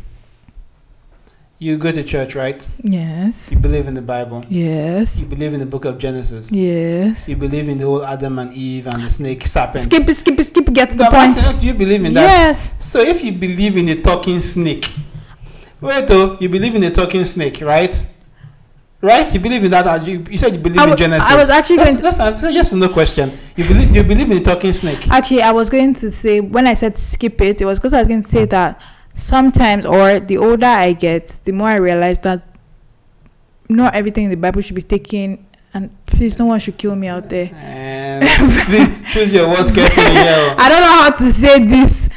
You 1.58 1.78
go 1.78 1.90
to 1.90 2.04
church, 2.04 2.36
right? 2.36 2.62
Yes. 2.84 3.50
You 3.50 3.58
believe 3.58 3.88
in 3.88 3.94
the 3.94 4.02
Bible. 4.02 4.44
Yes. 4.50 5.18
You 5.18 5.26
believe 5.26 5.54
in 5.54 5.62
the 5.62 5.66
book 5.66 5.86
of 5.86 5.98
Genesis. 5.98 6.52
Yes. 6.52 7.30
You 7.30 7.38
believe 7.38 7.70
in 7.70 7.78
the 7.78 7.86
whole 7.86 8.04
Adam 8.04 8.40
and 8.40 8.54
Eve 8.54 8.88
and 8.88 9.02
the 9.02 9.10
snake 9.10 9.48
serpent. 9.48 9.80
Skip, 9.80 10.10
skip, 10.10 10.42
skip. 10.42 10.74
Get 10.74 10.92
to 10.92 10.98
the 10.98 11.06
point. 11.06 11.62
Do 11.62 11.66
you 11.66 11.74
believe 11.74 12.04
in 12.04 12.14
that? 12.14 12.24
Yes. 12.24 12.74
So 12.80 13.00
if 13.00 13.24
you 13.24 13.32
believe 13.32 13.78
in 13.78 13.86
the 13.86 14.02
talking 14.02 14.42
snake, 14.42 14.92
wait 15.80 16.06
though, 16.10 16.38
you 16.42 16.50
believe 16.50 16.76
in 16.76 16.82
the 16.82 16.92
talking 16.92 17.24
snake, 17.24 17.62
right? 17.62 18.06
Right? 19.00 19.34
You 19.34 19.40
believe 19.40 19.64
in 19.64 19.72
that? 19.72 20.06
You, 20.06 20.26
you 20.30 20.38
said 20.38 20.52
you 20.52 20.60
believe 20.60 20.80
I 20.80 20.92
in 20.92 20.98
Genesis. 20.98 21.32
I 21.32 21.38
was 21.38 21.50
actually 21.50 21.78
going 21.78 21.96
that's, 21.96 22.18
to. 22.18 22.24
that's, 22.24 22.44
a 22.44 22.52
yes 22.52 22.74
or 22.74 22.78
no 22.78 22.90
question. 22.90 23.32
You 23.56 23.66
believe 23.66 23.96
you 23.96 24.04
believe 24.04 24.30
in 24.30 24.40
the 24.40 24.44
talking 24.44 24.74
snake? 24.74 25.08
Actually, 25.10 25.44
I 25.44 25.54
was 25.54 25.70
going 25.70 25.94
to 25.94 26.12
say 26.12 26.42
when 26.42 26.68
I 26.68 26.74
said 26.74 26.98
skip 26.98 27.40
it, 27.40 27.62
it 27.62 27.66
was 27.66 27.80
because 27.80 27.94
I 27.94 28.00
was 28.00 28.10
going 28.10 28.24
to 28.24 28.30
say 28.30 28.44
hmm. 28.44 28.50
that 28.50 28.82
sometimes, 29.16 29.86
or 29.86 30.20
the 30.20 30.38
older 30.38 30.66
I 30.66 30.94
get, 30.94 31.40
the 31.44 31.52
more 31.52 31.70
I 31.70 31.76
realize 31.76 32.20
that 32.20 32.44
not 33.68 33.96
everything 33.96 34.26
in 34.26 34.30
the 34.30 34.38
Bible 34.38 34.62
should 34.62 34.76
be 34.76 34.82
taken 34.84 35.46
and 35.74 35.90
Please, 36.16 36.40
no 36.40 36.46
one 36.46 36.60
should 36.62 36.78
kill 36.78 36.96
me 36.96 37.08
out 37.08 37.28
there. 37.28 37.48
Um, 37.50 37.58
and 37.60 39.06
choose 39.08 39.34
your 39.34 39.50
words 39.50 39.70
carefully 39.70 40.12
here. 40.12 40.56
I 40.58 40.70
don't 40.70 40.82
know 40.82 41.02
how 41.02 41.12
to 41.12 41.30
say 41.34 41.66
this. 41.66 42.10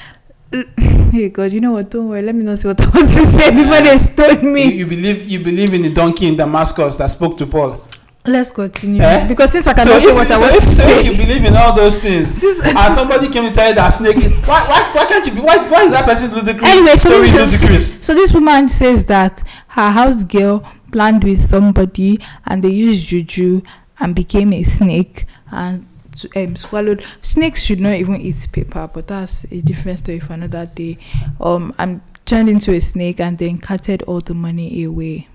Hey 1.11 1.31
God, 1.31 1.51
you 1.53 1.61
know 1.61 1.73
what? 1.73 1.91
Don't 1.91 2.09
worry. 2.09 2.23
Let 2.23 2.37
me 2.37 2.45
not 2.45 2.59
say 2.59 2.69
what 2.69 2.81
I 2.81 2.89
want 2.91 3.09
to 3.09 3.27
say 3.27 3.51
before 3.51 3.81
they 3.83 3.99
stone 3.99 4.45
You, 4.45 4.51
me. 4.53 4.73
you 4.75 4.87
believe 4.87 5.27
you 5.29 5.43
believe 5.43 5.75
in 5.75 5.83
the 5.83 5.91
donkey 5.93 6.29
in 6.29 6.37
Damascus 6.37 6.97
that 6.99 7.09
spoke 7.11 7.37
to 7.39 7.47
Paul. 7.47 7.81
Let's 8.29 8.51
continue 8.51 9.03
Eh? 9.03 9.27
because 9.27 9.53
since 9.53 9.67
I 9.67 9.73
So 9.73 9.77
cannot 9.85 9.97
if, 9.97 10.03
say 10.05 10.13
what 10.13 10.31
I 10.31 10.35
so 10.37 10.41
want 10.43 10.55
to 10.55 10.61
so 10.61 10.71
say, 10.71 11.03
you 11.05 11.17
believe 11.17 11.45
in 11.45 11.57
all 11.57 11.75
those 11.75 11.99
things, 11.99 12.33
and 12.63 12.95
somebody 12.95 13.29
came 13.29 13.45
to 13.49 13.53
tell 13.55 13.69
you 13.71 13.75
that 13.75 13.91
snake, 13.91 14.17
is, 14.17 14.33
why, 14.47 14.63
why, 14.69 14.91
why 14.95 15.07
can't 15.07 15.27
you 15.27 15.33
be? 15.33 15.41
Why, 15.41 15.57
why 15.69 15.85
is 15.85 15.93
that 15.93 16.05
person 16.05 16.35
ludicrous? 16.35 16.69
anyway, 16.71 16.97
so 16.97 17.09
Sorry, 17.09 17.75
this 17.75 18.07
so 18.07 18.15
this 18.15 18.33
woman 18.33 18.69
says 18.69 19.07
that 19.07 19.43
her 19.69 19.91
house 19.91 20.25
girl 20.25 20.63
planned 20.93 21.25
with 21.25 21.41
somebody 21.41 22.19
and 22.47 22.63
they 22.63 22.71
used 22.71 23.07
juju 23.09 23.63
and 24.01 24.15
became 24.15 24.53
a 24.53 24.63
snake 24.63 25.25
and 25.51 25.87
to, 26.17 26.29
um, 26.37 26.57
swallowed. 26.57 27.05
Snakes 27.23 27.63
should 27.63 27.81
not 27.81 27.95
even 27.95 28.21
eat 28.21 28.47
paper, 28.53 28.89
but 28.93 29.07
that's 29.09 29.45
a 29.51 29.61
different 29.61 29.99
story 30.01 30.21
for 30.21 30.35
another 30.35 30.67
day. 30.67 30.99
Um, 31.41 31.75
and 31.79 32.01
turned 32.27 32.49
into 32.49 32.73
a 32.73 32.81
snake 32.81 33.21
and 33.21 33.39
then 33.39 33.59
carted 33.59 34.03
all 34.03 34.21
the 34.21 34.35
money 34.35 34.85
away. 34.85 35.29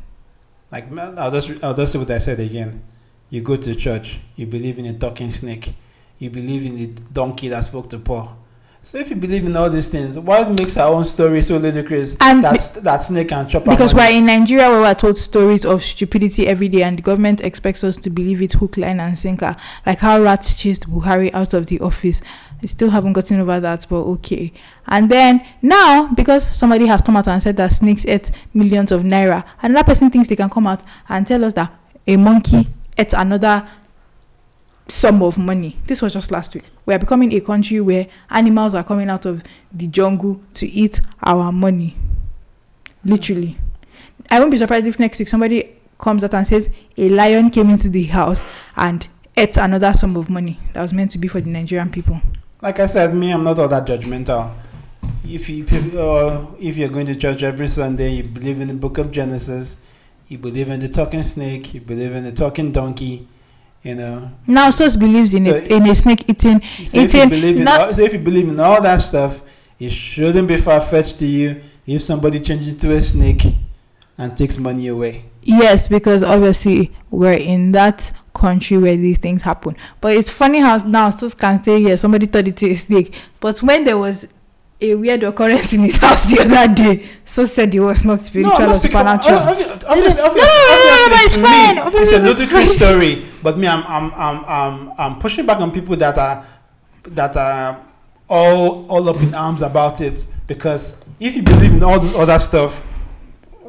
Like 0.73 0.89
man, 0.89 1.19
I'll 1.19 1.29
just 1.29 1.63
I'll 1.63 1.75
just 1.75 1.93
say 1.93 1.99
what 1.99 2.09
I 2.09 2.17
said 2.17 2.39
again. 2.39 2.81
You 3.29 3.41
go 3.41 3.55
to 3.57 3.75
church, 3.75 4.19
you 4.35 4.47
believe 4.47 4.79
in 4.79 4.87
a 4.87 4.93
talking 4.97 5.29
snake, 5.29 5.75
you 6.17 6.31
believe 6.31 6.65
in 6.65 6.75
the 6.75 6.87
donkey 7.13 7.47
that 7.49 7.63
spoke 7.65 7.91
to 7.91 7.99
Paul. 7.99 8.35
So 8.81 8.97
if 8.97 9.11
you 9.11 9.15
believe 9.15 9.45
in 9.45 9.55
all 9.55 9.69
these 9.69 9.87
things, 9.87 10.17
what 10.17 10.49
makes 10.51 10.75
our 10.75 10.91
own 10.91 11.05
story 11.05 11.43
so 11.43 11.57
ludicrous? 11.57 12.17
And 12.19 12.43
That's 12.43 12.69
that 12.69 13.03
snake 13.03 13.29
can 13.29 13.47
chop 13.47 13.65
Because 13.65 13.93
money? 13.93 14.13
we're 14.13 14.17
in 14.17 14.25
Nigeria 14.25 14.67
where 14.67 14.81
we're 14.81 14.95
told 14.95 15.15
stories 15.17 15.63
of 15.63 15.83
stupidity 15.83 16.47
every 16.47 16.69
day 16.69 16.81
and 16.81 16.97
the 16.97 17.03
government 17.03 17.41
expects 17.41 17.83
us 17.83 17.95
to 17.97 18.09
believe 18.09 18.41
it 18.41 18.53
hook, 18.53 18.75
line 18.75 18.99
and 18.99 19.15
sinker. 19.17 19.55
Like 19.85 19.99
how 19.99 20.19
rats 20.21 20.55
chased 20.55 20.89
Buhari 20.89 21.31
out 21.35 21.53
of 21.53 21.67
the 21.67 21.79
office. 21.81 22.21
Still 22.65 22.89
haven't 22.89 23.13
gotten 23.13 23.39
over 23.39 23.59
that, 23.59 23.85
but 23.89 24.01
okay. 24.01 24.51
And 24.87 25.09
then 25.09 25.45
now, 25.61 26.07
because 26.13 26.45
somebody 26.45 26.85
has 26.87 27.01
come 27.01 27.17
out 27.17 27.27
and 27.27 27.41
said 27.41 27.57
that 27.57 27.71
snakes 27.73 28.05
ate 28.05 28.31
millions 28.53 28.91
of 28.91 29.03
naira, 29.03 29.43
another 29.61 29.83
person 29.83 30.09
thinks 30.09 30.29
they 30.29 30.35
can 30.35 30.49
come 30.49 30.67
out 30.67 30.81
and 31.09 31.25
tell 31.27 31.43
us 31.43 31.53
that 31.53 31.73
a 32.07 32.17
monkey 32.17 32.67
ate 32.97 33.13
another 33.13 33.67
sum 34.87 35.23
of 35.23 35.37
money. 35.37 35.77
This 35.87 36.01
was 36.01 36.13
just 36.13 36.31
last 36.31 36.55
week. 36.55 36.65
We 36.85 36.93
are 36.93 36.99
becoming 36.99 37.33
a 37.33 37.41
country 37.41 37.79
where 37.79 38.07
animals 38.29 38.73
are 38.73 38.83
coming 38.83 39.09
out 39.09 39.25
of 39.25 39.43
the 39.71 39.87
jungle 39.87 40.41
to 40.55 40.67
eat 40.67 41.01
our 41.23 41.51
money. 41.51 41.95
Literally. 43.05 43.57
I 44.29 44.39
won't 44.39 44.51
be 44.51 44.57
surprised 44.57 44.87
if 44.87 44.99
next 44.99 45.19
week 45.19 45.27
somebody 45.27 45.77
comes 45.97 46.23
out 46.23 46.33
and 46.33 46.45
says 46.47 46.69
a 46.97 47.09
lion 47.09 47.49
came 47.49 47.69
into 47.69 47.89
the 47.89 48.03
house 48.03 48.43
and 48.75 49.07
ate 49.35 49.57
another 49.57 49.93
sum 49.93 50.15
of 50.17 50.29
money 50.29 50.59
that 50.73 50.81
was 50.81 50.93
meant 50.93 51.11
to 51.11 51.17
be 51.17 51.27
for 51.27 51.41
the 51.41 51.49
Nigerian 51.49 51.89
people. 51.89 52.21
Like 52.63 52.79
I 52.79 52.85
said, 52.87 53.13
me, 53.13 53.31
I'm 53.31 53.43
not 53.43 53.59
all 53.59 53.67
that 53.67 53.85
judgmental. 53.85 54.49
If 55.27 55.49
you 55.49 55.65
uh, 55.99 56.45
if 56.59 56.77
you're 56.77 56.87
going 56.87 57.07
to 57.07 57.15
church 57.15 57.43
every 57.43 57.67
Sunday, 57.67 58.13
you 58.13 58.23
believe 58.23 58.61
in 58.61 58.69
the 58.69 58.73
Book 58.73 58.97
of 58.99 59.11
Genesis, 59.11 59.81
you 60.29 60.37
believe 60.37 60.69
in 60.69 60.79
the 60.79 60.87
talking 60.87 61.23
snake, 61.23 61.73
you 61.73 61.81
believe 61.81 62.13
in 62.13 62.23
the 62.23 62.31
talking 62.31 62.71
donkey, 62.71 63.27
you 63.83 63.95
know. 63.95 64.31
Now, 64.47 64.69
Sos 64.69 64.95
believes 64.95 65.33
in, 65.33 65.43
So- 65.45 65.55
a, 65.55 65.59
in 65.75 65.87
a 65.89 65.93
snake 65.95 66.29
eating. 66.29 66.61
So 66.61 66.67
if 66.83 66.93
you 66.93 67.01
Eating 67.01 67.29
believe 67.29 67.57
in 67.57 67.63
not- 67.65 67.81
all, 67.81 67.93
so 67.93 68.01
if 68.01 68.13
you 68.13 68.19
believe 68.19 68.47
in 68.47 68.59
all 68.61 68.81
that 68.81 69.01
stuff, 69.01 69.41
it 69.77 69.91
shouldn't 69.91 70.47
be 70.47 70.55
far 70.57 70.79
fetched 70.79 71.19
to 71.19 71.25
you 71.25 71.61
if 71.85 72.01
somebody 72.01 72.39
changes 72.39 72.75
to 72.77 72.95
a 72.95 73.01
snake 73.03 73.43
and 74.17 74.37
takes 74.37 74.57
money 74.57 74.87
away. 74.87 75.25
Yes, 75.41 75.89
because 75.89 76.23
obviously 76.23 76.95
we're 77.11 77.33
in 77.33 77.73
that 77.73 78.13
country 78.33 78.77
where 78.77 78.95
these 78.97 79.17
things 79.17 79.43
happen. 79.43 79.75
But 80.01 80.15
it's 80.15 80.29
funny 80.29 80.59
how 80.59 80.77
now 80.77 81.09
Sos 81.09 81.33
can 81.33 81.63
say, 81.63 81.79
yeah, 81.79 81.95
somebody 81.95 82.25
thought 82.25 82.47
it 82.47 82.61
is 82.63 82.83
snake. 82.83 83.15
But 83.39 83.61
when 83.61 83.83
there 83.83 83.97
was 83.97 84.27
a 84.81 84.95
weird 84.95 85.23
occurrence 85.23 85.73
in 85.73 85.81
his 85.81 85.97
house 86.01 86.23
the 86.23 86.39
other 86.39 86.73
day, 86.73 87.07
so 87.23 87.45
said 87.45 87.73
it 87.73 87.79
was 87.79 88.05
not 88.05 88.19
spiritual 88.19 88.55
I'm 88.55 88.71
or 88.71 88.79
supernatural. 88.79 89.39
No, 89.39 89.53
no, 89.53 89.59
no, 89.59 89.65
no, 89.65 89.77
no, 89.77 91.17
it's 91.19 91.35
fine. 91.35 91.75
me, 91.75 91.99
It's 91.99 92.11
a 92.11 92.19
ludicrous 92.19 92.77
story, 92.77 93.25
but 93.41 93.57
me, 93.57 93.67
I'm, 93.67 93.83
I'm, 93.87 94.13
I'm, 94.13 94.45
I'm, 94.45 94.93
I'm 94.97 95.19
pushing 95.19 95.45
back 95.45 95.59
on 95.59 95.71
people 95.71 95.95
that 95.97 96.17
are, 96.17 96.45
that 97.05 97.35
are 97.37 97.79
all, 98.27 98.85
all 98.87 99.09
up 99.09 99.21
in 99.21 99.33
arms 99.33 99.61
about 99.61 100.01
it 100.01 100.25
because 100.47 100.97
if 101.19 101.35
you 101.35 101.43
believe 101.43 101.73
in 101.73 101.83
all 101.83 101.99
this 101.99 102.15
other 102.17 102.39
stuff. 102.39 102.89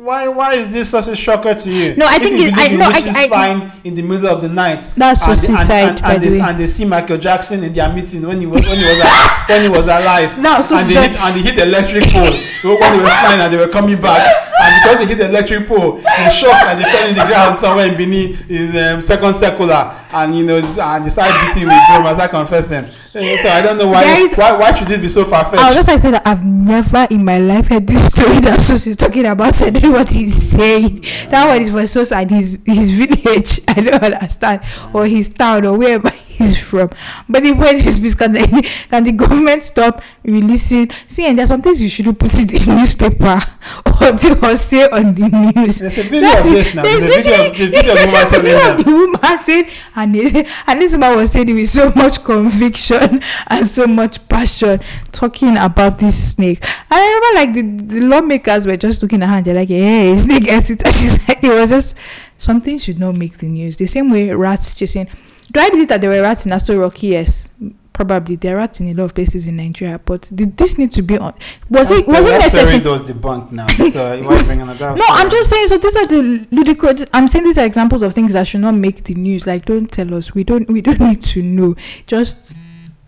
Why, 0.05 0.29
why 0.29 0.53
is 0.53 0.69
this 0.71 0.90
such 0.90 1.09
a 1.09 1.17
shocker 1.17 1.55
to 1.55 1.71
you? 1.71 1.97
No, 1.97 2.05
I 2.05 2.17
If 2.17 2.23
think 2.23 2.38
you 2.38 2.49
it- 2.49 2.55
I- 2.59 2.77
no, 2.77 2.85
I- 2.85 3.23
I- 3.25 3.27
flying 3.29 3.73
in 3.85 3.95
the 3.95 4.03
middle 4.03 4.29
of 4.29 4.43
the 4.43 4.51
night. 4.51 4.87
That's 4.95 5.25
Sos's 5.25 5.49
and, 5.49 5.71
and, 5.71 6.03
and, 6.05 6.23
the 6.23 6.29
they, 6.29 6.40
and 6.40 6.61
they 6.61 6.67
see 6.67 6.85
Michael 6.85 7.17
Jackson 7.17 7.64
in 7.64 7.73
their 7.73 7.90
meeting 7.90 8.21
when 8.27 8.38
he 8.38 8.45
was 8.45 8.61
when 8.69 8.77
he 8.77 8.85
was 8.85 9.01
a- 9.01 9.29
when 9.49 9.62
he 9.62 9.69
was 9.71 9.87
alive. 9.87 10.38
Now, 10.38 10.61
Sos 10.61 10.83
and 10.83 10.90
they 10.90 11.09
hit 11.09 11.19
and 11.19 11.37
they 11.37 11.40
hit 11.40 11.57
the 11.57 11.62
electric 11.62 12.05
pole 12.05 12.23
when 12.81 12.93
they 12.99 12.99
were 13.03 13.07
flying 13.09 13.40
and 13.40 13.51
they 13.51 13.57
were 13.57 13.69
coming 13.69 13.99
back. 13.99 14.53
And 14.61 14.75
because 14.83 14.99
they 14.99 15.07
hit 15.07 15.19
the 15.19 15.29
electric 15.29 15.67
pole, 15.67 15.97
he 15.97 16.31
shocked 16.31 16.64
and 16.67 16.81
they 16.81 16.85
fell 16.85 17.09
in 17.09 17.14
the 17.17 17.25
ground 17.25 17.59
somewhere 17.59 17.88
in 17.88 17.97
Benin, 17.97 18.35
his 18.47 18.75
um, 18.77 19.01
second 19.03 19.35
circular, 19.35 19.93
and 20.12 20.37
you 20.37 20.45
know, 20.47 20.59
and 20.59 21.05
they 21.05 21.11
started 21.11 21.35
beating 21.55 21.69
with 21.69 21.81
drum 21.88 22.07
as 22.07 22.19
I 22.19 22.29
confessing. 22.29 22.85
So 22.85 23.21
I 23.21 23.62
don't 23.62 23.79
know 23.79 23.88
why 23.88 24.03
Guys- 24.03 24.37
why 24.37 24.53
why 24.53 24.75
should 24.79 24.90
it 24.90 25.01
be 25.01 25.09
so 25.09 25.25
far 25.25 25.45
I 25.45 25.49
was 25.49 25.61
fetched? 25.61 25.75
just 25.75 25.88
like 25.88 26.01
say 26.01 26.11
that 26.12 26.27
I've 26.27 26.45
never 26.45 27.07
in 27.11 27.25
my 27.25 27.38
life 27.38 27.69
heard 27.69 27.87
this 27.87 28.07
story 28.12 28.40
that 28.40 28.61
Sos 28.62 28.87
is 28.87 28.97
talking 28.97 29.27
about. 29.27 29.55
So 29.55 29.67
I 29.67 29.71
don't 29.71 29.83
know 29.83 29.90
what 29.93 30.09
he's 30.09 30.35
saying. 30.35 31.03
That 31.31 31.47
one 31.49 31.62
is 31.62 31.71
for 31.71 31.87
Sos 31.87 32.12
and 32.12 32.31
his 32.31 32.61
his 32.67 32.90
village. 32.99 33.61
I 33.69 33.75
don't 33.81 34.03
understand, 34.03 34.62
or 34.93 35.07
his 35.07 35.29
town, 35.29 35.64
or 35.67 35.77
wherever 35.79 36.09
he's 36.37 36.59
from. 36.59 36.90
But 37.29 37.42
the 37.42 37.55
point 37.55 37.75
is, 37.87 37.99
please, 37.99 38.14
can 38.14 38.33
the, 38.33 38.40
can 38.90 39.05
the 39.05 39.12
government 39.12 39.62
stop 39.64 40.03
releasing? 40.25 40.90
See, 41.07 41.27
and 41.27 41.38
there's 41.38 41.49
some 41.49 41.62
things 41.62 41.81
you 41.81 41.88
shouldn't 41.88 42.18
put 42.18 42.35
in 42.38 42.47
the 42.47 42.64
newspaper 42.75 43.40
or, 44.05 44.18
to, 44.18 44.47
or 44.47 44.57
say 44.57 44.88
on 44.88 45.14
the 45.14 45.29
news. 45.55 45.79
There's 45.79 45.99
a 45.99 46.03
video 46.03 46.20
That's 46.20 46.47
of 46.47 46.53
this 46.53 46.75
now. 46.75 46.83
There's 46.83 47.03
There's 47.03 47.27
a 47.27 47.51
video 47.51 47.51
of- 47.51 47.57
video 47.57 47.92
of 47.92 47.99
woman 47.99 48.11
there's 48.11 48.25
a 48.25 48.29
telling 48.31 48.47
video 48.47 48.70
of 48.73 48.85
the 48.85 48.90
woman 48.90 49.38
saying, 49.38 49.66
and, 49.97 50.14
they, 50.14 50.47
and 50.66 50.81
this 50.83 50.92
woman 50.92 51.16
was 51.16 51.33
saying 51.33 51.49
it 51.49 51.55
with 51.55 51.68
so 51.68 51.92
much 51.94 52.23
conviction 52.25 53.23
and 53.49 53.66
so 53.66 53.87
much 53.87 54.27
passion, 54.29 54.81
talking 55.12 55.57
about 55.57 55.99
this 55.99 56.33
snake. 56.33 56.62
I 56.90 57.01
remember 57.01 57.35
like 57.40 57.55
the, 57.88 58.01
the 58.01 58.07
lawmakers 58.07 58.66
were 58.66 58.77
just 58.77 59.03
looking 59.03 59.23
at 59.23 59.29
her 59.29 59.35
and 59.37 59.44
they're 59.47 59.55
like, 59.55 59.68
hey, 59.68 60.16
snake 60.16 60.44
it. 60.47 60.83
Like, 61.29 61.42
it 61.44 61.49
was 61.49 61.70
just 61.70 61.97
something 62.38 62.79
should 62.79 62.99
not 62.99 63.16
make 63.16 63.38
the 63.38 63.47
news. 63.49 63.77
The 63.77 63.87
same 63.87 64.11
way 64.11 64.31
rats 64.31 64.75
chasing. 64.75 65.09
Do 65.55 65.61
I 65.61 65.71
believe 65.71 65.87
that 65.87 66.01
there 66.01 66.11
were 66.11 66.21
rats 66.21 66.45
in 66.47 66.53
Aso 66.53 66.79
Rocky? 66.81 67.07
Yes. 67.09 67.49
Probably 67.93 68.35
there 68.35 68.57
are 68.57 68.59
rats 68.59 68.81
in 68.81 68.88
a 68.88 68.95
lot 68.95 69.05
of 69.05 69.14
places 69.14 69.47
in 69.47 69.55
Nigeria, 69.57 70.01
but 70.01 70.29
did 70.35 70.57
this 70.57 70.77
need 70.79 70.90
to 70.90 71.03
be 71.03 71.17
on? 71.17 71.33
Was 71.71 71.93
it 71.93 72.09
was 72.09 72.27
it 72.27 72.33
necessary? 72.33 72.81
story 72.81 72.99
was 72.99 73.09
debunked 73.09 73.53
now. 73.53 73.69
So 73.69 74.21
why 74.25 74.43
bring 74.43 74.62
another? 74.62 74.97
No, 74.97 75.05
I'm 75.07 75.31
just 75.31 75.49
saying. 75.49 75.69
So 75.69 75.79
these 75.79 75.95
are 75.95 76.07
the 76.09 76.45
ludicrous. 76.51 77.05
I'm 77.12 77.29
saying 77.29 77.45
these 77.45 77.57
are 77.57 77.64
examples 77.64 78.03
of 78.03 78.12
things 78.14 78.33
that 78.33 78.49
should 78.49 78.62
not 78.62 78.75
make 78.75 79.05
the 79.05 79.14
news. 79.14 79.47
Like, 79.47 79.64
don't 79.64 79.87
tell 79.87 80.12
us. 80.12 80.35
We 80.35 80.43
don't. 80.43 80.69
We 80.69 80.81
don't 80.81 80.99
need 81.09 81.23
to 81.23 81.40
know. 81.40 81.77
Just, 82.09 82.57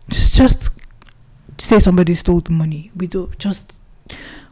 just, 0.08 0.36
just 0.36 0.70
say 1.58 1.80
somebody 1.80 2.14
stole 2.14 2.42
the 2.42 2.52
money. 2.52 2.92
We 2.94 3.08
don't. 3.08 3.36
Just, 3.40 3.80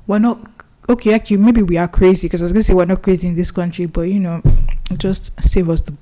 we're 0.09 0.19
not. 0.19 0.41
Okay, 0.89 1.15
actually, 1.15 1.37
maybe 1.37 1.63
we 1.63 1.77
are 1.77 1.87
crazy 1.87 2.27
because 2.27 2.43
I 2.43 2.47
was 2.47 2.53
gonna 2.53 2.65
say 2.65 2.75
we're 2.75 2.87
not 2.87 3.03
crazy 3.03 3.29
in 3.29 3.37
this 3.37 3.53
country, 3.53 3.87
but 3.87 4.03
you 4.03 4.19
know, 4.19 4.43
just 4.99 5.31
save 5.49 5.71
us 5.71 5.83
the 5.83 5.95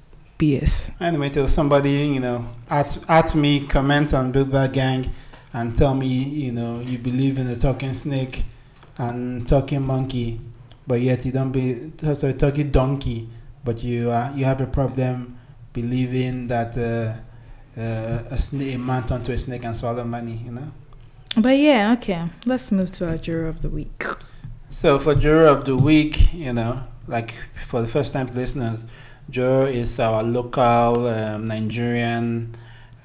BS. 0.42 0.90
Anyway, 1.00 1.30
till 1.30 1.46
somebody, 1.46 1.92
you 1.92 2.18
know, 2.18 2.44
at, 2.68 2.98
at 3.08 3.32
me, 3.36 3.64
comment 3.64 4.12
on 4.12 4.32
Build 4.32 4.50
Back 4.50 4.72
Gang 4.72 5.08
and 5.52 5.78
tell 5.78 5.94
me, 5.94 6.08
you 6.08 6.50
know, 6.50 6.80
you 6.80 6.98
believe 6.98 7.38
in 7.38 7.46
the 7.46 7.54
talking 7.54 7.94
snake 7.94 8.42
and 8.98 9.48
talking 9.48 9.86
monkey, 9.86 10.40
but 10.84 11.00
yet 11.00 11.24
you 11.24 11.30
don't 11.30 11.52
be, 11.52 11.92
sorry, 12.14 12.34
talking 12.34 12.72
donkey, 12.72 13.28
but 13.62 13.84
you 13.84 14.10
uh, 14.10 14.32
you 14.34 14.44
have 14.44 14.60
a 14.60 14.66
problem 14.66 15.38
believing 15.72 16.48
that 16.48 16.76
uh, 16.76 17.80
uh, 17.80 18.24
a, 18.28 18.38
snake, 18.38 18.74
a 18.74 18.78
man 18.78 19.06
turned 19.06 19.24
to 19.26 19.32
a 19.32 19.38
snake 19.38 19.64
and 19.64 19.76
swallow 19.76 20.02
money, 20.02 20.40
you 20.44 20.50
know? 20.50 20.72
But 21.36 21.56
yeah, 21.56 21.92
okay. 21.92 22.26
Let's 22.46 22.72
move 22.72 22.90
to 22.92 23.08
our 23.08 23.16
juror 23.16 23.46
of 23.46 23.62
the 23.62 23.68
week. 23.68 24.04
So 24.70 24.98
for 24.98 25.14
juror 25.14 25.46
of 25.46 25.66
the 25.66 25.76
week, 25.76 26.34
you 26.34 26.52
know, 26.52 26.82
like 27.06 27.32
for 27.64 27.80
the 27.80 27.88
first 27.88 28.12
time 28.12 28.26
listeners, 28.34 28.84
juror 29.30 29.68
is 29.68 29.98
our 29.98 30.22
local 30.22 31.06
um, 31.06 31.46
Nigerian 31.46 32.56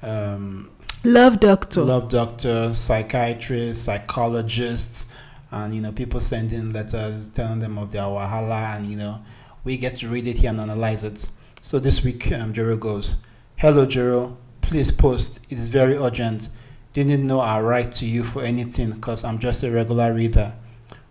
um, 0.02 0.70
Love 1.04 1.38
doctor. 1.38 1.82
love 1.82 2.08
doctor, 2.08 2.74
psychiatrist, 2.74 3.84
psychologist, 3.84 5.06
and 5.52 5.72
you 5.72 5.80
know 5.80 5.92
people 5.92 6.20
send 6.20 6.52
in 6.52 6.72
letters 6.72 7.28
telling 7.28 7.60
them 7.60 7.78
of 7.78 7.92
their 7.92 8.02
wahala, 8.02 8.76
and 8.76 8.90
you 8.90 8.96
know 8.96 9.22
we 9.62 9.78
get 9.78 9.96
to 9.96 10.08
read 10.08 10.26
it 10.26 10.38
here 10.38 10.50
and 10.50 10.60
analyze 10.60 11.04
it. 11.04 11.30
So 11.62 11.78
this 11.78 12.02
week, 12.02 12.32
um, 12.32 12.52
Jero 12.52 12.78
goes, 12.78 13.14
"Hello, 13.56 13.86
Jero. 13.86 14.36
Please 14.60 14.90
post. 14.90 15.38
It 15.48 15.56
is 15.58 15.68
very 15.68 15.96
urgent. 15.96 16.48
Didn't 16.94 17.24
know 17.24 17.38
I 17.40 17.60
write 17.60 17.92
to 17.92 18.06
you 18.06 18.24
for 18.24 18.42
anything 18.42 18.90
because 18.90 19.22
I'm 19.22 19.38
just 19.38 19.62
a 19.62 19.70
regular 19.70 20.12
reader. 20.12 20.52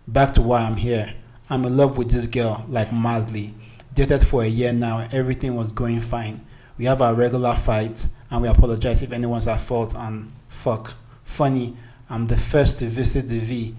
Back 0.06 0.34
to 0.34 0.42
why 0.42 0.60
I'm 0.60 0.76
here. 0.76 1.14
I'm 1.48 1.64
in 1.64 1.78
love 1.78 1.96
with 1.96 2.10
this 2.10 2.26
girl 2.26 2.66
like 2.68 2.92
madly. 2.92 3.54
Dated 3.98 4.24
for 4.24 4.44
a 4.44 4.46
year 4.46 4.72
now. 4.72 5.08
Everything 5.10 5.56
was 5.56 5.72
going 5.72 5.98
fine. 5.98 6.46
We 6.78 6.84
have 6.84 7.02
our 7.02 7.14
regular 7.14 7.56
fights, 7.56 8.06
and 8.30 8.40
we 8.42 8.46
apologize 8.46 9.02
if 9.02 9.10
anyone's 9.10 9.48
at 9.48 9.60
fault. 9.60 9.92
And 9.96 10.30
fuck, 10.48 10.94
funny, 11.24 11.76
I'm 12.08 12.28
the 12.28 12.36
first 12.36 12.78
to 12.78 12.86
visit 12.86 13.28
the 13.28 13.40
V. 13.40 13.74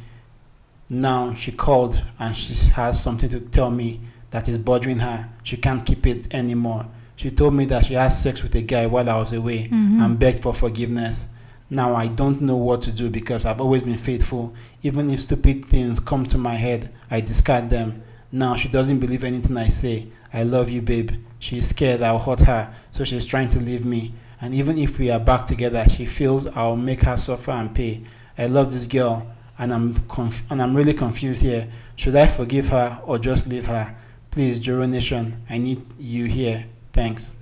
Now 0.90 1.34
she 1.36 1.54
called 1.54 2.02
and 2.20 2.36
she 2.36 2.54
has 2.72 3.02
something 3.02 3.30
to 3.30 3.40
tell 3.40 3.72
me 3.72 4.02
that 4.32 4.50
is 4.50 4.58
bothering 4.58 5.00
her. 5.00 5.30
She 5.44 5.56
can't 5.56 5.86
keep 5.86 6.06
it 6.06 6.28
anymore. 6.34 6.88
She 7.16 7.32
told 7.32 7.54
me 7.54 7.64
that 7.68 7.86
she 7.86 7.94
had 7.94 8.10
sex 8.10 8.44
with 8.44 8.54
a 8.56 8.62
guy 8.62 8.88
while 8.88 9.10
I 9.10 9.18
was 9.18 9.32
away 9.32 9.70
Mhm. 9.72 10.04
and 10.04 10.20
begged 10.20 10.40
for 10.44 10.54
forgiveness. 10.54 11.28
Now 11.70 11.96
I 11.96 12.08
don't 12.08 12.42
know 12.42 12.58
what 12.58 12.82
to 12.82 12.92
do 12.92 13.10
because 13.10 13.46
I've 13.46 13.62
always 13.62 13.84
been 13.84 13.98
faithful. 13.98 14.54
Even 14.84 15.10
if 15.12 15.22
stupid 15.22 15.70
things 15.70 16.02
come 16.02 16.26
to 16.26 16.38
my 16.38 16.56
head, 16.56 16.90
I 17.10 17.22
discard 17.22 17.70
them. 17.70 18.02
Now 18.32 18.56
she 18.56 18.68
doesn't 18.68 19.00
believe 19.00 19.24
anything 19.24 19.58
I 19.58 19.70
say. 19.70 20.08
I 20.34 20.44
love 20.44 20.70
you, 20.70 20.82
babe. 20.82 21.12
She's 21.40 21.70
scared 21.70 22.02
I'll 22.02 22.20
hurt 22.20 22.42
her, 22.42 22.74
so 22.92 23.04
she's 23.04 23.26
trying 23.26 23.50
to 23.52 23.60
leave 23.60 23.86
me. 23.86 24.14
And 24.42 24.54
even 24.54 24.78
if 24.78 25.00
we 25.00 25.10
are 25.10 25.20
back 25.20 25.48
together, 25.48 25.86
she 25.90 26.06
feels 26.06 26.48
I'll 26.48 26.76
make 26.76 27.02
her 27.04 27.18
suffer 27.18 27.52
and 27.52 27.74
pay. 27.74 28.04
I 28.38 28.48
love 28.48 28.72
this 28.72 28.88
girl, 28.88 29.28
and 29.58 29.74
I'm 29.74 29.96
conf- 30.08 30.44
and 30.50 30.62
I'm 30.62 30.76
really 30.76 30.94
confused 30.94 31.42
here. 31.42 31.70
Should 31.96 32.16
I 32.16 32.28
forgive 32.28 32.70
her 32.70 33.02
or 33.06 33.18
just 33.20 33.48
leave 33.48 33.68
her? 33.68 33.96
Please, 34.32 34.60
Juro 34.60 34.88
Nation, 34.88 35.44
I 35.50 35.58
need 35.58 35.82
you 35.98 36.26
here. 36.26 36.66
Thanks. 36.94 37.34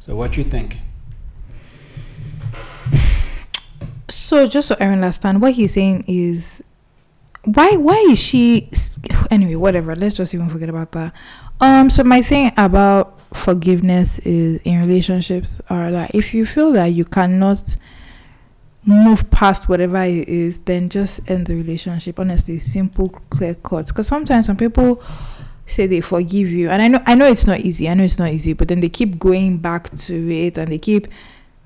So, 0.00 0.14
what 0.14 0.36
you 0.36 0.44
think? 0.44 0.78
So 4.10 4.46
just 4.46 4.68
so 4.68 4.76
I 4.78 4.86
understand, 4.86 5.40
what 5.40 5.54
he's 5.54 5.72
saying 5.74 6.04
is, 6.06 6.62
why 7.44 7.76
why 7.76 7.96
is 8.10 8.18
she 8.18 8.68
anyway? 9.34 9.56
Whatever. 9.56 9.94
Let's 9.94 10.14
just 10.16 10.34
even 10.34 10.48
forget 10.48 10.68
about 10.68 10.92
that. 10.92 11.12
Um. 11.60 11.90
So 11.90 12.04
my 12.04 12.22
thing 12.22 12.52
about 12.56 13.20
forgiveness 13.34 14.18
is 14.20 14.60
in 14.64 14.80
relationships 14.80 15.60
are 15.68 15.90
that 15.90 16.14
if 16.14 16.32
you 16.32 16.46
feel 16.46 16.72
that 16.72 16.86
you 16.86 17.04
cannot 17.04 17.76
move 18.86 19.30
past 19.30 19.68
whatever 19.68 20.02
it 20.02 20.28
is, 20.28 20.60
then 20.60 20.88
just 20.88 21.28
end 21.30 21.46
the 21.46 21.54
relationship. 21.54 22.18
Honestly, 22.18 22.58
simple, 22.58 23.08
clear 23.30 23.54
cut. 23.54 23.88
Because 23.88 24.06
sometimes 24.06 24.46
some 24.46 24.56
people 24.56 25.02
say 25.66 25.86
they 25.86 26.00
forgive 26.00 26.50
you, 26.50 26.70
and 26.70 26.82
I 26.82 26.88
know 26.88 27.02
I 27.06 27.14
know 27.14 27.26
it's 27.26 27.46
not 27.46 27.60
easy. 27.60 27.88
I 27.88 27.94
know 27.94 28.04
it's 28.04 28.18
not 28.18 28.30
easy, 28.30 28.52
but 28.52 28.68
then 28.68 28.80
they 28.80 28.88
keep 28.88 29.18
going 29.18 29.58
back 29.58 29.90
to 29.98 30.30
it, 30.30 30.58
and 30.58 30.70
they 30.70 30.78
keep 30.78 31.08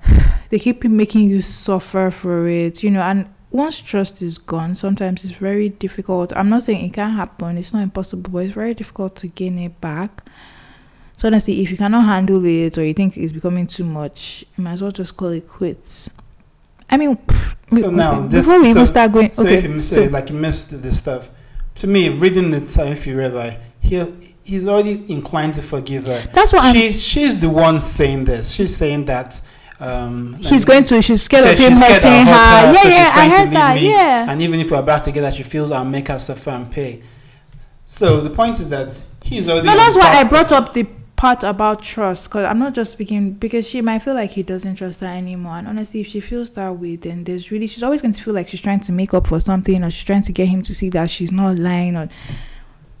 they 0.49 0.59
keep 0.59 0.83
making 0.83 1.29
you 1.29 1.41
suffer 1.41 2.11
for 2.11 2.47
it, 2.47 2.83
you 2.83 2.91
know. 2.91 3.01
And 3.01 3.29
once 3.51 3.79
trust 3.81 4.21
is 4.21 4.37
gone, 4.37 4.75
sometimes 4.75 5.23
it's 5.23 5.33
very 5.33 5.69
difficult. 5.69 6.31
I'm 6.35 6.49
not 6.49 6.63
saying 6.63 6.85
it 6.85 6.93
can't 6.93 7.15
happen; 7.15 7.57
it's 7.57 7.73
not 7.73 7.81
impossible, 7.83 8.29
but 8.31 8.39
it's 8.39 8.53
very 8.53 8.73
difficult 8.73 9.15
to 9.17 9.27
gain 9.27 9.57
it 9.59 9.79
back. 9.81 10.23
So 11.17 11.27
honestly, 11.27 11.61
if 11.61 11.71
you 11.71 11.77
cannot 11.77 12.05
handle 12.05 12.43
it 12.45 12.77
or 12.77 12.83
you 12.85 12.93
think 12.93 13.17
it's 13.17 13.33
becoming 13.33 13.67
too 13.67 13.83
much, 13.83 14.45
you 14.55 14.63
might 14.63 14.73
as 14.73 14.81
well 14.81 14.91
just 14.91 15.17
call 15.17 15.29
it 15.29 15.47
quits. 15.47 16.09
I 16.89 16.97
mean, 16.97 17.17
So 17.71 17.91
now, 17.91 18.25
this- 18.27 18.45
before 18.45 18.61
we 18.61 18.69
even 18.69 18.85
start 18.85 19.11
going, 19.11 19.33
So 19.33 19.43
okay, 19.43 19.57
if 19.57 19.63
you 19.63 19.69
miss 19.69 19.89
so 19.89 20.01
it, 20.01 20.11
like 20.11 20.29
you 20.29 20.35
missed 20.35 20.81
the 20.81 20.95
stuff, 20.95 21.29
to 21.75 21.87
me, 21.87 22.09
reading 22.09 22.53
it, 22.53 22.77
uh, 22.77 22.83
if 22.83 23.05
you 23.05 23.17
read 23.17 23.33
like 23.33 23.59
he 23.81 24.03
he's 24.43 24.67
already 24.67 25.05
inclined 25.11 25.53
to 25.55 25.61
forgive 25.61 26.05
her. 26.07 26.19
that's 26.33 26.53
what 26.53 26.63
I'm. 26.63 26.93
She's 26.93 27.39
the 27.39 27.49
one 27.49 27.81
saying 27.81 28.25
this. 28.25 28.51
She's 28.51 28.75
saying 28.75 29.05
that 29.05 29.39
um, 29.79 30.41
She's 30.41 30.65
going 30.65 30.83
to. 30.85 31.01
She's 31.01 31.21
scared 31.21 31.47
of 31.47 31.57
him 31.57 31.75
scared 31.75 32.03
hurting 32.03 32.11
her. 32.11 32.31
her, 32.33 32.73
Yeah, 32.73 32.81
she's 32.81 32.91
yeah, 32.93 33.11
I 33.13 33.29
heard 33.29 33.51
that. 33.53 33.75
me. 33.75 33.89
Yeah. 33.89 34.25
And 34.29 34.41
even 34.41 34.59
if 34.59 34.69
we're 34.71 34.81
back 34.81 35.03
together, 35.03 35.31
she 35.31 35.43
feels 35.43 35.71
I'll 35.71 35.85
make 35.85 36.07
her 36.09 36.19
suffer 36.19 36.49
and 36.51 36.69
pay. 36.71 37.01
So 37.85 38.19
the 38.21 38.29
point 38.29 38.59
is 38.59 38.69
that 38.69 38.99
he's 39.23 39.47
already. 39.47 39.67
No, 39.67 39.75
that's 39.75 39.95
why 39.95 40.07
I 40.19 40.23
brought 40.23 40.51
up 40.51 40.73
the 40.73 40.83
part 41.15 41.43
about 41.43 41.81
trust 41.81 42.23
because 42.25 42.45
I'm 42.45 42.59
not 42.59 42.73
just 42.73 42.93
speaking 42.93 43.33
because 43.33 43.67
she 43.67 43.81
might 43.81 43.99
feel 43.99 44.13
like 44.13 44.31
he 44.31 44.43
doesn't 44.43 44.75
trust 44.75 45.01
her 45.01 45.07
anymore. 45.07 45.57
And 45.57 45.67
honestly, 45.67 46.01
if 46.01 46.07
she 46.07 46.19
feels 46.21 46.51
that 46.51 46.69
way, 46.77 46.95
then 46.97 47.23
there's 47.25 47.51
really 47.51 47.67
she's 47.67 47.83
always 47.83 48.01
going 48.01 48.13
to 48.13 48.21
feel 48.23 48.33
like 48.33 48.47
she's 48.47 48.61
trying 48.61 48.79
to 48.81 48.91
make 48.91 49.13
up 49.13 49.27
for 49.27 49.39
something 49.39 49.83
or 49.83 49.89
she's 49.89 50.05
trying 50.05 50.21
to 50.23 50.31
get 50.31 50.47
him 50.47 50.61
to 50.63 50.73
see 50.75 50.89
that 50.89 51.09
she's 51.09 51.31
not 51.31 51.57
lying 51.57 51.95
or 51.97 52.07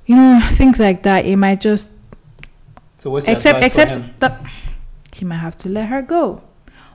you 0.05 0.15
know 0.15 0.45
things 0.51 0.79
like 0.79 1.03
that. 1.03 1.25
It 1.25 1.35
might 1.37 1.61
just 1.61 1.91
So 2.97 3.09
what's 3.09 3.27
except 3.27 3.57
advice 3.63 3.73
for 3.75 3.81
him? 3.81 3.87
except 3.89 4.19
that 4.19 4.41
he 5.13 5.23
might 5.25 5.37
have 5.37 5.55
to 5.57 5.69
let 5.69 5.87
her 5.89 6.01
go. 6.01 6.41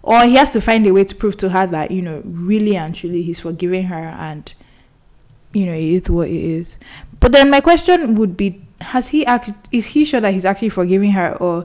Or 0.07 0.23
he 0.25 0.35
has 0.35 0.51
to 0.51 0.61
find 0.61 0.87
a 0.87 0.93
way 0.93 1.05
to 1.05 1.15
prove 1.15 1.39
to 1.39 1.49
her 1.49 1.67
that, 1.67 1.91
you 1.91 2.03
know, 2.03 2.21
really 2.27 2.77
and 2.77 2.95
truly 2.95 3.23
he's 3.23 3.41
forgiving 3.41 3.85
her 3.85 3.97
and 3.97 4.53
you 5.55 5.67
know, 5.67 5.73
it 5.73 5.83
is 5.83 6.11
what 6.11 6.29
it 6.29 6.35
is. 6.35 6.79
But 7.21 7.33
then 7.33 7.49
my 7.49 7.61
question 7.61 8.15
would 8.17 8.37
be 8.37 8.61
has 8.81 9.09
he 9.09 9.25
act 9.25 9.51
is 9.73 9.87
he 9.87 10.05
sure 10.05 10.21
that 10.21 10.35
he's 10.35 10.45
actually 10.45 10.69
forgiving 10.69 11.13
her 11.13 11.35
or 11.37 11.65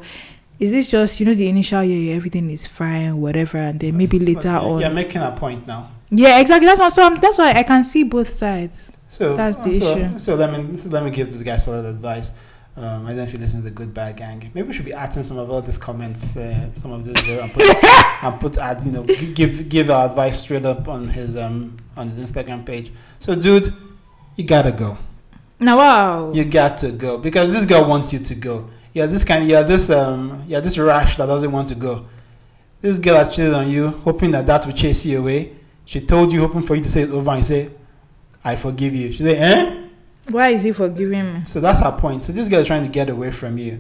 is 0.58 0.72
this 0.72 0.90
just, 0.90 1.20
you 1.20 1.26
know, 1.26 1.34
the 1.34 1.50
initial 1.50 1.84
yeah, 1.84 1.96
yeah 1.96 2.16
everything 2.16 2.50
is 2.50 2.66
fine, 2.66 3.20
whatever, 3.20 3.58
and 3.58 3.80
then 3.80 3.98
maybe 3.98 4.20
later 4.20 4.54
But 4.54 4.64
on 4.64 4.82
You're 4.82 4.90
making 4.90 5.22
a 5.22 5.32
point 5.32 5.68
now. 5.68 5.92
Yeah, 6.10 6.40
exactly. 6.40 6.66
That's 6.66 6.80
what 6.80 6.94
so 6.94 7.04
I'm, 7.04 7.16
that's 7.20 7.38
why 7.38 7.52
I 7.52 7.64
can 7.64 7.84
see 7.84 8.04
both 8.04 8.30
sides. 8.30 8.92
So 9.10 9.36
That's 9.36 9.58
the 9.58 9.82
so, 9.82 9.98
issue. 9.98 10.20
So 10.20 10.36
let 10.36 10.52
me 10.52 10.78
so 10.78 10.90
let 10.90 11.04
me 11.04 11.12
give 11.12 11.32
this 11.32 11.42
guy 11.42 11.58
solid 11.58 11.86
advice. 11.86 12.32
Um, 12.80 13.06
I 13.06 13.10
don't 13.10 13.18
know 13.18 13.24
if 13.24 13.34
you 13.34 13.40
listen 13.40 13.60
to 13.60 13.66
the 13.66 13.72
Good 13.72 13.94
Bad 13.94 14.16
Gang. 14.16 14.50
Maybe 14.54 14.66
we 14.66 14.74
should 14.74 14.86
be 14.86 14.94
adding 14.94 15.22
some 15.22 15.38
of 15.38 15.52
all 15.52 15.62
these 15.62 15.78
comments, 15.78 16.38
uh, 16.38 16.70
some 16.78 16.94
of 16.94 17.04
this 17.04 17.22
there, 17.24 17.42
and 17.42 17.52
put 17.54 17.66
and 18.24 18.40
put 18.40 18.58
add 18.58 18.82
you 18.86 18.92
know 18.94 19.04
give 19.04 19.68
give 19.68 19.90
our 19.90 20.06
advice 20.06 20.44
straight 20.44 20.64
up 20.64 20.88
on 20.88 21.10
his 21.10 21.36
um 21.36 21.76
on 21.98 22.08
his 22.08 22.32
Instagram 22.32 22.66
page. 22.66 22.94
So 23.20 23.36
dude, 23.36 23.74
you 24.38 24.46
gotta 24.46 24.72
go. 24.72 24.98
Now 25.60 25.78
wow. 25.78 26.32
You 26.32 26.46
got 26.46 26.78
to 26.78 26.94
go 26.94 27.18
because 27.18 27.52
this 27.52 27.66
girl 27.66 27.84
wants 27.86 28.14
you 28.14 28.20
to 28.20 28.36
go. 28.36 28.70
Yeah, 28.94 29.08
this 29.08 29.26
kind. 29.26 29.46
Yeah, 29.46 29.64
this 29.64 29.90
um. 29.90 30.46
Yeah, 30.48 30.62
this 30.62 30.78
rash 30.78 31.18
that 31.18 31.26
doesn't 31.26 31.52
want 31.52 31.68
to 31.68 31.76
go. 31.76 32.06
This 32.80 32.98
girl 32.98 33.16
has 33.16 33.36
cheated 33.36 33.54
on 33.54 33.70
you, 33.70 33.90
hoping 33.90 34.32
that 34.32 34.48
that 34.48 34.66
will 34.66 34.72
chase 34.74 35.06
you 35.06 35.20
away. 35.20 35.58
She 35.84 36.00
told 36.00 36.32
you, 36.32 36.40
hoping 36.40 36.62
for 36.62 36.76
you 36.76 36.84
to 36.84 36.90
say 36.90 37.02
it 37.02 37.10
over 37.10 37.32
and 37.32 37.46
say, 37.46 37.72
"I 38.42 38.56
forgive 38.56 38.96
you." 38.96 39.12
She 39.12 39.22
said, 39.22 39.36
"Eh." 39.36 39.89
Why 40.30 40.50
is 40.50 40.64
he 40.64 40.72
forgiving 40.72 41.34
me? 41.34 41.42
So 41.48 41.60
that's 41.60 41.80
her 41.80 41.92
point. 41.92 42.24
So 42.24 42.34
this 42.34 42.48
girl 42.48 42.60
is 42.60 42.68
trying 42.68 42.84
to 42.84 42.90
get 42.90 43.10
away 43.10 43.32
from 43.32 43.58
you, 43.58 43.80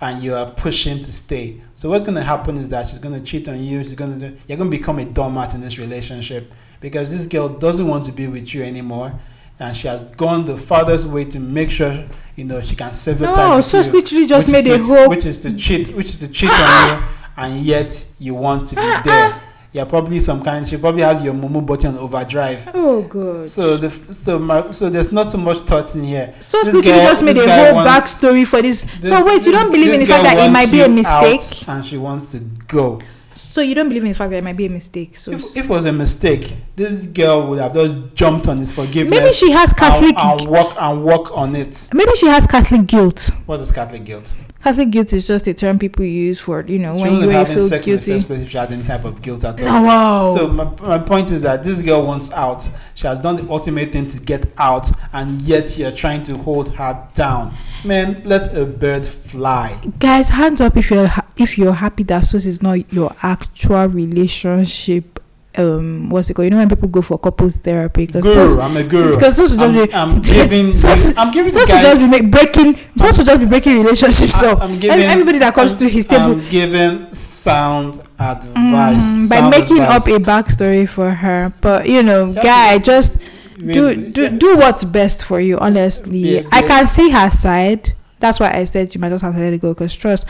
and 0.00 0.22
you 0.22 0.34
are 0.34 0.50
pushing 0.50 0.98
to 1.02 1.12
stay. 1.12 1.60
So 1.74 1.90
what's 1.90 2.04
going 2.04 2.16
to 2.16 2.22
happen 2.22 2.56
is 2.56 2.68
that 2.70 2.88
she's 2.88 2.98
going 2.98 3.14
to 3.14 3.20
cheat 3.20 3.48
on 3.48 3.62
you. 3.62 3.82
She's 3.82 3.94
going 3.94 4.18
to 4.18 4.30
do. 4.30 4.36
You're 4.46 4.58
going 4.58 4.70
to 4.70 4.76
become 4.76 4.98
a 4.98 5.04
doormat 5.04 5.54
in 5.54 5.60
this 5.60 5.78
relationship 5.78 6.52
because 6.80 7.10
this 7.10 7.26
girl 7.26 7.48
doesn't 7.48 7.86
want 7.86 8.04
to 8.06 8.12
be 8.12 8.26
with 8.26 8.54
you 8.54 8.62
anymore, 8.62 9.18
and 9.58 9.76
she 9.76 9.86
has 9.88 10.04
gone 10.04 10.46
the 10.46 10.56
farthest 10.56 11.06
way 11.06 11.24
to 11.26 11.38
make 11.38 11.70
sure 11.70 12.04
you 12.36 12.44
know 12.44 12.60
she 12.60 12.74
can 12.74 12.90
ties 12.90 13.20
No, 13.20 13.60
so 13.60 13.80
you, 13.80 13.92
literally 13.92 14.26
just 14.26 14.48
made 14.48 14.66
a 14.66 14.78
to- 14.78 14.84
whole 14.84 15.08
which 15.08 15.26
is 15.26 15.40
to 15.42 15.54
cheat, 15.56 15.94
which 15.94 16.10
is 16.10 16.18
to 16.20 16.28
cheat 16.28 16.50
on 16.50 16.98
you, 17.00 17.06
and 17.36 17.60
yet 17.60 18.06
you 18.18 18.34
want 18.34 18.68
to 18.68 18.76
be 18.76 18.82
ah, 18.82 18.96
ah. 18.96 19.02
there. 19.04 19.42
You're 19.72 19.86
probably 19.86 20.18
some 20.18 20.42
kind. 20.42 20.66
She 20.66 20.76
probably 20.76 21.02
has 21.02 21.22
your 21.22 21.32
Momo 21.32 21.64
button 21.64 21.96
on 21.96 21.98
overdrive. 21.98 22.68
Oh 22.74 23.02
god. 23.02 23.48
So 23.48 23.76
the 23.76 23.90
so 24.12 24.38
my 24.38 24.72
so 24.72 24.90
there's 24.90 25.12
not 25.12 25.30
so 25.30 25.38
much 25.38 25.58
thought 25.58 25.94
in 25.94 26.02
here. 26.02 26.34
So 26.40 26.62
guy- 26.64 26.80
just 26.82 27.22
made 27.22 27.38
a 27.38 27.48
whole 27.48 27.74
wants- 27.76 28.14
backstory 28.16 28.44
for 28.46 28.60
this. 28.62 28.82
This- 29.00 29.10
so 29.10 29.24
wait, 29.24 29.46
you 29.46 29.52
don't 29.52 29.70
believe 29.70 29.92
in 29.92 30.00
the 30.00 30.06
fact 30.06 30.24
that 30.24 30.38
it 30.38 30.50
might 30.50 30.70
be 30.72 30.80
a 30.82 30.88
mistake? 30.88 31.68
and 31.68 31.86
she 31.86 31.96
wants 31.96 32.32
to 32.32 32.40
go. 32.66 33.00
So 33.36 33.60
you 33.60 33.74
don't 33.74 33.88
believe 33.88 34.02
in 34.02 34.08
the 34.08 34.14
fact 34.14 34.32
that 34.32 34.38
it 34.38 34.44
might 34.44 34.56
be 34.56 34.66
a 34.66 34.70
mistake. 34.70 35.16
So 35.16 35.30
If, 35.30 35.56
if 35.56 35.64
it 35.64 35.68
was 35.68 35.84
a 35.86 35.92
mistake, 35.92 36.52
this 36.76 37.06
girl 37.06 37.46
would 37.48 37.58
have 37.60 37.72
just 37.72 38.14
jumped 38.14 38.48
on 38.48 38.58
his 38.58 38.72
forgiveness. 38.72 39.18
maybe 39.18 39.32
she 39.32 39.50
has 39.52 39.72
Catholic. 39.72 40.14
and, 40.18 40.40
and 40.42 40.50
work 40.50 40.74
and 40.78 41.04
work 41.04 41.34
on 41.36 41.54
it. 41.56 41.88
maybe 41.94 42.10
she 42.16 42.26
has 42.26 42.46
Catholic 42.46 42.86
guilt. 42.86 43.30
What 43.46 43.60
is 43.60 43.70
Catholic 43.70 44.04
guilt? 44.04 44.30
Catholic 44.62 44.90
guilt 44.90 45.12
is 45.14 45.26
just 45.26 45.46
a 45.46 45.54
term 45.54 45.78
people 45.78 46.04
use 46.04 46.38
for 46.38 46.62
you 46.66 46.78
know 46.78 46.94
she 46.96 47.02
when 47.02 47.12
you 47.14 47.20
have 47.20 47.28
really 47.28 47.34
having 47.34 47.56
feel 47.56 47.68
sex 47.68 47.86
in 47.86 47.92
the 47.92 47.96
guilty. 47.96 48.12
first 48.12 48.26
place 48.26 48.42
if 48.42 48.50
she 48.50 48.58
had 48.58 48.70
any 48.72 48.82
type 48.82 49.04
of 49.04 49.22
guilt 49.22 49.42
at 49.44 49.62
all. 49.62 49.84
Wow. 49.84 50.36
So 50.36 50.48
my, 50.48 50.64
my 50.82 50.98
point 50.98 51.30
is 51.30 51.40
that 51.42 51.64
this 51.64 51.80
girl 51.80 52.04
wants 52.04 52.30
out. 52.32 52.68
She 52.94 53.06
has 53.06 53.20
done 53.20 53.36
the 53.36 53.50
ultimate 53.50 53.92
thing 53.92 54.06
to 54.08 54.20
get 54.20 54.52
out, 54.58 54.90
and 55.14 55.40
yet 55.42 55.78
you're 55.78 55.92
trying 55.92 56.22
to 56.24 56.36
hold 56.36 56.74
her 56.76 57.08
down. 57.14 57.54
Man, 57.86 58.20
let 58.26 58.54
a 58.54 58.66
bird 58.66 59.06
fly. 59.06 59.80
Guys, 59.98 60.28
hands 60.28 60.60
up 60.60 60.76
if 60.76 60.90
you're 60.90 61.06
ha- 61.06 61.26
if 61.36 61.56
you're 61.56 61.72
happy 61.72 62.02
that 62.04 62.24
this 62.30 62.44
is 62.44 62.60
not 62.60 62.92
your 62.92 63.14
actual 63.22 63.86
relationship. 63.86 65.18
Um, 65.58 66.10
what's 66.10 66.30
it 66.30 66.34
called? 66.34 66.44
You 66.44 66.50
know 66.50 66.58
when 66.58 66.68
people 66.68 66.88
go 66.88 67.02
for 67.02 67.18
couples 67.18 67.56
therapy 67.56 68.06
because 68.06 68.22
Guru, 68.54 68.60
I'm 68.60 68.76
a 68.76 68.84
girl 68.84 69.10
because 69.12 69.36
those 69.36 69.52
I'm, 69.56 69.74
just 69.74 69.90
be 69.90 69.94
I'm 69.94 70.20
giving. 70.22 70.72
Supposed 70.80 71.12
to- 71.14 71.20
I'm 71.20 71.32
giving 71.32 71.52
supposed 71.52 71.70
to 71.72 71.80
just 71.80 71.98
be 71.98 72.06
make, 72.06 72.30
breaking 72.30 72.78
supposed 72.96 73.16
to 73.18 73.24
just 73.24 73.40
be 73.40 73.46
breaking 73.46 73.78
relationships 73.82 74.34
I- 74.42 74.52
up. 74.52 74.60
I'm 74.62 74.78
giving- 74.78 75.00
everybody 75.00 75.38
that 75.38 75.52
comes 75.54 75.72
I'm- 75.72 75.78
to 75.80 75.88
his 75.88 76.06
table 76.06 76.32
I'm 76.38 76.48
giving 76.50 77.12
sound 77.14 77.96
advice. 78.16 78.46
Mm, 78.54 79.28
by 79.28 79.36
sound 79.40 79.50
making 79.50 79.80
advice. 79.80 80.02
up 80.02 80.06
a 80.06 80.18
backstory 80.20 80.88
for 80.88 81.10
her. 81.10 81.52
But 81.60 81.88
you 81.88 82.04
know, 82.04 82.32
guy, 82.32 82.78
just 82.78 83.18
do 83.58 83.88
Really, 83.88 83.96
do 84.12 84.28
do 84.30 84.56
what's 84.56 84.84
best 84.84 85.24
for 85.24 85.40
you. 85.40 85.58
Honestly, 85.58 86.36
Yeah, 86.36 86.42
I 86.52 86.60
yeah. 86.60 86.66
can 86.68 86.86
see 86.86 87.10
her 87.10 87.28
side. 87.28 87.94
That's 88.20 88.38
why 88.38 88.52
I 88.54 88.64
said 88.64 88.94
you 88.94 89.00
might 89.00 89.08
just 89.10 89.22
have 89.22 89.34
to 89.34 89.40
let 89.40 89.52
it 89.52 89.60
go. 89.60 89.74
Cause 89.74 89.96
trust, 89.96 90.26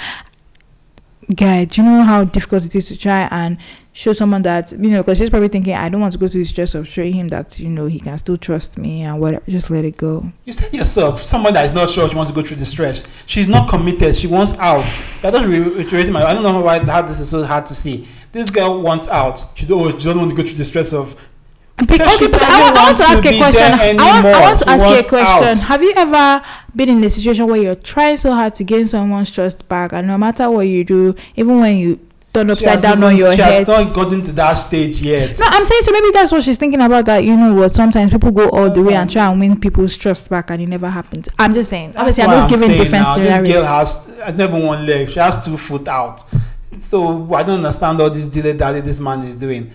guy, 1.35 1.65
do 1.67 1.83
you 1.83 1.89
know 1.89 2.03
how 2.05 2.25
difficult 2.25 2.65
it 2.65 2.75
is 2.75 2.87
to 2.89 2.97
try 2.99 3.29
and 3.31 3.59
show 3.93 4.13
someone 4.13 4.43
that 4.43 4.73
you 4.73 4.91
know? 4.91 5.03
Because 5.03 5.19
she's 5.19 5.31
probably 5.31 5.49
thinking, 5.49 5.75
I 5.75 5.89
don't 5.89 6.01
want 6.01 6.13
to 6.13 6.19
go 6.19 6.29
through 6.29 6.43
the 6.43 6.49
stress 6.49 6.75
of 6.75 6.89
showing 6.89 7.13
him 7.13 7.29
that 7.29 7.59
you 7.59 7.69
know 7.69 7.87
he 7.87 8.01
can 8.01 8.17
still 8.19 8.37
trust 8.37 8.79
me 8.79 9.03
and 9.03 9.21
whatever. 9.21 9.45
Just 9.49 9.71
let 9.71 9.85
it 9.85 9.97
go. 9.97 10.33
You 10.45 10.53
said 10.53 10.73
yourself, 10.73 11.23
someone 11.23 11.55
that 11.55 11.65
is 11.65 11.73
not 11.73 11.91
sure 11.91 12.09
she 12.09 12.15
wants 12.15 12.31
to 12.31 12.35
go 12.35 12.43
through 12.43 12.59
the 12.59 12.67
stress. 12.67 13.09
She's 13.27 13.49
not 13.49 13.69
committed. 13.69 14.17
She 14.17 14.27
wants 14.27 14.55
out. 14.55 14.85
That 15.23 15.33
doesn't 15.33 15.51
reiterate 15.51 16.09
my. 16.11 16.25
I 16.25 16.35
don't 16.35 16.43
know 16.43 16.61
why 16.61 16.79
how 16.79 17.03
this 17.03 17.21
is 17.21 17.31
so 17.31 17.45
hard 17.45 17.67
to 17.67 17.75
see. 17.75 18.07
This 18.33 18.51
girl 18.51 18.81
wants 18.81 19.09
out. 19.09 19.43
She 19.57 19.67
don't, 19.67 19.91
she 19.99 20.05
doesn't 20.05 20.19
want 20.19 20.31
to 20.31 20.37
go 20.37 20.43
through 20.43 20.57
the 20.57 20.65
stress 20.65 20.93
of 20.93 21.17
because 21.87 22.17
okay, 22.17 22.31
but 22.31 22.43
I 22.43 22.61
want, 22.61 22.77
I 22.77 22.83
want 22.85 22.99
to 22.99 23.05
ask 23.05 23.25
a 23.25 23.39
question. 23.39 23.63
I 23.63 23.95
want, 23.95 24.27
I 24.27 24.41
want 24.41 24.59
to 24.61 24.69
ask 24.69 24.87
you 24.87 24.99
a 24.99 25.09
question. 25.09 25.49
Out. 25.49 25.59
Have 25.59 25.83
you 25.83 25.93
ever 25.97 26.45
been 26.77 26.89
in 26.89 27.03
a 27.03 27.11
situation 27.11 27.47
where 27.47 27.61
you're 27.61 27.75
trying 27.75 28.17
so 28.17 28.33
hard 28.33 28.55
to 28.57 28.65
gain 28.65 28.87
someone's 28.87 29.31
trust 29.31 29.67
back, 29.69 29.93
and 29.93 30.07
no 30.07 30.19
matter 30.19 30.51
what 30.51 30.63
you 30.63 30.85
do, 30.85 31.15
even 31.37 31.59
when 31.61 31.77
you 31.77 32.01
turn 32.33 32.51
upside 32.51 32.83
down 32.83 33.03
on 33.03 33.17
your 33.17 33.35
she 33.35 33.41
head. 33.41 33.67
She 33.67 33.73
has 33.73 33.87
not 33.87 33.95
gotten 33.95 34.23
to 34.23 34.33
that 34.33 34.55
stage 34.55 35.01
yet. 35.03 35.39
No, 35.39 35.47
I'm 35.49 35.65
saying 35.65 35.83
so. 35.83 35.93
Maybe 35.93 36.11
that's 36.13 36.33
what 36.33 36.43
she's 36.43 36.59
thinking 36.59 36.81
about. 36.81 37.07
That 37.07 37.25
you 37.25 37.37
know 37.37 37.55
what? 37.55 37.73
Sometimes 37.73 38.13
people 38.13 38.33
go 38.33 38.49
all 38.51 38.71
the 38.71 38.83
way 38.83 38.95
and 38.95 39.11
try 39.11 39.31
and 39.31 39.41
win 39.41 39.59
people's 39.61 39.97
trust 39.97 40.31
back, 40.31 40.51
and 40.51 40.63
it 40.63 40.69
never 40.69 40.89
happens. 40.89 41.29
I'm 41.39 41.55
just 41.55 41.71
saying. 41.71 41.93
That's 41.93 42.01
Obviously, 42.01 42.25
I'm 42.25 42.31
just 42.31 42.45
I'm 42.45 42.61
giving 42.61 42.77
different 42.77 43.05
now, 43.05 43.15
scenarios. 43.15 43.47
This 43.47 43.55
girl 43.55 43.65
has 44.25 44.35
never 44.37 44.61
one 44.61 44.87
leg. 44.87 45.11
She 45.11 45.19
has 45.19 45.45
two 45.45 45.57
foot 45.57 45.89
out. 45.89 46.25
So 46.79 47.35
I 47.35 47.43
don't 47.43 47.57
understand 47.59 48.01
all 48.01 48.11
this 48.11 48.27
delay 48.27 48.53
that 48.53 48.85
this 48.85 49.01
man 49.01 49.23
is 49.25 49.35
doing 49.35 49.71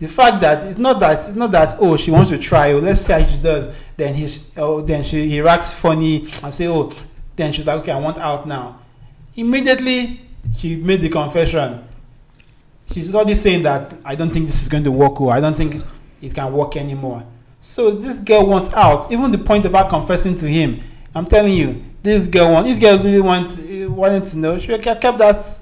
the 0.00 0.08
fact 0.08 0.40
that 0.40 0.66
it's 0.66 0.78
not 0.78 0.98
that 0.98 1.18
it's 1.18 1.34
not 1.34 1.52
that 1.52 1.76
oh 1.78 1.94
she 1.94 2.10
wants 2.10 2.30
to 2.30 2.38
try 2.38 2.72
oh 2.72 2.78
let's 2.78 3.02
see 3.02 3.12
how 3.12 3.22
she 3.22 3.38
does 3.38 3.68
then 3.98 4.14
he's 4.14 4.50
oh 4.56 4.80
then 4.80 5.04
she 5.04 5.28
he 5.28 5.40
acts 5.40 5.74
funny 5.74 6.22
and 6.42 6.54
say 6.54 6.66
oh 6.66 6.90
then 7.36 7.52
she's 7.52 7.66
like 7.66 7.80
okay 7.80 7.92
I 7.92 7.98
want 7.98 8.16
out 8.16 8.48
now 8.48 8.80
immediately 9.36 10.29
she 10.56 10.76
made 10.76 11.00
the 11.00 11.08
confession. 11.08 11.84
She's 12.92 13.14
already 13.14 13.34
saying 13.36 13.62
that 13.62 13.94
I 14.04 14.14
don't 14.14 14.30
think 14.30 14.46
this 14.46 14.62
is 14.62 14.68
going 14.68 14.84
to 14.84 14.90
work 14.90 15.20
oh. 15.20 15.28
I 15.28 15.40
don't 15.40 15.56
think 15.56 15.82
it 16.20 16.34
can 16.34 16.52
work 16.52 16.76
anymore. 16.76 17.24
So 17.60 17.90
this 17.90 18.18
girl 18.18 18.46
wants 18.46 18.72
out. 18.72 19.12
Even 19.12 19.30
the 19.30 19.38
point 19.38 19.64
about 19.64 19.90
confessing 19.90 20.36
to 20.38 20.48
him 20.48 20.82
I'm 21.14 21.26
telling 21.26 21.52
you 21.52 21.84
this 22.02 22.26
girl 22.26 22.52
want 22.52 22.66
this 22.66 22.78
girl 22.78 22.98
really 22.98 23.20
want 23.20 23.50
wanted 23.88 24.24
to 24.26 24.38
know. 24.38 24.58
She 24.58 24.76
kept 24.78 25.02
that 25.18 25.58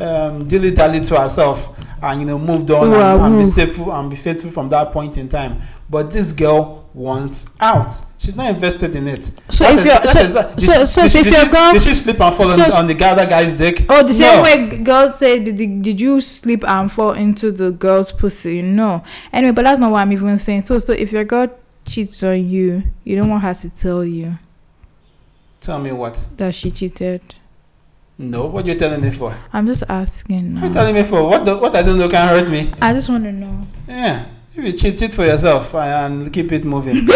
um, 0.00 0.46
dilly 0.46 0.70
dally 0.70 1.00
to 1.00 1.20
herself 1.20 1.76
and 2.02 2.20
you 2.20 2.26
know 2.26 2.38
moved 2.38 2.70
on 2.70 2.92
and, 2.92 3.22
and 3.22 3.44
be 3.44 3.50
faithful 3.50 3.92
and 3.92 4.10
be 4.10 4.16
faithful 4.16 4.50
from 4.50 4.68
that 4.70 4.92
point 4.92 5.16
in 5.16 5.28
time. 5.28 5.60
But 5.90 6.10
this 6.10 6.32
girl 6.32 6.83
wants 6.94 7.50
out. 7.60 7.92
She's 8.18 8.36
not 8.36 8.54
invested 8.54 8.94
in 8.96 9.08
it. 9.08 9.30
So 9.50 9.68
if 9.68 9.84
you're 9.84 10.28
so, 10.28 10.38
uh, 10.40 10.56
so, 10.56 10.84
so, 10.84 11.06
so, 11.06 11.18
if 11.18 11.50
girl 11.50 11.72
did 11.72 11.82
she 11.82 11.94
sleep 11.94 12.20
and 12.20 12.34
fall 12.34 12.46
so, 12.46 12.78
on 12.78 12.86
the 12.86 13.04
other 13.04 13.26
guy's 13.26 13.52
dick? 13.52 13.84
Oh, 13.88 14.02
the 14.02 14.14
same 14.14 14.36
no. 14.36 14.42
way 14.42 14.78
girls 14.78 15.18
say, 15.18 15.42
did, 15.42 15.82
did 15.82 16.00
you 16.00 16.20
sleep 16.20 16.64
and 16.66 16.90
fall 16.90 17.12
into 17.12 17.50
the 17.50 17.72
girl's 17.72 18.12
pussy? 18.12 18.62
No. 18.62 19.02
Anyway, 19.32 19.52
but 19.52 19.64
that's 19.64 19.80
not 19.80 19.90
what 19.90 19.98
I'm 19.98 20.12
even 20.12 20.38
saying. 20.38 20.62
So 20.62 20.78
so 20.78 20.92
if 20.92 21.12
your 21.12 21.24
girl 21.24 21.48
cheats 21.84 22.22
on 22.22 22.48
you, 22.48 22.84
you 23.02 23.16
don't 23.16 23.28
want 23.28 23.42
her 23.42 23.54
to 23.54 23.70
tell 23.70 24.04
you. 24.04 24.38
Tell 25.60 25.80
me 25.80 25.92
what? 25.92 26.18
That 26.36 26.54
she 26.54 26.70
cheated. 26.70 27.22
No, 28.16 28.46
what 28.46 28.64
you 28.64 28.78
telling 28.78 29.00
me 29.00 29.10
for? 29.10 29.36
I'm 29.52 29.66
just 29.66 29.82
asking. 29.88 30.54
What 30.54 30.68
you 30.68 30.72
telling 30.72 30.94
me 30.94 31.02
for? 31.02 31.24
What 31.24 31.44
the, 31.44 31.56
what 31.56 31.74
I 31.74 31.82
don't 31.82 31.98
know 31.98 32.08
can 32.08 32.28
hurt 32.28 32.48
me. 32.48 32.72
I 32.80 32.92
just 32.92 33.08
want 33.08 33.24
to 33.24 33.32
know. 33.32 33.66
Yeah, 33.88 34.26
if 34.56 34.64
you 34.64 34.72
cheat, 34.72 34.98
cheat 34.98 35.14
for 35.14 35.24
yourself 35.24 35.74
and 35.74 36.32
keep 36.32 36.52
it 36.52 36.64
moving. 36.64 36.96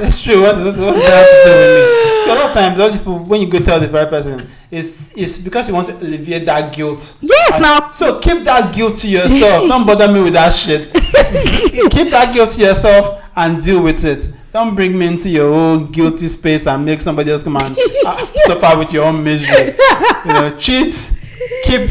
it's 0.00 0.22
true. 0.22 0.42
What, 0.42 0.56
what, 0.56 0.76
what 0.76 0.96
that 0.96 1.14
have 1.14 1.26
to 1.26 1.44
do 1.44 1.50
with 1.50 2.04
me? 2.04 2.08
a 2.28 2.34
lot 2.34 2.46
of 2.46 2.52
times, 2.52 2.80
all 2.80 2.90
these 2.90 2.98
people 2.98 3.18
when 3.20 3.40
you 3.40 3.48
go 3.48 3.58
tell 3.60 3.80
the 3.80 3.88
right 3.88 4.08
person, 4.08 4.48
it's 4.70 5.16
it's 5.16 5.38
because 5.38 5.68
you 5.68 5.74
want 5.74 5.86
to 5.86 5.96
alleviate 5.96 6.44
that 6.46 6.74
guilt. 6.74 7.16
Yes, 7.20 7.54
and 7.54 7.62
now. 7.62 7.90
So 7.92 8.18
keep 8.18 8.44
that 8.44 8.74
guilt 8.74 8.96
to 8.98 9.08
yourself. 9.08 9.68
don't 9.68 9.86
bother 9.86 10.12
me 10.12 10.20
with 10.20 10.34
that 10.34 10.50
shit. 10.50 10.92
keep 11.90 12.10
that 12.10 12.32
guilt 12.34 12.50
to 12.50 12.60
yourself 12.60 13.22
and 13.36 13.62
deal 13.62 13.82
with 13.82 14.04
it. 14.04 14.28
Don't 14.52 14.74
bring 14.74 14.98
me 14.98 15.06
into 15.06 15.28
your 15.28 15.52
own 15.52 15.92
guilty 15.92 16.26
space 16.28 16.66
and 16.66 16.84
make 16.84 17.00
somebody 17.00 17.30
else 17.30 17.42
come 17.42 17.56
and 17.56 17.76
uh, 18.04 18.26
suffer 18.46 18.78
with 18.78 18.92
your 18.92 19.04
own 19.04 19.22
misery. 19.22 19.74
You 20.24 20.32
know, 20.32 20.56
cheat, 20.58 21.12
keep, 21.64 21.90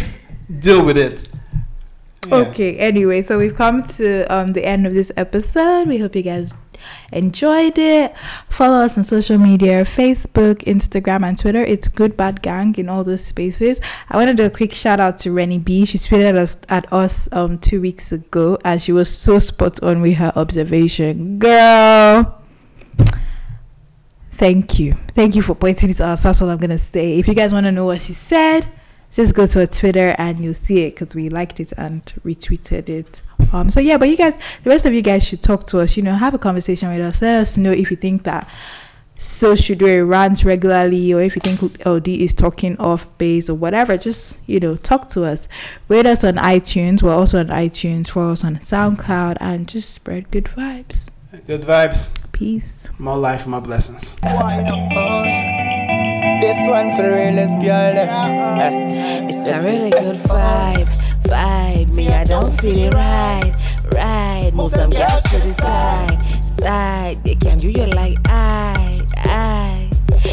deal 0.60 0.84
with 0.84 0.98
it. 0.98 1.27
Okay. 2.26 2.78
Anyway, 2.78 3.24
so 3.24 3.40
we've 3.40 3.56
come 3.56 3.84
to 3.84 4.26
um, 4.34 4.48
the 4.48 4.66
end 4.66 4.86
of 4.86 4.94
this 4.94 5.12
episode. 5.16 5.88
We 5.88 5.98
hope 5.98 6.16
you 6.16 6.24
guys 6.24 6.54
enjoyed 7.12 7.78
it. 7.78 8.16
Follow 8.50 8.80
us 8.80 8.98
on 8.98 9.04
social 9.04 9.38
media 9.38 9.84
Facebook, 9.84 10.58
Instagram, 10.66 11.26
and 11.26 11.38
Twitter. 11.38 11.64
It's 11.64 11.88
Good 11.88 12.18
Bad 12.18 12.42
Gang 12.42 12.76
in 12.76 12.90
all 12.90 13.04
those 13.04 13.24
spaces. 13.24 13.80
I 14.10 14.18
want 14.18 14.30
to 14.30 14.36
do 14.36 14.46
a 14.46 14.50
quick 14.50 14.74
shout 14.74 15.00
out 15.00 15.18
to 15.20 15.32
Rennie 15.32 15.60
B. 15.60 15.86
She 15.86 15.98
tweeted 15.98 16.36
us 16.36 16.58
at 16.70 16.92
us 16.92 17.30
um 17.32 17.58
two 17.60 17.82
weeks 17.82 18.12
ago 18.12 18.58
and 18.64 18.82
she 18.82 18.92
was 18.92 19.16
so 19.16 19.40
spot 19.40 19.82
on 19.82 20.02
with 20.02 20.18
her 20.18 20.34
observation. 20.36 21.40
Girl 21.40 22.38
Thank 24.38 24.78
you. 24.78 24.94
Thank 25.16 25.36
you 25.36 25.42
for 25.42 25.56
pointing 25.56 25.90
it 25.90 26.00
out. 26.00 26.20
That's 26.20 26.44
all 26.44 26.50
I'm 26.50 26.60
going 26.60 26.70
to 26.70 26.78
say. 26.78 27.18
If 27.18 27.28
you 27.28 27.34
guys 27.34 27.54
want 27.54 27.66
to 27.66 27.72
know 27.72 27.86
what 27.86 28.04
she 28.04 28.14
said, 28.14 28.68
just 29.12 29.34
go 29.34 29.46
to 29.46 29.60
her 29.60 29.68
Twitter 29.68 30.16
and 30.18 30.44
you'll 30.44 30.54
see 30.54 30.84
it 30.86 30.96
because 30.96 31.16
we 31.16 31.30
liked 31.30 31.60
it 31.60 31.74
and 31.78 32.06
retweeted 32.24 32.90
it. 32.90 33.22
Um, 33.54 33.70
so 33.70 33.80
yeah, 33.80 33.98
but 33.98 34.10
you 34.10 34.18
guys, 34.18 34.38
the 34.64 34.70
rest 34.70 34.86
of 34.86 34.94
you 34.94 35.02
guys 35.02 35.26
should 35.26 35.42
talk 35.42 35.68
to 35.68 35.80
us. 35.80 35.98
You 35.98 36.04
know, 36.04 36.16
have 36.16 36.34
a 36.34 36.40
conversation 36.40 36.90
with 36.90 37.00
us. 37.00 37.22
Let 37.22 37.42
us 37.42 37.58
know 37.58 37.72
if 37.72 37.90
you 37.90 37.98
think 37.98 38.24
that 38.24 38.50
so 39.18 39.56
should 39.56 39.80
do 39.80 39.88
a 39.88 40.02
rant 40.02 40.44
regularly 40.44 41.12
or 41.14 41.22
if 41.22 41.36
you 41.36 41.42
think 41.42 41.86
LD 41.86 42.08
is 42.08 42.34
talking 42.34 42.78
off 42.78 43.08
base 43.18 43.50
or 43.50 43.56
whatever, 43.56 43.98
just 43.98 44.38
you 44.46 44.60
know, 44.60 44.76
talk 44.76 45.10
to 45.10 45.24
us. 45.24 45.48
Rate 45.88 46.06
us 46.06 46.24
on 46.24 46.36
iTunes. 46.36 47.02
We're 47.02 47.16
also 47.16 47.40
on 47.40 47.48
iTunes. 47.48 48.10
Follow 48.10 48.34
us 48.34 48.44
on 48.44 48.58
SoundCloud 48.58 49.38
and 49.40 49.68
just 49.68 49.94
spread 49.94 50.30
good 50.30 50.46
vibes. 50.46 51.10
Good 51.48 51.64
vibes. 51.64 52.08
Peace. 52.32 52.90
More 53.00 53.18
life, 53.18 53.48
more 53.48 53.62
blessings. 53.62 54.16
This 56.48 56.66
one 56.70 56.96
for 56.96 57.02
the 57.02 57.12
realest 57.12 57.60
girl. 57.60 57.98
Eh. 57.98 59.28
It's 59.28 59.50
a 59.52 59.68
really 59.68 59.90
good 59.90 60.16
vibe. 60.16 60.88
Vibe. 61.24 61.94
Me, 61.94 62.08
I 62.08 62.24
don't 62.24 62.58
feel 62.62 62.88
it 62.88 62.94
right. 62.94 63.52
Right. 63.92 64.52
Move 64.54 64.72
them 64.72 64.90
girls 64.90 65.24
to 65.24 65.40
the 65.40 65.52
side. 65.52 66.26
Side. 66.62 67.22
They 67.26 67.36
can 67.36 67.58
do 67.58 67.70
you 67.70 67.86
like 67.88 68.18
I. 68.30 69.02
I. 69.18 69.90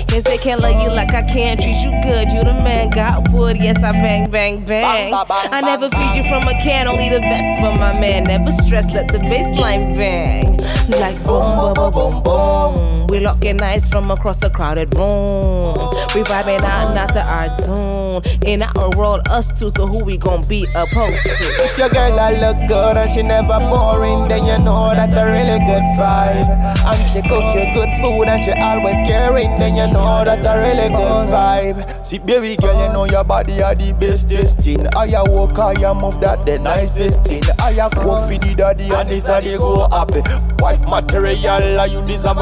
Cause 0.09 0.23
they 0.23 0.39
can't 0.39 0.61
love 0.61 0.81
you 0.81 0.89
like 0.91 1.13
I 1.13 1.23
can 1.23 1.57
treat 1.57 1.83
you 1.83 1.91
good. 2.07 2.31
You 2.31 2.45
the 2.45 2.55
man, 2.63 2.91
got 2.91 3.29
wood. 3.31 3.57
Yes, 3.57 3.83
I 3.83 3.91
bang, 3.91 4.31
bang, 4.31 4.65
bang. 4.65 5.13
I 5.13 5.61
never 5.63 5.91
feed 5.91 6.15
you 6.15 6.23
from 6.29 6.47
a 6.47 6.55
can, 6.63 6.87
only 6.87 7.09
the 7.09 7.19
best 7.19 7.61
for 7.61 7.77
my 7.77 7.99
man. 7.99 8.23
Never 8.23 8.53
stress, 8.53 8.87
let 8.95 9.09
the 9.09 9.19
baseline 9.19 9.93
bang. 9.95 10.59
Like 11.01 11.17
boom, 11.25 11.59
boom, 11.59 11.75
boom, 11.75 11.91
boom, 11.91 12.23
boom. 12.23 12.84
We 13.15 13.21
locking 13.21 13.63
eyes 13.63 13.87
from 13.87 14.11
across 14.11 14.43
a 14.43 14.51
crowded 14.51 14.93
room. 14.97 15.77
We 16.17 16.23
vibing 16.27 16.63
out, 16.63 16.97
not 16.97 17.13
to 17.13 17.23
our 17.23 17.47
tune. 17.63 18.43
In 18.43 18.61
our 18.61 18.91
world, 18.97 19.29
us 19.29 19.57
two, 19.57 19.71
so 19.71 19.87
who 19.87 20.03
we 20.05 20.17
gon' 20.17 20.45
be 20.49 20.67
opposed 20.75 21.23
to? 21.23 21.45
If 21.63 21.79
your 21.79 21.91
girl 21.91 22.19
I 22.19 22.33
look 22.35 22.57
good 22.67 22.97
and 22.97 23.09
she 23.09 23.23
never 23.23 23.61
boring, 23.71 24.27
then 24.27 24.45
you 24.45 24.59
know 24.65 24.91
that 24.97 25.15
a 25.15 25.31
really 25.31 25.61
good 25.61 25.85
vibe. 25.95 26.59
And 26.91 27.09
she 27.09 27.23
cook 27.23 27.55
you 27.55 27.73
good 27.73 27.91
food 28.03 28.27
and 28.27 28.43
she 28.43 28.51
always 28.61 28.99
caring, 29.07 29.61
then 29.61 29.77
you 29.77 29.87
know 29.95 30.25
that 30.25 30.43
a 30.43 30.59
really 30.67 30.89
good 30.89 31.29
vibe. 31.31 32.05
See, 32.05 32.19
baby 32.19 32.57
girl, 32.57 32.85
you 32.85 32.93
know 32.93 33.05
your 33.05 33.23
body 33.23 33.63
are 33.63 33.77
the 33.77 33.95
bestest 33.95 34.59
thing. 34.59 34.89
I 34.97 35.07
walk, 35.29 35.57
I 35.57 35.75
move 35.95 36.21
that 36.21 36.45
the 36.47 36.59
nicest 36.59 37.23
thing. 37.23 37.45
I 37.61 37.75
cook 37.91 38.27
for 38.27 38.39
the 38.39 38.55
daddy 38.57 38.91
and 38.91 39.09
this 39.09 39.29
how 39.29 39.41
they 39.41 39.57
go 39.57 39.87
happy. 39.93 40.23
Wife 40.59 40.83
material, 40.89 41.87
you 41.87 42.03
deserve 42.07 42.39